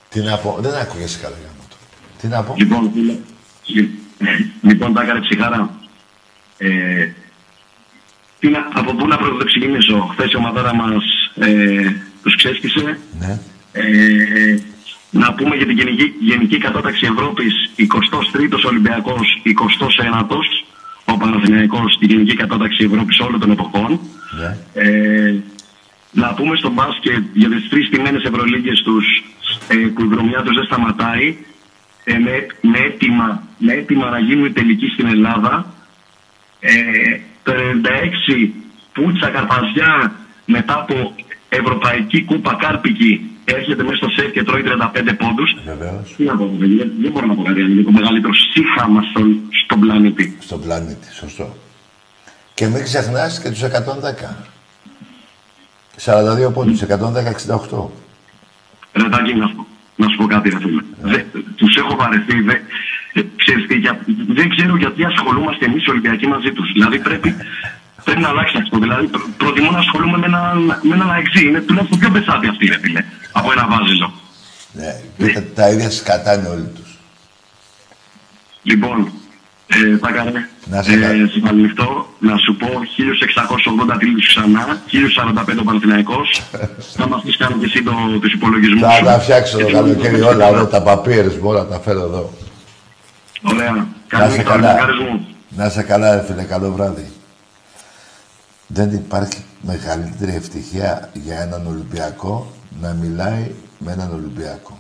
Τι 0.10 0.20
να 0.22 0.38
πω, 0.38 0.58
δεν 0.62 0.74
άκουγες 0.82 1.20
καλά 1.22 1.36
για 1.42 1.50
μου. 1.55 1.55
Τι 2.26 2.32
να 2.32 2.44
πω. 2.44 2.56
Λοιπόν, 2.58 2.92
φίλε, 2.94 3.16
λοιπόν, 4.62 4.94
τα 4.94 5.02
έκανε 5.02 5.20
ψυχάρα. 5.20 5.70
Ε, 6.58 7.08
τι 8.40 8.48
να, 8.50 8.68
από 8.74 8.94
πού 8.96 9.08
να 9.08 9.18
πρωτοξεκινήσω. 9.18 10.10
Χθες 10.12 10.32
η 10.32 10.36
ομαδάρα 10.36 10.76
μας 10.76 11.04
ε, 11.36 11.92
τους 12.24 12.36
ξέσκησε. 12.36 13.00
Ναι. 13.20 13.40
Ε, 13.72 14.60
να 15.10 15.34
πούμε 15.34 15.56
για 15.56 15.66
την 15.66 15.78
γενική, 15.78 16.14
γενική 16.20 16.58
κατάταξη 16.58 17.06
Ευρώπης 17.06 17.54
23ος 17.78 18.64
Ολυμπιακός, 18.66 19.42
29ος 19.46 20.48
ο 21.06 21.18
Παναθηναϊκός 21.18 21.94
στη 21.94 22.06
γενική 22.06 22.36
κατάταξη 22.36 22.84
Ευρώπης 22.84 23.20
όλων 23.20 23.40
των 23.40 23.52
εποχών. 23.52 24.00
Ναι. 24.40 24.58
Ε, 24.74 25.36
να 26.12 26.34
πούμε 26.34 26.56
στο 26.56 26.70
μπάσκετ 26.70 27.24
για 27.34 27.50
τις 27.50 27.70
τρεις 27.70 27.90
τιμένες 27.90 28.24
Ευρωλίγκες 28.24 28.82
τους 28.82 29.24
ε, 29.68 29.76
που 29.76 30.04
η 30.04 30.08
βρωμιά 30.08 30.42
τους 30.42 30.56
δεν 30.56 30.66
σταματάει 30.66 31.38
ε, 32.06 32.18
με, 32.18 32.46
με, 32.62 32.78
έτοιμα, 32.80 33.44
με 33.58 33.74
έτοιμα 33.74 34.10
να 34.10 34.20
γίνουν 34.20 34.54
τελική 34.54 34.88
στην 34.88 35.08
Ελλάδα. 35.08 35.66
Ε, 36.60 36.72
το 37.44 37.52
96 38.46 38.50
Πούτσα 38.94 39.30
Καρπαζιά 39.30 40.16
μετά 40.46 40.74
από 40.74 41.16
Ευρωπαϊκή 41.50 42.24
Κούπα 42.24 42.56
Κάρπικη 42.60 43.30
έρχεται 43.46 43.84
μέσα 43.84 43.96
στο 43.96 44.10
σετ 44.10 44.32
και 44.32 44.44
τρώει 44.44 44.64
35 44.66 45.16
πόντους. 45.18 45.56
Βεβαίως. 45.66 46.14
Τι 46.18 46.24
να 46.24 46.36
πω, 46.38 46.56
παιδιά, 46.60 46.78
δεν, 46.78 46.94
δεν 47.02 47.12
μπορώ 47.12 47.26
να 47.26 47.36
πω 47.36 47.44
κάτι 47.44 47.62
άλλο. 47.62 47.72
Είναι 47.72 47.82
το 47.84 47.92
μεγαλύτερο 47.92 48.34
σύγχαμα 48.34 49.02
στον, 49.10 49.40
στον 49.66 49.80
πλανήτη. 49.80 50.38
Στον 50.40 50.62
πλανήτη, 50.62 51.14
σωστό. 51.14 51.56
Και 52.54 52.68
μην 52.68 52.84
ξεχνάς 52.84 53.42
και 53.42 53.50
τους 53.50 53.62
110. 53.62 53.68
42 56.50 56.54
πόντους, 56.54 56.82
110-68. 56.82 57.90
Ρε 58.94 59.10
Τάκη, 59.10 59.34
να, 59.34 59.48
σου 59.48 59.56
πω- 59.56 59.68
να 59.96 60.08
σου 60.10 60.16
πω 60.18 60.26
κάτι, 60.26 60.50
ρε 60.50 60.58
φίλε. 60.60 60.82
Δεν- 61.02 61.26
Τους 61.56 61.76
έχω 61.76 61.96
βαρεθεί. 61.96 62.42
Δε, 62.42 62.54
ε, 63.14 63.22
ξέρεις 63.36 63.68
τι, 63.68 63.76
για, 63.76 64.00
δεν 64.28 64.50
ξέρω 64.50 64.76
γιατί 64.78 65.04
ασχολούμαστε 65.06 65.66
εμείς 65.66 65.86
οι 65.86 65.90
Ολυμπιακοί 65.90 66.28
μαζί 66.28 66.52
τους. 66.52 66.72
Δηλαδή 66.72 67.00
πρέπει, 67.00 67.36
πρέπει 68.04 68.22
να 68.22 68.30
αλλάξει 68.30 68.58
αυτό. 68.58 68.78
Δηλαδή 68.80 69.08
προ- 69.08 69.30
προτιμώ 69.38 69.72
να 69.72 69.80
ασχολούμαι 69.80 70.18
με 70.18 70.26
έναν 70.26 70.80
με 70.82 70.94
έναν 70.96 71.12
αεξή. 71.12 71.46
Είναι 71.48 71.60
τουλάχιστον 71.62 72.00
πιο 72.00 72.10
πεσάτη 72.12 72.48
αυτή, 72.48 72.66
ρε 72.66 72.80
φίλε, 72.80 73.04
από 73.32 73.52
ένα 73.52 73.68
βάζελο. 73.68 74.14
Ναι, 74.72 74.92
και 75.18 75.34
τα, 75.34 75.44
τα 75.56 75.70
ίδια 75.70 75.90
σκατά 75.92 76.34
είναι 76.40 76.48
όλοι 76.48 76.70
τους. 76.76 76.98
Λοιπόν, 78.64 79.12
ε, 79.68 79.98
θα 79.98 80.12
κάνε. 80.12 80.50
Να 80.66 80.82
σε 80.84 80.94
ε, 80.94 80.96
καλά. 80.98 81.28
σε 81.28 81.40
καλυφτώ, 81.40 82.08
να 82.20 82.38
σου 82.38 82.56
πω 82.56 82.68
1680 83.94 83.96
τίτλους 84.00 84.28
ξανά, 84.28 84.82
1045 85.56 85.60
ο 85.60 85.64
Παναθηναϊκός. 85.64 86.42
θα 86.98 87.08
μας 87.08 87.22
πεις 87.24 87.38
κάνω 87.38 87.58
και 87.58 87.66
εσύ 87.66 87.84
το, 87.84 87.92
τους 88.22 88.34
υπολογισμούς 88.34 88.82
Θα 88.82 88.92
σου. 88.92 89.04
τα 89.04 89.20
φτιάξω 89.20 89.58
Και 89.58 89.64
το 89.64 89.68
τι 89.68 89.74
καλοκαίρι 89.74 90.16
μου 90.18 90.28
όλα, 90.28 90.48
είπες 90.48 90.60
όλα 90.60 90.68
τα 90.68 90.82
παπίερες 90.82 91.34
μου, 91.36 91.48
όλα 91.50 91.66
τα 91.66 91.80
φέρω 91.80 92.02
εδώ. 92.02 92.34
Ωραία. 93.42 93.72
Να 93.72 93.88
Καλή 94.08 94.32
σε 94.32 94.38
νύχτα, 94.38 94.52
καλά. 94.52 94.74
ευχαριστώ. 94.74 95.20
Να 95.50 95.70
σε 95.70 95.82
καλά, 95.84 96.16
ρε 96.16 96.24
φίλε, 96.28 96.44
καλό 96.44 96.72
βράδυ. 96.72 97.08
Δεν 98.68 98.92
υπάρχει 98.92 99.44
μεγαλύτερη 99.62 100.36
ευτυχία 100.36 101.10
για 101.14 101.42
έναν 101.42 101.68
Ολυμπιακό 101.68 102.52
να 102.82 102.94
μιλάει 102.94 103.52
με 103.78 103.92
έναν 103.92 104.14
Ολυμπιακό. 104.14 104.78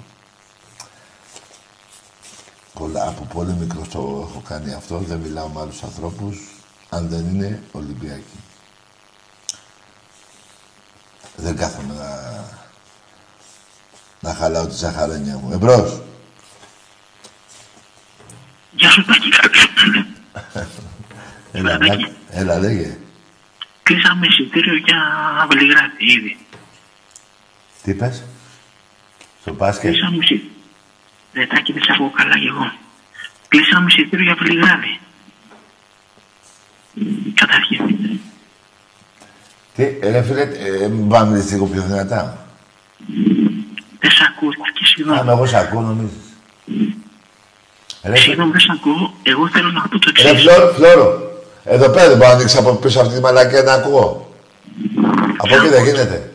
Πολλά, 2.80 3.07
από 3.07 3.26
πολύ 3.34 3.53
μικρός 3.53 3.88
το 3.89 3.99
έχω 4.30 4.43
κάνει 4.47 4.73
αυτό, 4.73 4.97
δεν 4.97 5.17
μιλάω 5.19 5.47
με 5.47 5.61
άλλους 5.61 5.84
ανθρώπους, 5.84 6.38
αν 6.89 7.07
δεν 7.09 7.26
είναι 7.34 7.61
Ολυμπιακοί. 7.71 8.39
Δεν 11.36 11.55
κάθομαι 11.55 11.93
να, 11.93 12.43
να 14.19 14.34
χαλάω 14.34 14.67
τη 14.67 14.76
ζαχαρένια 14.76 15.38
μου. 15.38 15.51
Εμπρός. 15.53 16.01
Γεια 18.71 18.89
σου 18.89 19.05
Τάκη. 19.05 19.30
Έλα, 21.51 21.78
να- 21.78 22.09
έλα, 22.30 22.59
λέγε. 22.59 22.97
Κλείσαμε 23.84 24.26
εισιτήριο 24.28 24.76
για 24.76 24.97
Βελιγράδι 25.51 26.11
ήδη. 26.17 26.38
Τι 27.84 27.91
είπες. 27.91 28.23
Στο 29.41 29.53
μπάσκετ; 29.53 29.91
Κλείσαμε 29.91 30.17
εισιτήριο. 30.17 30.49
Ρε 31.36 31.45
Τάκη 31.45 31.73
δεν 31.73 31.83
σε 31.83 31.91
ακούω 31.93 32.11
καλά 32.15 32.39
κι 32.39 32.47
εγώ. 32.47 32.71
Κλείσαμε 33.47 33.86
εισιτήριο 33.89 34.25
για 34.25 34.36
Βελιγράδι. 34.39 34.99
Καταρχήν. 37.33 37.79
Τι, 39.75 39.83
ρε 40.01 40.21
φίλε, 40.23 40.41
ε, 40.41 40.88
μην 40.88 41.07
πάμε 41.09 41.29
μιλήσεις 41.29 41.51
λίγο 41.51 41.65
πιο 41.65 41.81
δυνατά. 41.81 42.47
Δεν 43.99 44.11
σε 44.11 44.23
ακούω 44.29 44.49
Τάκη, 44.49 44.86
συγγνώμη. 44.86 45.19
Άμα 45.19 45.31
εγώ 45.31 45.45
σε 45.45 45.57
ακούω, 45.57 45.81
νομίζεις. 45.81 46.25
Ρε, 48.03 48.15
Συγγνώμη, 48.15 48.51
δεν 48.51 48.59
σε 48.59 48.71
ακούω. 48.71 49.13
Εγώ 49.23 49.49
θέλω 49.49 49.71
να 49.71 49.81
πω 49.81 49.99
το 49.99 50.11
ρε 50.21 50.29
εξής. 50.29 50.43
Φλόρο, 50.43 50.73
Φλόρο, 50.73 51.31
εδώ 51.63 51.89
πέρα 51.89 52.07
δεν 52.07 52.17
μπορώ 52.17 52.29
να 52.29 52.36
ανοίξεις 52.36 52.59
από 52.59 52.75
πίσω 52.75 52.99
αυτή 52.99 53.13
τη 53.15 53.21
μαλακία 53.21 53.61
να 53.61 53.73
ακούω. 53.73 54.33
Από 55.38 55.55
εκεί 55.55 55.67
δεν 55.67 55.83
γίνεται. 55.83 56.33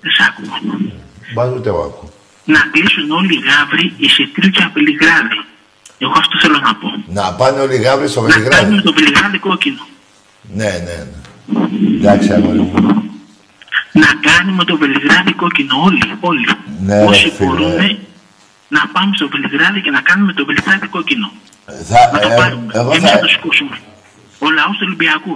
Δεν 0.00 0.10
σε 0.10 0.22
ακούω. 0.28 0.78
Μπας 1.34 1.50
ούτε 1.56 1.68
εγώ 1.68 1.80
ακούω. 1.80 2.10
Να 2.54 2.60
κλείσουν 2.72 3.10
όλοι 3.18 3.32
οι 3.36 3.42
γάβροι 3.48 3.86
εισιτήριο 4.04 4.50
και 4.56 4.64
Βελιγράδι. 4.74 5.38
Εγώ 6.04 6.14
αυτό 6.22 6.34
θέλω 6.42 6.58
να 6.68 6.72
πω. 6.80 6.88
Να 7.18 7.24
πάνε 7.38 7.58
όλοι 7.64 7.74
οι 7.78 7.82
γάβροι 7.86 8.08
στο 8.08 8.20
Να 8.20 8.26
Βελιγράδι. 8.28 8.62
κάνουμε 8.62 8.82
το 8.82 8.92
Βελιγράδι 8.98 9.38
κόκκινο. 9.38 9.82
Ναι, 10.58 10.70
ναι, 10.86 10.96
ναι. 11.10 11.16
Εντάξει, 11.98 12.32
αγόρι 12.32 12.58
μου. 12.58 12.72
Να 14.02 14.10
κάνουμε 14.28 14.64
το 14.64 14.76
Βελιγράδι 14.82 15.32
κόκκινο 15.32 15.74
όλοι, 15.88 16.02
όλοι. 16.20 16.46
Ναι, 16.86 16.98
ρε, 16.98 17.04
Όσοι 17.04 17.30
φίλε. 17.30 17.46
μπορούν 17.48 17.98
να 18.76 18.82
πάμε 18.94 19.10
στο 19.18 19.28
Βελιγράδι 19.28 19.80
και 19.80 19.90
να 19.90 20.00
κάνουμε 20.00 20.32
το 20.32 20.44
Βελιγράδι 20.44 20.86
κόκκινο. 20.86 21.30
Θα, 21.90 22.10
Να 22.12 22.18
το 22.18 22.28
ε, 22.32 22.36
πάρουμε. 22.36 22.72
εγώ 22.74 22.90
Εμείς 22.90 23.02
θα, 23.10 23.16
θα 23.16 23.18
το 23.24 23.28
σηκώσουμε. 23.28 23.76
Ο 24.38 24.50
λαός 24.50 24.74
του 24.78 24.84
Ολυμπιακού. 24.88 25.34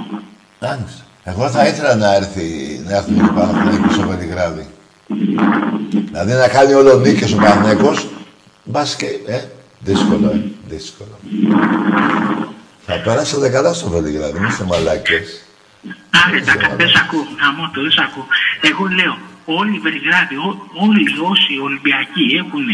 Άνοιξε. 0.60 0.96
Εγώ 1.24 1.48
θα 1.50 1.66
ήθελα 1.68 1.94
να 1.94 2.14
έρθει, 2.14 2.44
να 2.88 2.96
έρθει 2.96 3.12
ο 3.12 3.32
Παναθηναϊκός 3.36 3.94
στο 3.94 4.06
Βελιγράδι. 4.08 4.66
Δηλαδή 6.10 6.32
να 6.32 6.48
κάνει 6.48 6.72
όλο 6.72 6.98
νίκες 6.98 7.32
ο 7.32 7.36
Παναθηναϊκός. 7.36 8.08
Μπας 8.64 8.96
και, 8.96 9.06
ε, 9.26 9.40
δύσκολο, 9.80 10.30
ε, 10.34 10.40
δύσκολο. 10.68 11.18
Θα 12.86 12.94
περάσετε 13.04 13.48
καλά 13.48 13.72
στο 13.72 13.88
Βελιγράδι, 13.88 14.38
μην 14.38 14.48
είστε 14.48 14.64
μαλάκες. 14.64 15.44
Άρε, 16.26 16.40
τα 16.40 16.54
κα- 16.56 16.74
δεν 16.76 16.88
σ' 16.88 16.96
ακούω. 17.04 17.24
Γαμώ 17.40 17.70
το, 17.74 17.80
δεν 17.82 17.90
σ' 17.90 17.98
ακούω. 18.08 18.26
Εγώ 18.70 18.84
λέω, 18.98 19.14
όλοι 19.58 19.72
οι 19.76 19.78
Βελιγράδοι, 19.86 20.34
ό- 20.48 20.58
όλοι 20.84 21.02
όσοι 21.30 21.52
Ολυμπιακοί 21.66 22.24
έχουν 22.42 22.64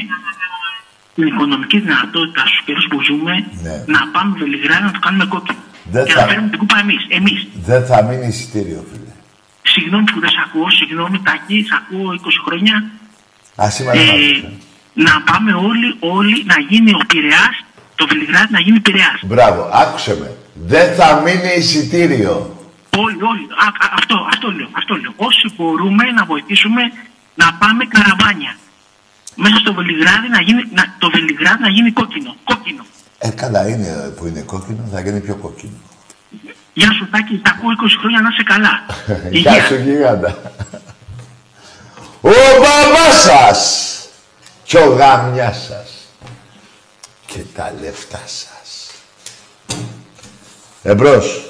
την 1.15 1.27
οικονομική 1.27 1.79
δυνατότητα 1.87 2.41
στους 2.47 2.63
καιρούς 2.67 2.87
που 2.91 2.99
ζούμε, 3.09 3.33
Ναι. 3.67 3.77
να 3.95 4.01
πάμε 4.15 4.31
Βελιγράδι 4.43 4.85
να 4.89 4.91
το 4.97 4.99
κάνουμε 5.07 5.27
κόκκινο. 5.35 5.59
Δεν 5.95 6.05
και 6.07 6.13
θα- 6.13 6.21
να 6.21 6.27
παίρνουμε 6.27 6.49
την 6.53 6.59
κούπα 6.59 6.77
εμείς. 6.85 7.03
Εμείς. 7.19 7.39
Δεν 7.69 7.81
θα 7.89 7.97
μείνει 8.07 8.27
εισιτήριο, 8.27 8.81
φίλε. 8.91 9.08
Συγγνώμη 9.75 10.05
που 10.13 10.21
δεν 10.21 10.31
σ' 10.31 10.41
ακούω, 10.47 10.71
συγγνώμη 10.71 11.21
Τάκη, 11.27 11.59
σ' 11.69 11.75
ακούω 11.81 12.09
20 12.13 12.19
χρόνια. 12.47 12.77
Α, 13.63 13.71
σήμερα 13.71 13.97
δεν 13.97 14.09
Ε, 14.09 14.53
να 15.07 15.23
πάμε 15.29 15.53
όλοι, 15.53 15.89
όλοι 15.99 16.45
να 16.53 16.57
γίνει 16.69 16.91
ο 17.01 17.03
Πειραιάς, 17.11 17.57
το 17.95 18.07
Βελιγράδι 18.07 18.53
να 18.53 18.61
γίνει 18.61 18.81
Πειραιάς. 18.81 19.19
Μπράβο, 19.23 19.71
άκουσε 19.73 20.17
με. 20.21 20.37
Δεν 20.55 20.95
θα 20.95 21.23
μείνει 21.25 21.53
εισιτήριο. 21.59 22.35
Όλοι, 22.97 23.23
όλοι. 23.23 23.45
Α, 23.65 23.67
α, 23.85 23.87
αυτό, 23.99 24.27
αυτό 24.33 24.51
λέω, 24.51 24.69
αυτό 24.73 24.95
λέω. 24.97 25.13
Όσοι 25.17 25.45
μπορούμε 25.57 26.05
να 26.19 26.25
βοηθήσουμε 26.25 26.83
να 27.35 27.47
πάμε 27.61 27.85
καραβάνια. 27.85 28.53
Μέσα 29.35 29.57
στο 29.57 29.75
Βελιγράδι 29.75 30.29
να 30.29 30.41
γίνει, 30.41 30.63
να, 30.79 30.95
το 30.99 31.11
Βελιγράδι 31.11 31.63
να 31.63 31.69
γίνει 31.69 31.91
κόκκινο. 31.93 32.37
Κόκκινο. 32.45 32.85
Ε, 33.19 33.29
καλά 33.29 33.69
είναι 33.69 34.15
που 34.17 34.27
είναι 34.27 34.41
κόκκινο, 34.41 34.89
θα 34.93 35.01
γίνει 35.01 35.21
πιο 35.21 35.35
κόκκινο. 35.35 35.73
Γεια 36.79 36.93
σου 36.93 37.09
Τάκη, 37.11 37.39
τα 37.39 37.51
ακούω 37.51 37.71
20 37.71 37.97
χρόνια 37.99 38.21
να 38.21 38.29
είσαι 38.33 38.43
καλά. 38.43 38.83
Γεια 39.43 39.65
σου, 39.65 39.75
γίγαντα. 39.75 40.53
Ο 42.21 42.31
μπαμπάς 42.31 43.23
σας 43.23 43.61
και 44.65 44.79
ο 44.79 44.95
γαμιάς 44.95 45.57
σας 45.69 46.09
και 47.27 47.39
τα 47.55 47.75
λεφτά 47.81 48.21
σας. 48.27 48.91
Εμπρός. 50.83 51.45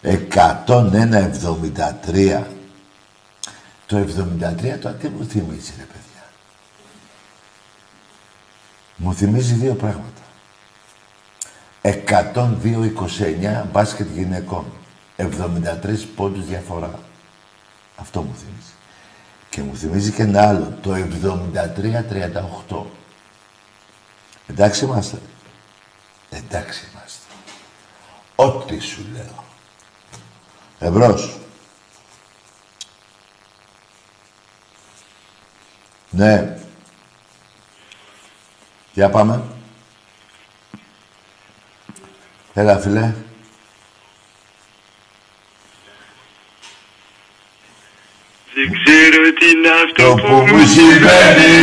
Εκατόν 0.00 0.94
ένα 0.94 1.18
εβδομήντα 1.18 1.94
τρία. 2.06 2.46
Το 3.86 3.96
73 3.96 4.78
το 4.80 4.88
τι 4.90 5.08
μου 5.08 5.24
θυμίζει 5.24 5.74
ρε 5.76 5.84
παιδιά. 5.84 6.03
Μου 8.96 9.14
θυμίζει 9.14 9.54
δύο 9.54 9.74
πράγματα. 9.74 10.22
102-29 11.82 13.64
μπάσκετ 13.72 14.08
γυναικών. 14.14 14.64
73 15.16 15.24
πόντους 16.16 16.46
διαφορά. 16.46 16.98
Αυτό 17.96 18.22
μου 18.22 18.34
θυμίζει. 18.34 18.72
Και 19.50 19.62
μου 19.62 19.76
θυμίζει 19.76 20.12
και 20.12 20.22
ένα 20.22 20.48
άλλο. 20.48 20.78
Το 20.82 20.94
73-38. 22.68 22.84
Εντάξει 24.46 24.84
είμαστε. 24.84 25.18
Εντάξει 26.30 26.88
είμαστε. 26.92 27.24
Ό,τι 28.34 28.78
σου 28.78 29.06
λέω. 29.12 29.44
Εμπρός. 30.78 31.38
Ναι. 36.10 36.58
Για 38.94 39.08
πάμε. 39.10 39.42
Έλα, 42.54 42.78
φίλε. 42.78 43.14
Δεν 48.54 48.68
ξέρω 48.72 49.22
τι 49.38 49.46
είναι 49.50 49.70
αυτό 49.84 50.14
Το 50.14 50.22
που 50.22 50.34
μου 50.34 50.66
συμβαίνει 50.74 51.56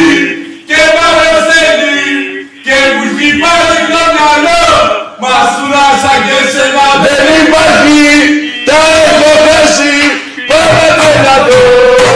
Και 0.70 0.82
παρασένει 0.96 2.00
και 2.66 2.78
μου 2.94 3.04
χτυπάει 3.12 3.78
το 3.94 4.04
μυαλό 4.16 4.66
Μας 5.22 5.50
τουλάσα 5.56 6.14
και 6.26 6.38
σε 6.52 6.64
ένα 6.68 6.88
Δεν 7.06 7.26
υπάρχει, 7.44 8.04
τα 8.68 8.80
έχω 9.06 9.32
χάσει, 9.46 9.96
πάμε 10.50 10.88
να 11.26 11.36
το. 11.48 12.11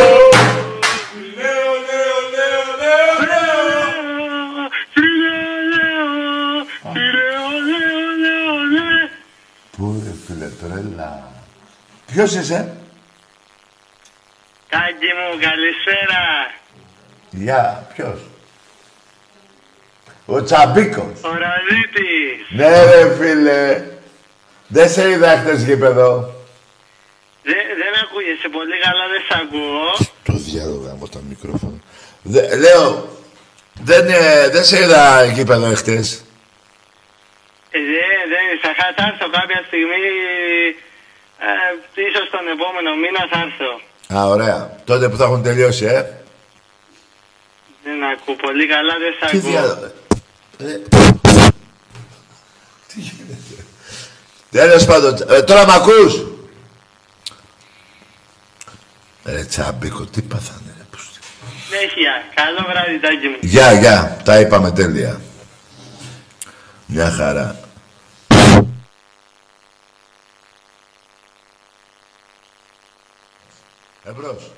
Φίλε, 10.75 10.89
τρέλα. 10.89 11.31
Ποιος 12.05 12.33
είσαι; 12.33 12.77
Τάκη 14.69 15.11
μου, 15.17 15.39
καλησπέρα. 15.39 16.23
Γεια, 17.29 17.87
ποιος; 17.95 18.19
Ο 20.25 20.43
Τσαμπίκος. 20.43 21.21
Ο 21.23 21.29
Ραζίτης. 21.29 22.47
Ναι 22.49 22.83
ρε 22.83 23.15
φίλε. 23.15 23.83
Δεν 24.67 24.89
σε 24.89 25.09
είδα 25.09 25.37
χτες 25.37 25.63
γήπεδο. 25.63 26.33
Δεν, 27.43 27.55
δεν 27.55 28.01
ακούγεσαι 28.03 28.49
πολύ 28.51 28.79
καλά, 28.83 29.03
δεν 29.07 29.21
σ' 29.27 29.35
ακούω. 29.41 30.07
Το 30.23 30.33
διάλογο 30.33 30.89
από 30.91 31.09
τα 31.09 31.19
μικρόφωνα. 31.29 31.79
Δε, 32.21 32.55
λέω, 32.55 33.09
δεν, 33.81 34.09
ε, 34.09 34.49
δεν 34.49 34.63
σε 34.63 34.83
είδα 34.83 35.25
γήπεδο 35.25 35.65
εχθές. 35.65 36.24
Ε, 37.75 37.79
Δεν, 37.93 38.15
δεν, 38.33 38.45
θα, 38.63 38.69
θα 38.97 39.03
έρθω 39.11 39.27
κάποια 39.37 39.59
στιγμή, 39.69 40.03
ε, 41.47 42.01
ίσως 42.07 42.25
τον 42.35 42.45
επόμενο 42.55 42.89
μήνα 43.01 43.21
θα 43.31 43.39
έρθω. 43.47 43.71
Α, 44.17 44.19
ωραία. 44.35 44.59
Τότε 44.89 45.09
που 45.09 45.17
θα 45.17 45.23
έχουν 45.23 45.43
τελειώσει, 45.43 45.85
ε. 45.85 46.01
Δεν 47.83 47.97
ακούω 48.11 48.35
πολύ 48.35 48.65
καλά, 48.67 48.93
δεν 49.03 49.11
σ' 49.17 49.31
Τι 49.31 49.37
ακούω. 49.37 49.49
διάλογο. 49.51 49.91
Ε, 50.57 50.73
Τι 52.87 52.95
γίνεται. 52.99 53.55
Τέλος 54.51 54.85
πάντων, 54.85 55.13
ε, 55.29 55.41
τώρα 55.41 55.65
μ' 55.65 55.71
ακούς. 55.71 56.13
Ρε 59.25 59.43
Τσαμπίκο, 59.43 60.05
τι 60.05 60.21
πάθανε 60.21 60.73
ρε 60.77 60.83
πούστη. 60.91 61.19
Συνέχεια. 61.67 62.23
Καλό 62.35 62.65
βράδυ, 62.69 62.99
Τάκη 62.99 63.27
μου. 63.27 63.37
Γεια, 63.41 63.71
γεια. 63.71 64.17
Τα 64.25 64.39
είπαμε 64.39 64.71
τέλεια. 64.71 65.21
Μια 66.85 67.11
χαρά. 67.11 67.59
Εμπρός. 74.07 74.51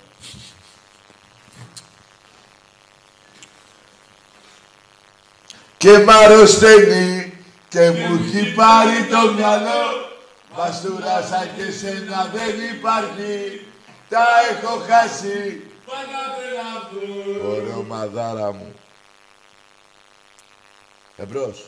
Και 5.78 5.98
μ' 5.98 6.10
αρρωσταίνει 6.10 7.34
και 7.70 7.90
μου 7.90 8.20
έχει 8.24 8.54
πάρει 8.54 9.06
το 9.10 9.34
μυαλό. 9.34 10.10
Μαστούρασα 10.58 11.50
και 11.56 11.72
σένα 11.72 12.32
δεν 12.34 12.76
υπάρχει. 12.78 13.66
Τα 14.10 14.26
έχω 14.52 14.84
χάσει. 14.88 15.62
Ωραίο 17.46 17.84
μαδάρα 17.88 18.52
μου. 18.52 18.76
Εμπρός. 21.16 21.66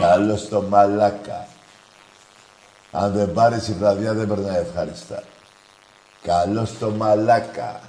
Καλώς 0.00 0.48
το 0.48 0.62
μαλάκα 0.62 1.48
Αν 2.90 3.12
δεν 3.12 3.32
πάρεις 3.32 3.68
η 3.68 3.72
βραδιά 3.72 4.14
δεν 4.14 4.28
περνάει 4.28 4.56
ευχάριστα 4.56 5.22
Καλώς 6.22 6.78
το 6.78 6.90
μαλάκα 6.90 7.80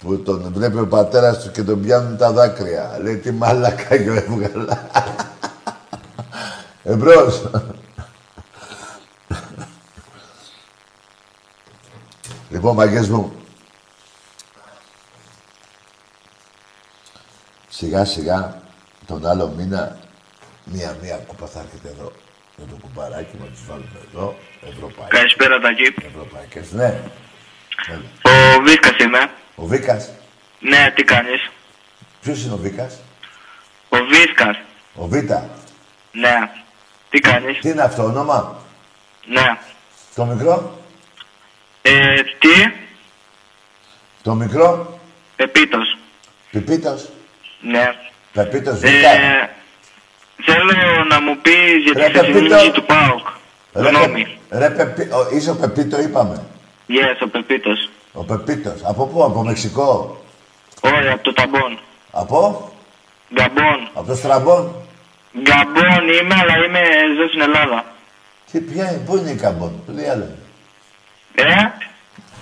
που 0.00 0.22
τον 0.22 0.52
βλέπει 0.52 0.78
ο 0.78 0.86
πατέρας 0.86 1.38
του 1.38 1.50
και 1.50 1.62
τον 1.62 1.82
πιάνουν 1.82 2.16
τα 2.16 2.32
δάκρυα. 2.32 2.98
Λέει 3.00 3.16
τι 3.16 3.32
μαλάκα 3.32 3.96
και 3.96 4.10
έβγαλα. 4.10 4.88
Εμπρός. 6.82 7.50
λοιπόν, 12.50 12.74
μαγκές 12.74 13.08
μου. 13.08 13.32
Σιγά 17.68 18.04
σιγά 18.04 18.62
τον 19.06 19.26
άλλο 19.26 19.48
μήνα 19.56 19.96
μία-μία 20.64 21.16
κούπα 21.16 21.46
θα 21.46 21.60
έρχεται 21.60 21.88
εδώ. 21.88 22.12
Με 22.60 22.66
το 22.70 22.76
κουμπαράκι 22.80 23.36
να 23.40 23.46
τις 23.46 23.60
βάλουμε 23.66 24.00
εδώ. 24.08 24.38
Ευρωπαϊκές. 24.68 25.18
Καλησπέρα 25.18 25.58
Τάκη. 25.60 25.94
Ευρωπαϊκές, 26.06 26.72
ναι. 26.72 27.00
Έλα. 27.88 28.02
Ο 28.56 28.62
Βίσκας 28.62 28.96
είμαι. 29.04 29.30
Ο 29.54 29.64
Βίκας; 29.66 30.10
Ναι, 30.60 30.92
τι 30.94 31.04
κάνεις; 31.04 31.50
Ποιος 32.20 32.42
είναι 32.42 32.52
ο 32.52 32.56
Βίκας; 32.56 33.00
Ο 33.88 33.96
Βίσκας. 33.96 34.56
Ο 34.94 35.06
Βίτα; 35.06 35.50
Ναι. 36.12 36.50
Τι 37.10 37.18
κάνεις; 37.18 37.58
Τι 37.58 37.68
είναι 37.68 37.82
αυτό 37.82 38.04
όνομα; 38.04 38.62
Ναι. 39.26 39.58
Το 40.14 40.24
μικρό; 40.24 40.78
Ε, 41.82 42.22
τι; 42.22 42.72
Το 44.22 44.34
μικρό; 44.34 44.98
Πεπίτος. 45.36 45.98
Πιπίτος. 46.50 47.08
Ναι. 47.60 47.94
Πεπίτος 48.32 48.78
Βίτα. 48.78 49.10
Ε, 49.10 49.50
θέλω 50.44 51.04
να 51.08 51.20
μου 51.20 51.36
πεις 51.42 51.76
για 51.84 51.92
Ρε, 51.96 52.04
τη 52.04 52.10
χθεσινή 52.10 52.32
Πεπίτο. 52.32 52.54
νίκη 52.56 52.70
του 52.70 52.84
ΠΑΟΚ. 52.84 53.26
Ρε, 53.74 53.88
Γνώμη. 53.88 54.38
Πε- 54.48 54.60
ρε 54.60 54.70
Πεπί... 54.70 55.02
ο, 55.02 55.28
είσαι 55.36 55.50
ο 55.50 55.54
Πεπίτο 55.56 56.00
είπαμε. 56.00 56.44
Yes, 56.88 57.16
ο 57.24 57.28
Πεπίτος. 57.28 57.90
Ο 58.12 58.24
Πεπίτος. 58.24 58.80
Από 58.82 59.06
πού, 59.06 59.24
από 59.24 59.42
Μεξικό; 59.42 60.20
Όχι, 60.80 61.08
από 61.08 61.22
το 61.22 61.32
Ταμπόν. 61.32 61.78
Από; 62.10 62.70
Γκαμπόν. 63.34 63.88
Από 63.94 64.06
το 64.06 64.14
Στραμπόν. 64.14 64.74
Γκαμπόν 65.42 66.08
είμαι, 66.22 66.34
αλλά 66.40 66.64
είμαι 66.66 66.80
ζω 67.16 67.28
στην 67.28 67.40
Ελλάδα. 67.40 67.84
Τι 68.52 68.60
ποια, 68.60 69.00
πού 69.06 69.16
είναι 69.16 69.30
η 69.30 69.34
Καμπόν. 69.34 69.82
Το 69.86 69.92
διάλογο. 69.92 70.34
Ε, 71.34 71.44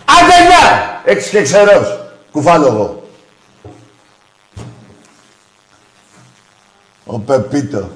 Άντε 0.04 0.36
γεια! 0.48 1.00
Έξι 1.04 1.30
και 1.30 1.42
ξερός. 1.42 1.98
Κουφάλογο. 2.32 3.07
Ο 7.10 7.18
Πεπίτο. 7.18 7.90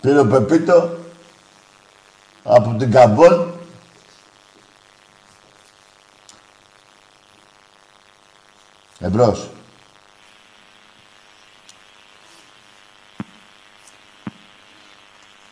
Πήρε 0.00 0.18
ο 0.18 0.26
Πεπίτο 0.26 0.98
από 2.42 2.74
την 2.78 2.90
Καμπόν 2.90 3.54
Εμπρός. 8.98 9.48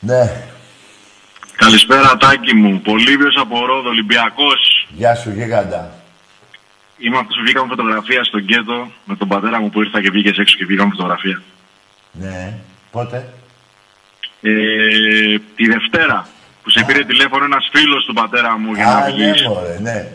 Ναι. 0.00 0.48
Καλησπέρα 1.56 2.16
Τάκη 2.16 2.54
μου. 2.54 2.80
Πολύβιος 2.80 3.36
από 3.40 3.66
Ρόδο, 3.66 3.88
Ολυμπιακός. 3.88 4.88
Γεια 4.88 5.14
σου 5.14 5.30
γίγαντα. 5.30 6.05
Είμαι 6.98 7.18
αυτός 7.18 7.36
που 7.36 7.42
βγήκαμε 7.42 7.68
φωτογραφία 7.68 8.24
στον 8.24 8.44
Κέτο 8.44 8.90
με 9.04 9.16
τον 9.16 9.28
πατέρα 9.28 9.60
μου 9.60 9.70
που 9.70 9.80
ήρθα 9.82 10.00
και 10.02 10.10
βγήκες 10.10 10.38
έξω 10.38 10.56
και 10.56 10.64
βγήκαμε 10.64 10.90
φωτογραφία. 10.96 11.42
Ναι. 12.12 12.58
Πότε; 12.90 13.28
Ε, 14.40 14.50
τη 15.56 15.66
Δευτέρα 15.66 16.28
που 16.62 16.70
σε 16.70 16.84
πήρε 16.86 17.04
τηλέφωνο 17.04 17.44
ένας 17.44 17.68
φίλος 17.72 18.04
του 18.04 18.14
πατέρα 18.14 18.58
μου 18.58 18.72
για 18.74 18.84
να 18.84 18.90
Α, 18.90 19.08
ναι, 19.08 19.12
βγεις. 19.14 19.46
μωρέ, 19.46 19.78
ναι. 19.80 20.08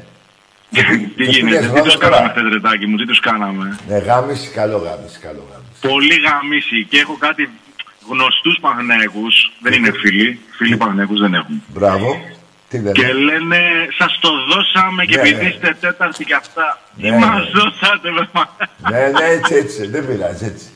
τι 0.69 0.97
πήγες 1.15 1.35
γίνεται, 1.37 1.59
τι 1.59 1.65
Ρόδο 1.65 1.81
τους 1.81 1.93
τώρα. 1.93 2.09
κάναμε 2.09 2.29
χθες 2.29 2.43
ρε 2.53 2.59
Τάκη 2.59 2.85
μου, 2.87 2.97
τι 2.97 3.05
τους 3.05 3.19
κάναμε. 3.19 3.77
Ναι, 3.87 3.97
γάμιση, 3.97 4.49
καλό 4.49 4.77
γάμιση, 4.77 5.19
καλό 5.19 5.47
γάμιση. 5.51 5.79
Πολύ 5.87 6.15
γαμίση 6.19 6.85
και 6.89 6.97
έχω 6.99 7.15
κάτι 7.19 7.49
γνωστούς 8.09 8.57
Παγνέκους, 8.61 9.51
δεν 9.61 9.73
είναι 9.73 9.91
φίλοι, 9.91 10.39
φίλοι 10.57 10.77
Παγνέκους 10.77 11.19
δεν 11.19 11.33
έχουν. 11.33 11.63
Μπράβο. 11.67 12.21
Τι 12.71 12.77
λένε; 12.77 12.91
Και 12.91 13.13
λένε, 13.13 13.59
σας 13.97 14.19
το 14.19 14.29
δώσαμε 14.49 15.05
και 15.05 15.15
Ναι, 15.15 15.21
επειδή 15.21 15.43
ναι. 15.43 15.49
είστε 15.49 15.77
τέταρτη 15.79 16.25
και 16.25 16.35
αυτά. 16.35 16.79
Ναι, 16.95 17.09
Τι 17.09 17.15
μας 17.15 17.43
ναι. 17.43 17.49
δώσατε, 17.59 18.11
βρε 18.11 18.27
μα. 18.31 18.45
ναι, 18.91 19.07
ναι, 19.07 19.25
έτσι, 19.25 19.53
έτσι. 19.53 19.87
Δεν 19.87 20.07
πειράζει, 20.07 20.45
έτσι. 20.45 20.67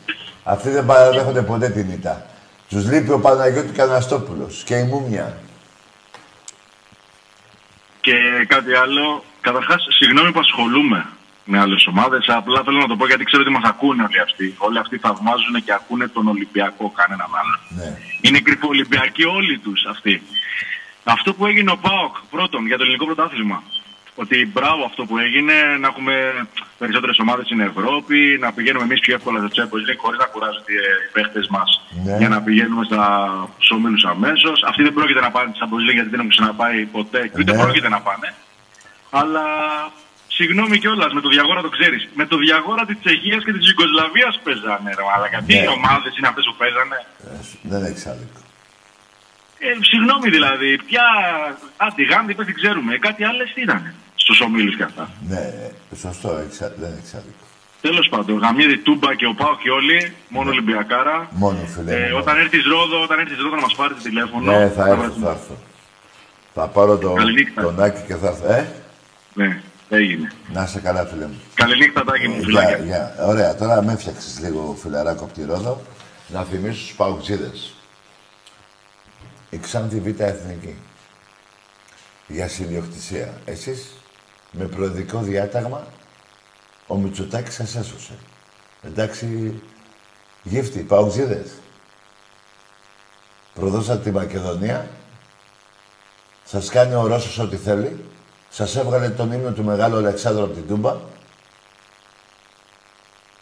Αυτοί 0.43 0.69
δεν 0.69 0.85
παραδέχονται 0.85 1.41
ποτέ 1.41 1.69
την 1.69 1.89
ήττα. 1.91 2.25
Τους 2.69 2.85
λείπει 2.91 3.11
ο 3.11 3.19
Παναγιώτης 3.19 3.71
Καναστόπουλος 3.77 4.63
και 4.65 4.75
η 4.75 4.83
Μούμια. 4.83 5.37
Και 8.01 8.13
κάτι 8.47 8.73
άλλο. 8.75 9.23
Καταρχάς, 9.41 9.87
συγγνώμη 9.89 10.31
που 10.31 10.39
ασχολούμαι 10.39 11.05
με 11.45 11.59
άλλες 11.59 11.87
ομάδες. 11.87 12.25
Απλά 12.27 12.61
θέλω 12.63 12.77
να 12.77 12.87
το 12.87 12.95
πω 12.95 13.05
γιατί 13.07 13.23
ξέρω 13.23 13.41
ότι 13.41 13.51
μας 13.51 13.63
ακούνε 13.69 14.03
όλοι 14.03 14.19
αυτοί. 14.19 14.55
Όλοι 14.57 14.79
αυτοί 14.79 14.97
θαυμάζουν 14.97 15.63
και 15.65 15.73
ακούνε 15.73 16.07
τον 16.07 16.27
Ολυμπιακό, 16.27 16.91
κανέναν 16.95 17.29
άλλο. 17.39 17.55
Ναι. 17.69 17.97
Είναι 18.21 18.39
κρυφοολυμπιακοί 18.39 19.23
όλοι 19.25 19.57
τους 19.59 19.85
αυτοί. 19.89 20.21
Αυτό 21.13 21.33
που 21.33 21.45
έγινε 21.45 21.71
ο 21.71 21.77
ΠΑΟΚ 21.85 22.15
πρώτον 22.29 22.65
για 22.69 22.77
το 22.77 22.83
ελληνικό 22.83 23.05
πρωτάθλημα. 23.05 23.63
Ότι 24.23 24.35
μπράβο 24.53 24.81
αυτό 24.89 25.01
που 25.05 25.17
έγινε, 25.17 25.53
να 25.81 25.87
έχουμε 25.87 26.13
περισσότερες 26.77 27.17
ομάδες 27.19 27.45
στην 27.45 27.59
Ευρώπη, 27.59 28.17
να 28.43 28.53
πηγαίνουμε 28.53 28.83
εμείς 28.83 28.99
πιο 28.99 29.13
εύκολα 29.15 29.37
στο 29.39 29.49
Champions 29.57 29.83
League 29.89 30.01
χωρίς 30.03 30.19
να 30.19 30.25
κουράζονται 30.25 30.71
οι 30.73 31.09
παίχτες 31.13 31.47
μας 31.55 31.69
Ναι. 32.05 32.17
για 32.17 32.29
να 32.29 32.41
πηγαίνουμε 32.41 32.83
στα 32.85 33.03
ομίλου 33.75 34.01
αμέσως. 34.09 34.63
Αυτοί 34.69 34.81
δεν 34.83 34.93
πρόκειται 34.93 35.19
να 35.25 35.31
πάνε 35.31 35.47
στη 35.53 35.57
Champions 35.61 35.85
League 35.89 35.97
γιατί 35.99 36.09
δεν 36.09 36.19
έχουν 36.19 36.31
ξαναπάει 36.35 36.77
ποτέ 36.97 37.21
και 37.27 37.39
ούτε 37.41 37.51
Ναι. 37.55 37.61
πρόκειται 37.63 37.89
να 37.95 37.99
πάνε. 38.07 38.27
Αλλά 39.19 39.43
συγγνώμη 40.37 40.75
κιόλας 40.79 41.13
με 41.13 41.21
το 41.21 41.29
διαγόρα 41.29 41.61
το 41.61 41.69
ξέρεις. 41.77 42.01
Με 42.19 42.25
το 42.25 42.37
διαγόρα 42.37 42.85
της 42.85 42.97
Τσεχίας 43.03 43.43
και 43.43 43.53
της 43.53 43.63
Ιουγκοσλαβίας 43.69 44.33
παίζανε, 44.43 44.89
ρε 44.97 45.03
μαλάκα. 45.09 45.39
Τι 45.47 45.55
Ναι. 45.59 45.67
ομάδες 45.77 46.11
είναι 46.17 46.27
αυτές 46.31 46.45
που 46.49 46.55
παίζανε; 46.61 46.97
Ε, 47.31 47.37
Δεν 47.71 47.81
έχει 47.89 48.09
άδικο. 48.13 48.39
Ε, 49.67 49.71
συγγνώμη 49.91 50.29
δηλαδή, 50.29 50.69
πια 50.89 51.05
αντιγάντη 51.77 52.33
δεν 52.33 52.45
την 52.45 52.55
ξέρουμε. 52.55 52.97
Κάτι 52.97 53.23
άλλες 53.23 53.51
τι 53.53 53.61
ήταν 53.61 53.93
στους 54.15 54.41
ομίλους 54.41 54.75
και 54.75 54.83
αυτά. 54.83 55.09
Ναι, 55.29 55.43
σωστό, 56.03 56.29
έχεις 56.45 56.61
α- 56.61 56.73
δεν 56.83 56.91
έχει 56.99 57.15
άδικο. 57.19 57.43
Τέλος 57.81 58.07
πάντων, 58.09 58.37
γαμίδι 58.37 58.77
Τούμπα 58.77 59.15
και 59.15 59.25
ο 59.25 59.33
Πάο 59.33 59.55
και 59.63 59.69
όλοι, 59.69 60.13
μόνο 60.29 60.49
Ολυμπιακάρα. 60.49 61.27
Μόνο 61.31 61.57
φίλε. 61.73 61.91
Ε, 61.95 62.09
μου. 62.09 62.17
όταν 62.21 62.37
έρθεις 62.37 62.63
Ρόδο, 62.65 63.01
όταν 63.03 63.19
έρθεις 63.19 63.37
Ρόδο 63.37 63.55
να 63.55 63.61
μας 63.61 63.75
πάρεις 63.75 63.97
τηλέφωνο. 64.03 64.51
Ναι, 64.51 64.67
θα 64.69 64.83
έρθω, 64.87 65.01
βρεθούμε. 65.01 65.25
θα 65.25 65.31
έρθω. 65.31 65.55
Θα 66.53 66.67
πάρω 66.67 66.97
το, 66.97 67.13
Καληνύχτα. 67.13 67.61
τον 67.61 67.83
Άκη 67.83 68.01
και 68.07 68.15
θα 68.15 68.27
έρθω. 68.27 68.51
Ε, 68.53 68.67
Ναι, 69.33 69.61
έγινε. 69.89 70.31
να 70.53 70.63
είσαι 70.63 70.79
καλά, 70.79 71.05
φίλε 71.05 71.25
μου. 71.25 71.41
Καληνύχτα, 71.53 72.03
Τάκη 72.03 72.27
μου, 72.27 72.35
Ε, 72.39 72.43
φιλάκια. 72.43 72.77
γεια, 72.77 72.85
γεια. 72.85 73.25
Ωραία, 73.25 73.55
τώρα 73.55 73.83
με 73.83 73.93
έφτιαξες 73.93 74.39
λίγο 74.43 74.77
φιλαράκο 74.81 75.23
από 75.23 75.33
τη 75.33 75.45
Ρόδο. 75.45 75.81
Να 76.27 76.43
θυμίσω 76.43 76.79
στους 76.79 76.95
παουτζίδες. 76.95 77.74
Η 79.55 79.57
Ξάνθη 79.57 79.99
Β' 79.99 80.21
Εθνική. 80.21 80.75
Για 82.27 82.47
συνδιοκτησία. 82.47 83.33
Εσείς 83.45 83.91
με 84.51 84.65
προεδρικό 84.65 85.19
διάταγμα 85.19 85.87
ο 86.87 86.95
Μητσοτάκης 86.95 87.53
σας 87.53 87.75
έσωσε. 87.75 88.13
Εντάξει, 88.81 89.53
γύφτη, 90.43 90.79
παουτζίδες. 90.79 91.51
Προδώσατε 93.53 94.03
τη 94.03 94.11
Μακεδονία. 94.11 94.89
Σας 96.45 96.69
κάνει 96.69 96.93
ο 96.93 97.07
Ρώσος 97.07 97.37
ό,τι 97.37 97.55
θέλει. 97.55 98.05
Σας 98.49 98.75
έβγαλε 98.75 99.09
τον 99.09 99.31
ύμνο 99.31 99.51
του 99.51 99.63
Μεγάλου 99.63 99.97
Αλεξάνδρου 99.97 100.43
από 100.43 100.53
την 100.53 100.67
Τούμπα. 100.67 100.95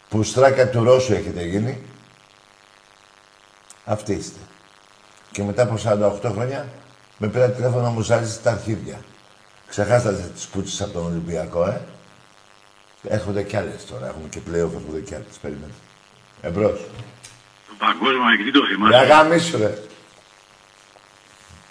Που 0.10 0.24
στράκα 0.24 0.70
του 0.70 0.84
Ρώσου 0.84 1.14
έχετε 1.14 1.44
γίνει. 1.44 1.84
Αυτοί 3.86 4.14
είστε. 4.14 4.40
Και 5.34 5.44
μετά 5.44 5.64
από 5.64 5.76
48 6.24 6.32
χρόνια 6.34 6.66
με 7.18 7.28
πήρα 7.28 7.50
τηλέφωνο 7.52 7.82
να 7.82 7.90
μου 7.90 8.02
ζάλισε 8.02 8.40
τα 8.40 8.52
αρχίδια. 8.52 9.00
Ξεχάσατε 9.68 10.32
τις 10.34 10.46
πούτσες 10.48 10.82
από 10.82 10.92
τον 10.94 11.06
Ολυμπιακό, 11.06 11.66
ε. 11.66 11.82
Έρχονται 13.08 13.44
κι 13.44 13.56
άλλες 13.58 13.86
τώρα. 13.86 14.08
Έχουμε 14.08 14.28
και 14.30 14.40
πλέον 14.40 14.72
έρχονται 14.76 15.00
κι 15.00 15.16
άλλες. 15.16 15.38
Περιμένετε. 15.42 15.74
Εμπρός. 16.42 16.80
Το 17.68 17.74
παγκόσμιο 17.78 18.30
εκεί 18.40 18.52
το 18.52 18.60
Για 18.60 18.68
θυμάσαι. 18.76 19.06
γάμισου, 19.06 19.58
ρε. 19.58 19.78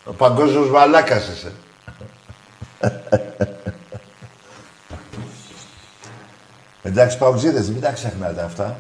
Ο 0.05 0.13
παγκόσμιος 0.13 0.71
μαλάκας 0.71 1.29
είσαι. 1.29 1.53
Εντάξει, 6.83 7.19
παουτζίδες, 7.19 7.69
μην 7.69 7.81
τα 7.81 7.93
ξεχνάτε 7.93 8.43
αυτά. 8.43 8.77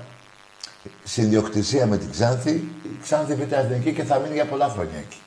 Συνδιοκτησία 1.04 1.86
με 1.86 1.96
την 1.98 2.10
Ξάνθη, 2.10 2.50
η 2.82 2.98
Ξάνθη 3.02 3.34
Β' 3.34 3.52
Εθνική 3.52 3.92
και 3.92 4.02
θα 4.04 4.18
μείνει 4.18 4.34
για 4.34 4.46
πολλά 4.46 4.68
χρόνια 4.68 4.98
εκεί. 4.98 5.20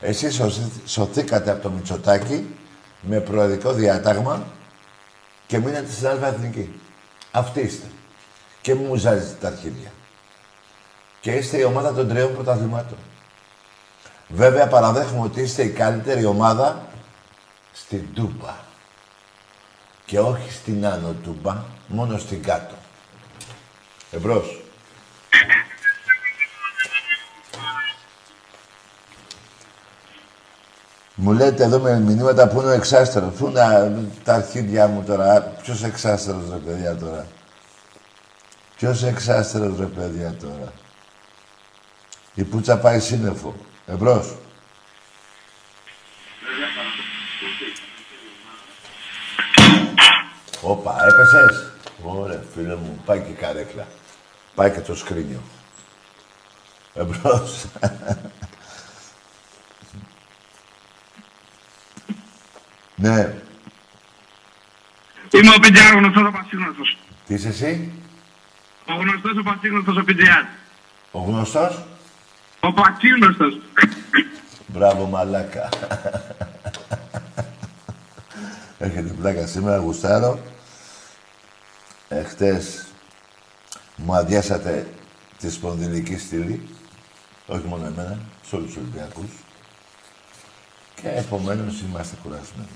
Εσείς 0.00 0.34
σωθή- 0.34 0.86
σωθήκατε 0.88 1.50
από 1.50 1.62
το 1.62 1.70
Μητσοτάκι 1.70 2.54
με 3.00 3.20
προεδρικό 3.20 3.72
διάταγμα 3.72 4.46
και 5.46 5.58
μείνατε 5.58 5.90
στην 5.90 6.06
Α' 6.06 6.26
Εθνική. 6.26 6.80
Αυτοί 7.32 7.60
είστε. 7.60 7.86
Και 8.60 8.74
μην 8.74 8.84
μου 8.86 8.94
ζάλιζετε 8.96 9.36
τα 9.40 9.48
αρχίδια. 9.48 9.90
Και 11.20 11.30
είστε 11.32 11.58
η 11.58 11.62
ομάδα 11.64 11.92
των 11.92 12.08
τριών 12.08 12.34
πρωταθλημάτων. 12.34 12.98
Βέβαια 14.28 14.66
παραδέχομαι 14.66 15.24
ότι 15.24 15.40
είστε 15.40 15.62
η 15.62 15.70
καλύτερη 15.70 16.24
ομάδα 16.24 16.86
στην 17.72 18.14
Τούμπα. 18.14 18.54
Και 20.04 20.20
όχι 20.20 20.52
στην 20.52 20.86
Άνω 20.86 21.14
Τούμπα, 21.22 21.56
μόνο 21.86 22.18
στην 22.18 22.42
κάτω. 22.42 22.74
Εμπρός. 24.10 24.60
Μου 31.14 31.32
λέτε 31.32 31.64
εδώ 31.64 31.78
με 31.78 32.00
μηνύματα 32.00 32.48
που 32.48 32.60
είναι 32.60 32.70
ο 32.70 32.72
εξάστερος. 32.72 33.34
Πού 33.34 33.46
είναι 33.46 34.10
τα 34.24 34.34
αρχίδια 34.34 34.86
μου 34.86 35.02
τώρα; 35.02 35.40
Ποιος 35.62 35.82
εξάστερος 35.82 36.42
ρε 36.50 36.56
παιδιά 36.56 36.96
τώρα; 36.96 37.26
Ποιος 38.76 39.02
εξάστερος 39.02 39.78
ρε 39.78 39.86
παιδιά 39.86 40.34
τώρα; 40.40 40.72
Η 42.34 42.44
πουτσα 42.44 42.78
πάει 42.78 43.00
σύννεφο. 43.00 43.54
Εμπρός. 43.86 44.36
Όπα, 50.62 50.96
έπεσες; 51.08 51.72
Ωραία, 52.02 52.42
φίλε 52.54 52.74
μου, 52.74 53.02
πάει 53.04 53.20
και 53.20 53.30
η 53.30 53.34
καρέκλα. 53.34 53.86
Πάει 54.54 54.70
και 54.70 54.80
το 54.80 54.94
σκρίνιο. 54.94 55.40
Εμπρός. 56.94 57.64
ναι. 62.96 63.34
Είμαι 65.32 65.54
ο 65.56 65.58
Πιτζιάρ, 65.60 65.94
γνωστός 65.94 66.26
ο 66.26 66.30
Πασίγνωστος. 66.30 66.98
Τι 67.26 67.34
είσαι 67.34 67.48
εσύ, 67.48 67.92
Ο 68.86 68.92
γνωστός 68.94 69.36
ο 69.38 69.42
Πασίγνωστος 69.42 69.96
ο 69.96 70.04
Πιτζιάρ. 70.04 70.42
ο 71.10 71.20
γνωστός; 71.20 71.84
Ο 72.60 72.72
Πασίγνωστος. 72.72 73.58
Μπράβο, 74.66 75.06
μαλάκα. 75.06 75.68
Έχετε 78.78 79.12
πλάκα 79.20 79.46
σήμερα, 79.46 79.76
γουστάρω. 79.76 80.38
Εχθές 82.08 82.86
μου 84.04 84.14
αδειάσατε 84.14 84.86
τη 85.38 85.50
σπονδυλική 85.50 86.18
στήλη. 86.18 86.68
Όχι 87.46 87.66
μόνο 87.66 87.86
εμένα, 87.86 88.18
σε 88.48 88.56
όλους 88.56 88.66
τους 88.66 88.76
Ολυμπιακούς. 88.76 89.30
Και 90.94 91.08
επομένως 91.08 91.80
είμαστε 91.80 92.16
κουρασμένοι. 92.22 92.68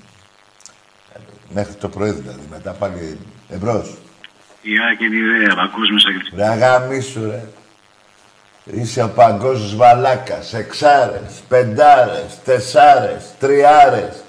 Ε, 1.15 1.19
Μέχρι 1.53 1.75
το 1.75 1.89
πρωί 1.89 2.11
δηλαδή. 2.11 2.47
Μετά 2.51 2.73
πάλι 2.73 3.19
εμπρός. 3.49 3.97
Η 4.63 4.73
άκρη 4.93 5.19
ιδέα, 5.19 5.55
ακούς 5.59 5.91
μέσα 5.91 6.09
και 6.13 6.37
Ρε 6.37 6.47
άι 6.47 6.65
γαμήσου 6.65 7.31
ρε. 7.31 7.45
Είσαι 8.65 9.03
ο 9.03 9.09
παγκόσμιος 9.09 9.77
μαλάκας. 9.77 10.53
Εξάρες, 10.55 11.43
πεντάρες, 11.49 12.39
τεσσάρες, 12.45 13.35
τριάρες. 13.39 14.24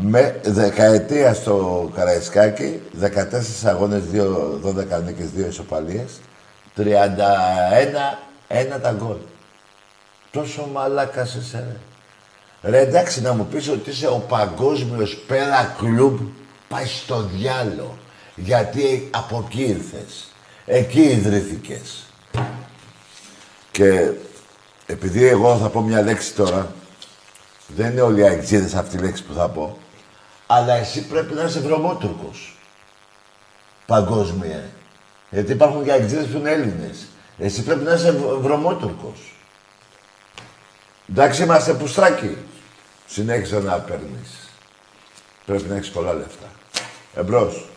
Με 0.00 0.40
δεκαετία 0.44 1.34
στο 1.34 1.90
Καραϊσκάκι, 1.94 2.80
14 3.00 3.68
αγώνες, 3.68 4.02
2, 4.12 4.60
12 4.62 5.02
νίκες, 5.04 5.30
2 5.36 5.46
ισοπαλίες, 5.48 6.20
31, 6.76 8.18
ένα 8.48 8.80
τα 8.80 8.96
γκολ. 8.98 9.16
Τόσο 10.30 10.68
μαλάκας 10.72 11.34
είσαι 11.34 11.66
ρε. 11.68 12.70
Ρε 12.70 12.80
εντάξει 12.80 13.22
να 13.22 13.32
μου 13.32 13.46
πεις 13.46 13.68
ότι 13.68 13.90
είσαι 13.90 14.06
ο 14.06 14.24
παγκόσμιος 14.28 15.16
πέρα 15.26 15.74
κλουμπ, 15.78 16.18
πάει 16.68 16.86
στο 16.86 17.22
διάλο. 17.22 17.98
Γιατί 18.34 19.08
από 19.12 19.44
εκεί 19.46 19.62
ήρθες. 19.62 20.28
Εκεί 20.66 21.00
ιδρύθηκες. 21.00 22.06
Και 23.70 24.10
επειδή 24.86 25.26
εγώ 25.26 25.56
θα 25.56 25.68
πω 25.68 25.80
μια 25.80 26.02
λέξη 26.02 26.34
τώρα, 26.34 26.72
δεν 27.76 27.90
είναι 27.90 28.00
όλοι 28.00 28.20
οι 28.20 28.24
αεξίδες 28.24 28.74
αυτή 28.74 28.96
η 28.96 29.00
λέξη 29.00 29.22
που 29.22 29.34
θα 29.34 29.48
πω, 29.48 29.78
αλλά 30.46 30.74
εσύ 30.74 31.06
πρέπει 31.06 31.34
να 31.34 31.42
είσαι 31.42 31.60
βρωμότουρκος. 31.60 32.56
Παγκόσμια. 33.86 34.70
Γιατί 35.30 35.52
υπάρχουν 35.52 35.84
και 35.84 35.92
αεξίδες 35.92 36.26
που 36.26 36.36
είναι 36.38 36.50
Έλληνες. 36.50 37.06
Εσύ 37.38 37.62
πρέπει 37.62 37.84
να 37.84 37.92
είσαι 37.94 38.10
β- 38.12 38.40
βρωμότουρκος. 38.40 39.32
Εντάξει, 41.10 41.42
είμαστε 41.42 41.72
πουστράκι. 41.74 42.36
Συνέχισε 43.06 43.58
να 43.58 43.78
παίρνεις. 43.78 44.48
Πρέπει 45.46 45.62
να 45.68 45.74
έχεις 45.76 45.90
πολλά 45.90 46.12
λεφτά. 46.12 46.46
Εμπρός. 47.14 47.68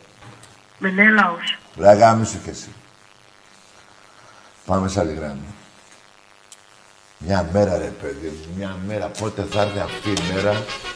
Μενέλαος. 0.77 1.57
Ρε 1.77 1.88
αγάμισου 1.89 2.41
κι 2.44 2.49
εσύ. 2.49 2.69
Πάμε 4.65 4.88
σε 4.88 4.99
άλλη 4.99 5.14
γράμμα. 5.14 5.45
Μια 7.19 7.49
μέρα 7.53 7.77
ρε 7.77 7.91
παιδί 8.02 8.27
μου, 8.27 8.45
μια 8.57 8.76
μέρα. 8.88 9.11
Πότε 9.19 9.45
θα 9.52 9.61
έρθει 9.61 9.80
αυτή 9.80 10.10
η 10.10 10.34
μέρα 10.34 10.53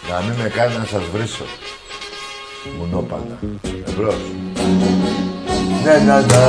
να 0.09 0.21
μην 0.21 0.33
με 0.41 0.49
κάνει 0.49 0.73
να 0.77 0.85
σας 0.85 1.01
βρίσω. 1.13 1.43
Μουνόπαντα. 2.77 3.39
Εμπρός. 3.87 4.15
Ναι, 5.83 5.91
ναι, 5.91 6.19
ναι, 6.19 6.43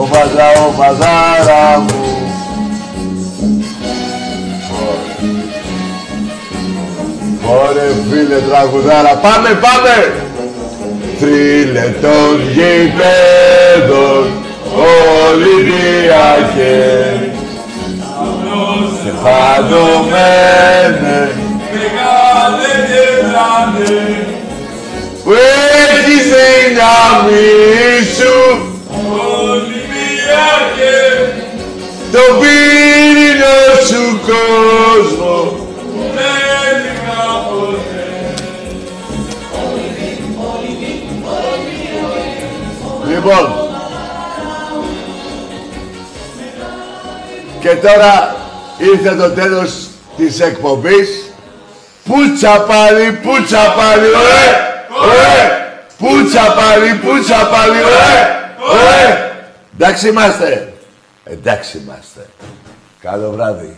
ομαδά, 0.00 0.48
ομαδάρα 0.68 1.78
μου. 1.78 2.04
Ωραία 7.48 7.92
φίλε 8.10 8.38
τραγουδάρα, 8.48 9.14
πάμε, 9.14 9.48
πάμε! 9.48 9.96
Θρύλε 11.18 11.94
των 12.00 12.40
γηπέδων 12.52 14.24
Ολυμπιακέ 15.32 16.76
Στεφανωμένε 19.26 21.18
Μεγάλε 21.72 22.72
γελάνε 22.88 24.00
που 25.24 25.32
έχεις 25.32 26.24
δύναμη 26.24 27.48
σου. 28.16 28.34
Ολυμπιακέ 29.50 31.00
το 32.12 32.22
πύρινο 32.40 33.56
σου 33.86 34.02
κόσμο. 34.26 35.36
Δεν 36.14 36.76
είχα 36.92 37.22
ποτέ 37.48 38.06
Λοιπόν. 43.08 43.46
Και 47.60 47.68
τώρα 47.76 48.35
ήρθε 48.78 49.14
το 49.14 49.30
τέλος 49.30 49.88
της 50.16 50.40
εκπομπής 50.40 51.26
Πούτσα 52.06 52.60
πάλι, 52.60 53.12
πούτσα 53.12 53.74
πάλι, 53.76 54.06
ωε, 54.06 54.46
ωε, 55.04 55.36
πούτσα 55.98 56.40
πάλι, 56.40 56.94
πούτσα 56.94 57.48
πάλι, 57.52 57.82
ωε, 57.82 58.16
ωε. 58.72 59.32
Εντάξει 59.74 60.08
είμαστε. 60.08 60.72
Εντάξει 61.24 61.78
είμαστε. 61.78 62.26
Καλό 63.00 63.30
βράδυ. 63.30 63.76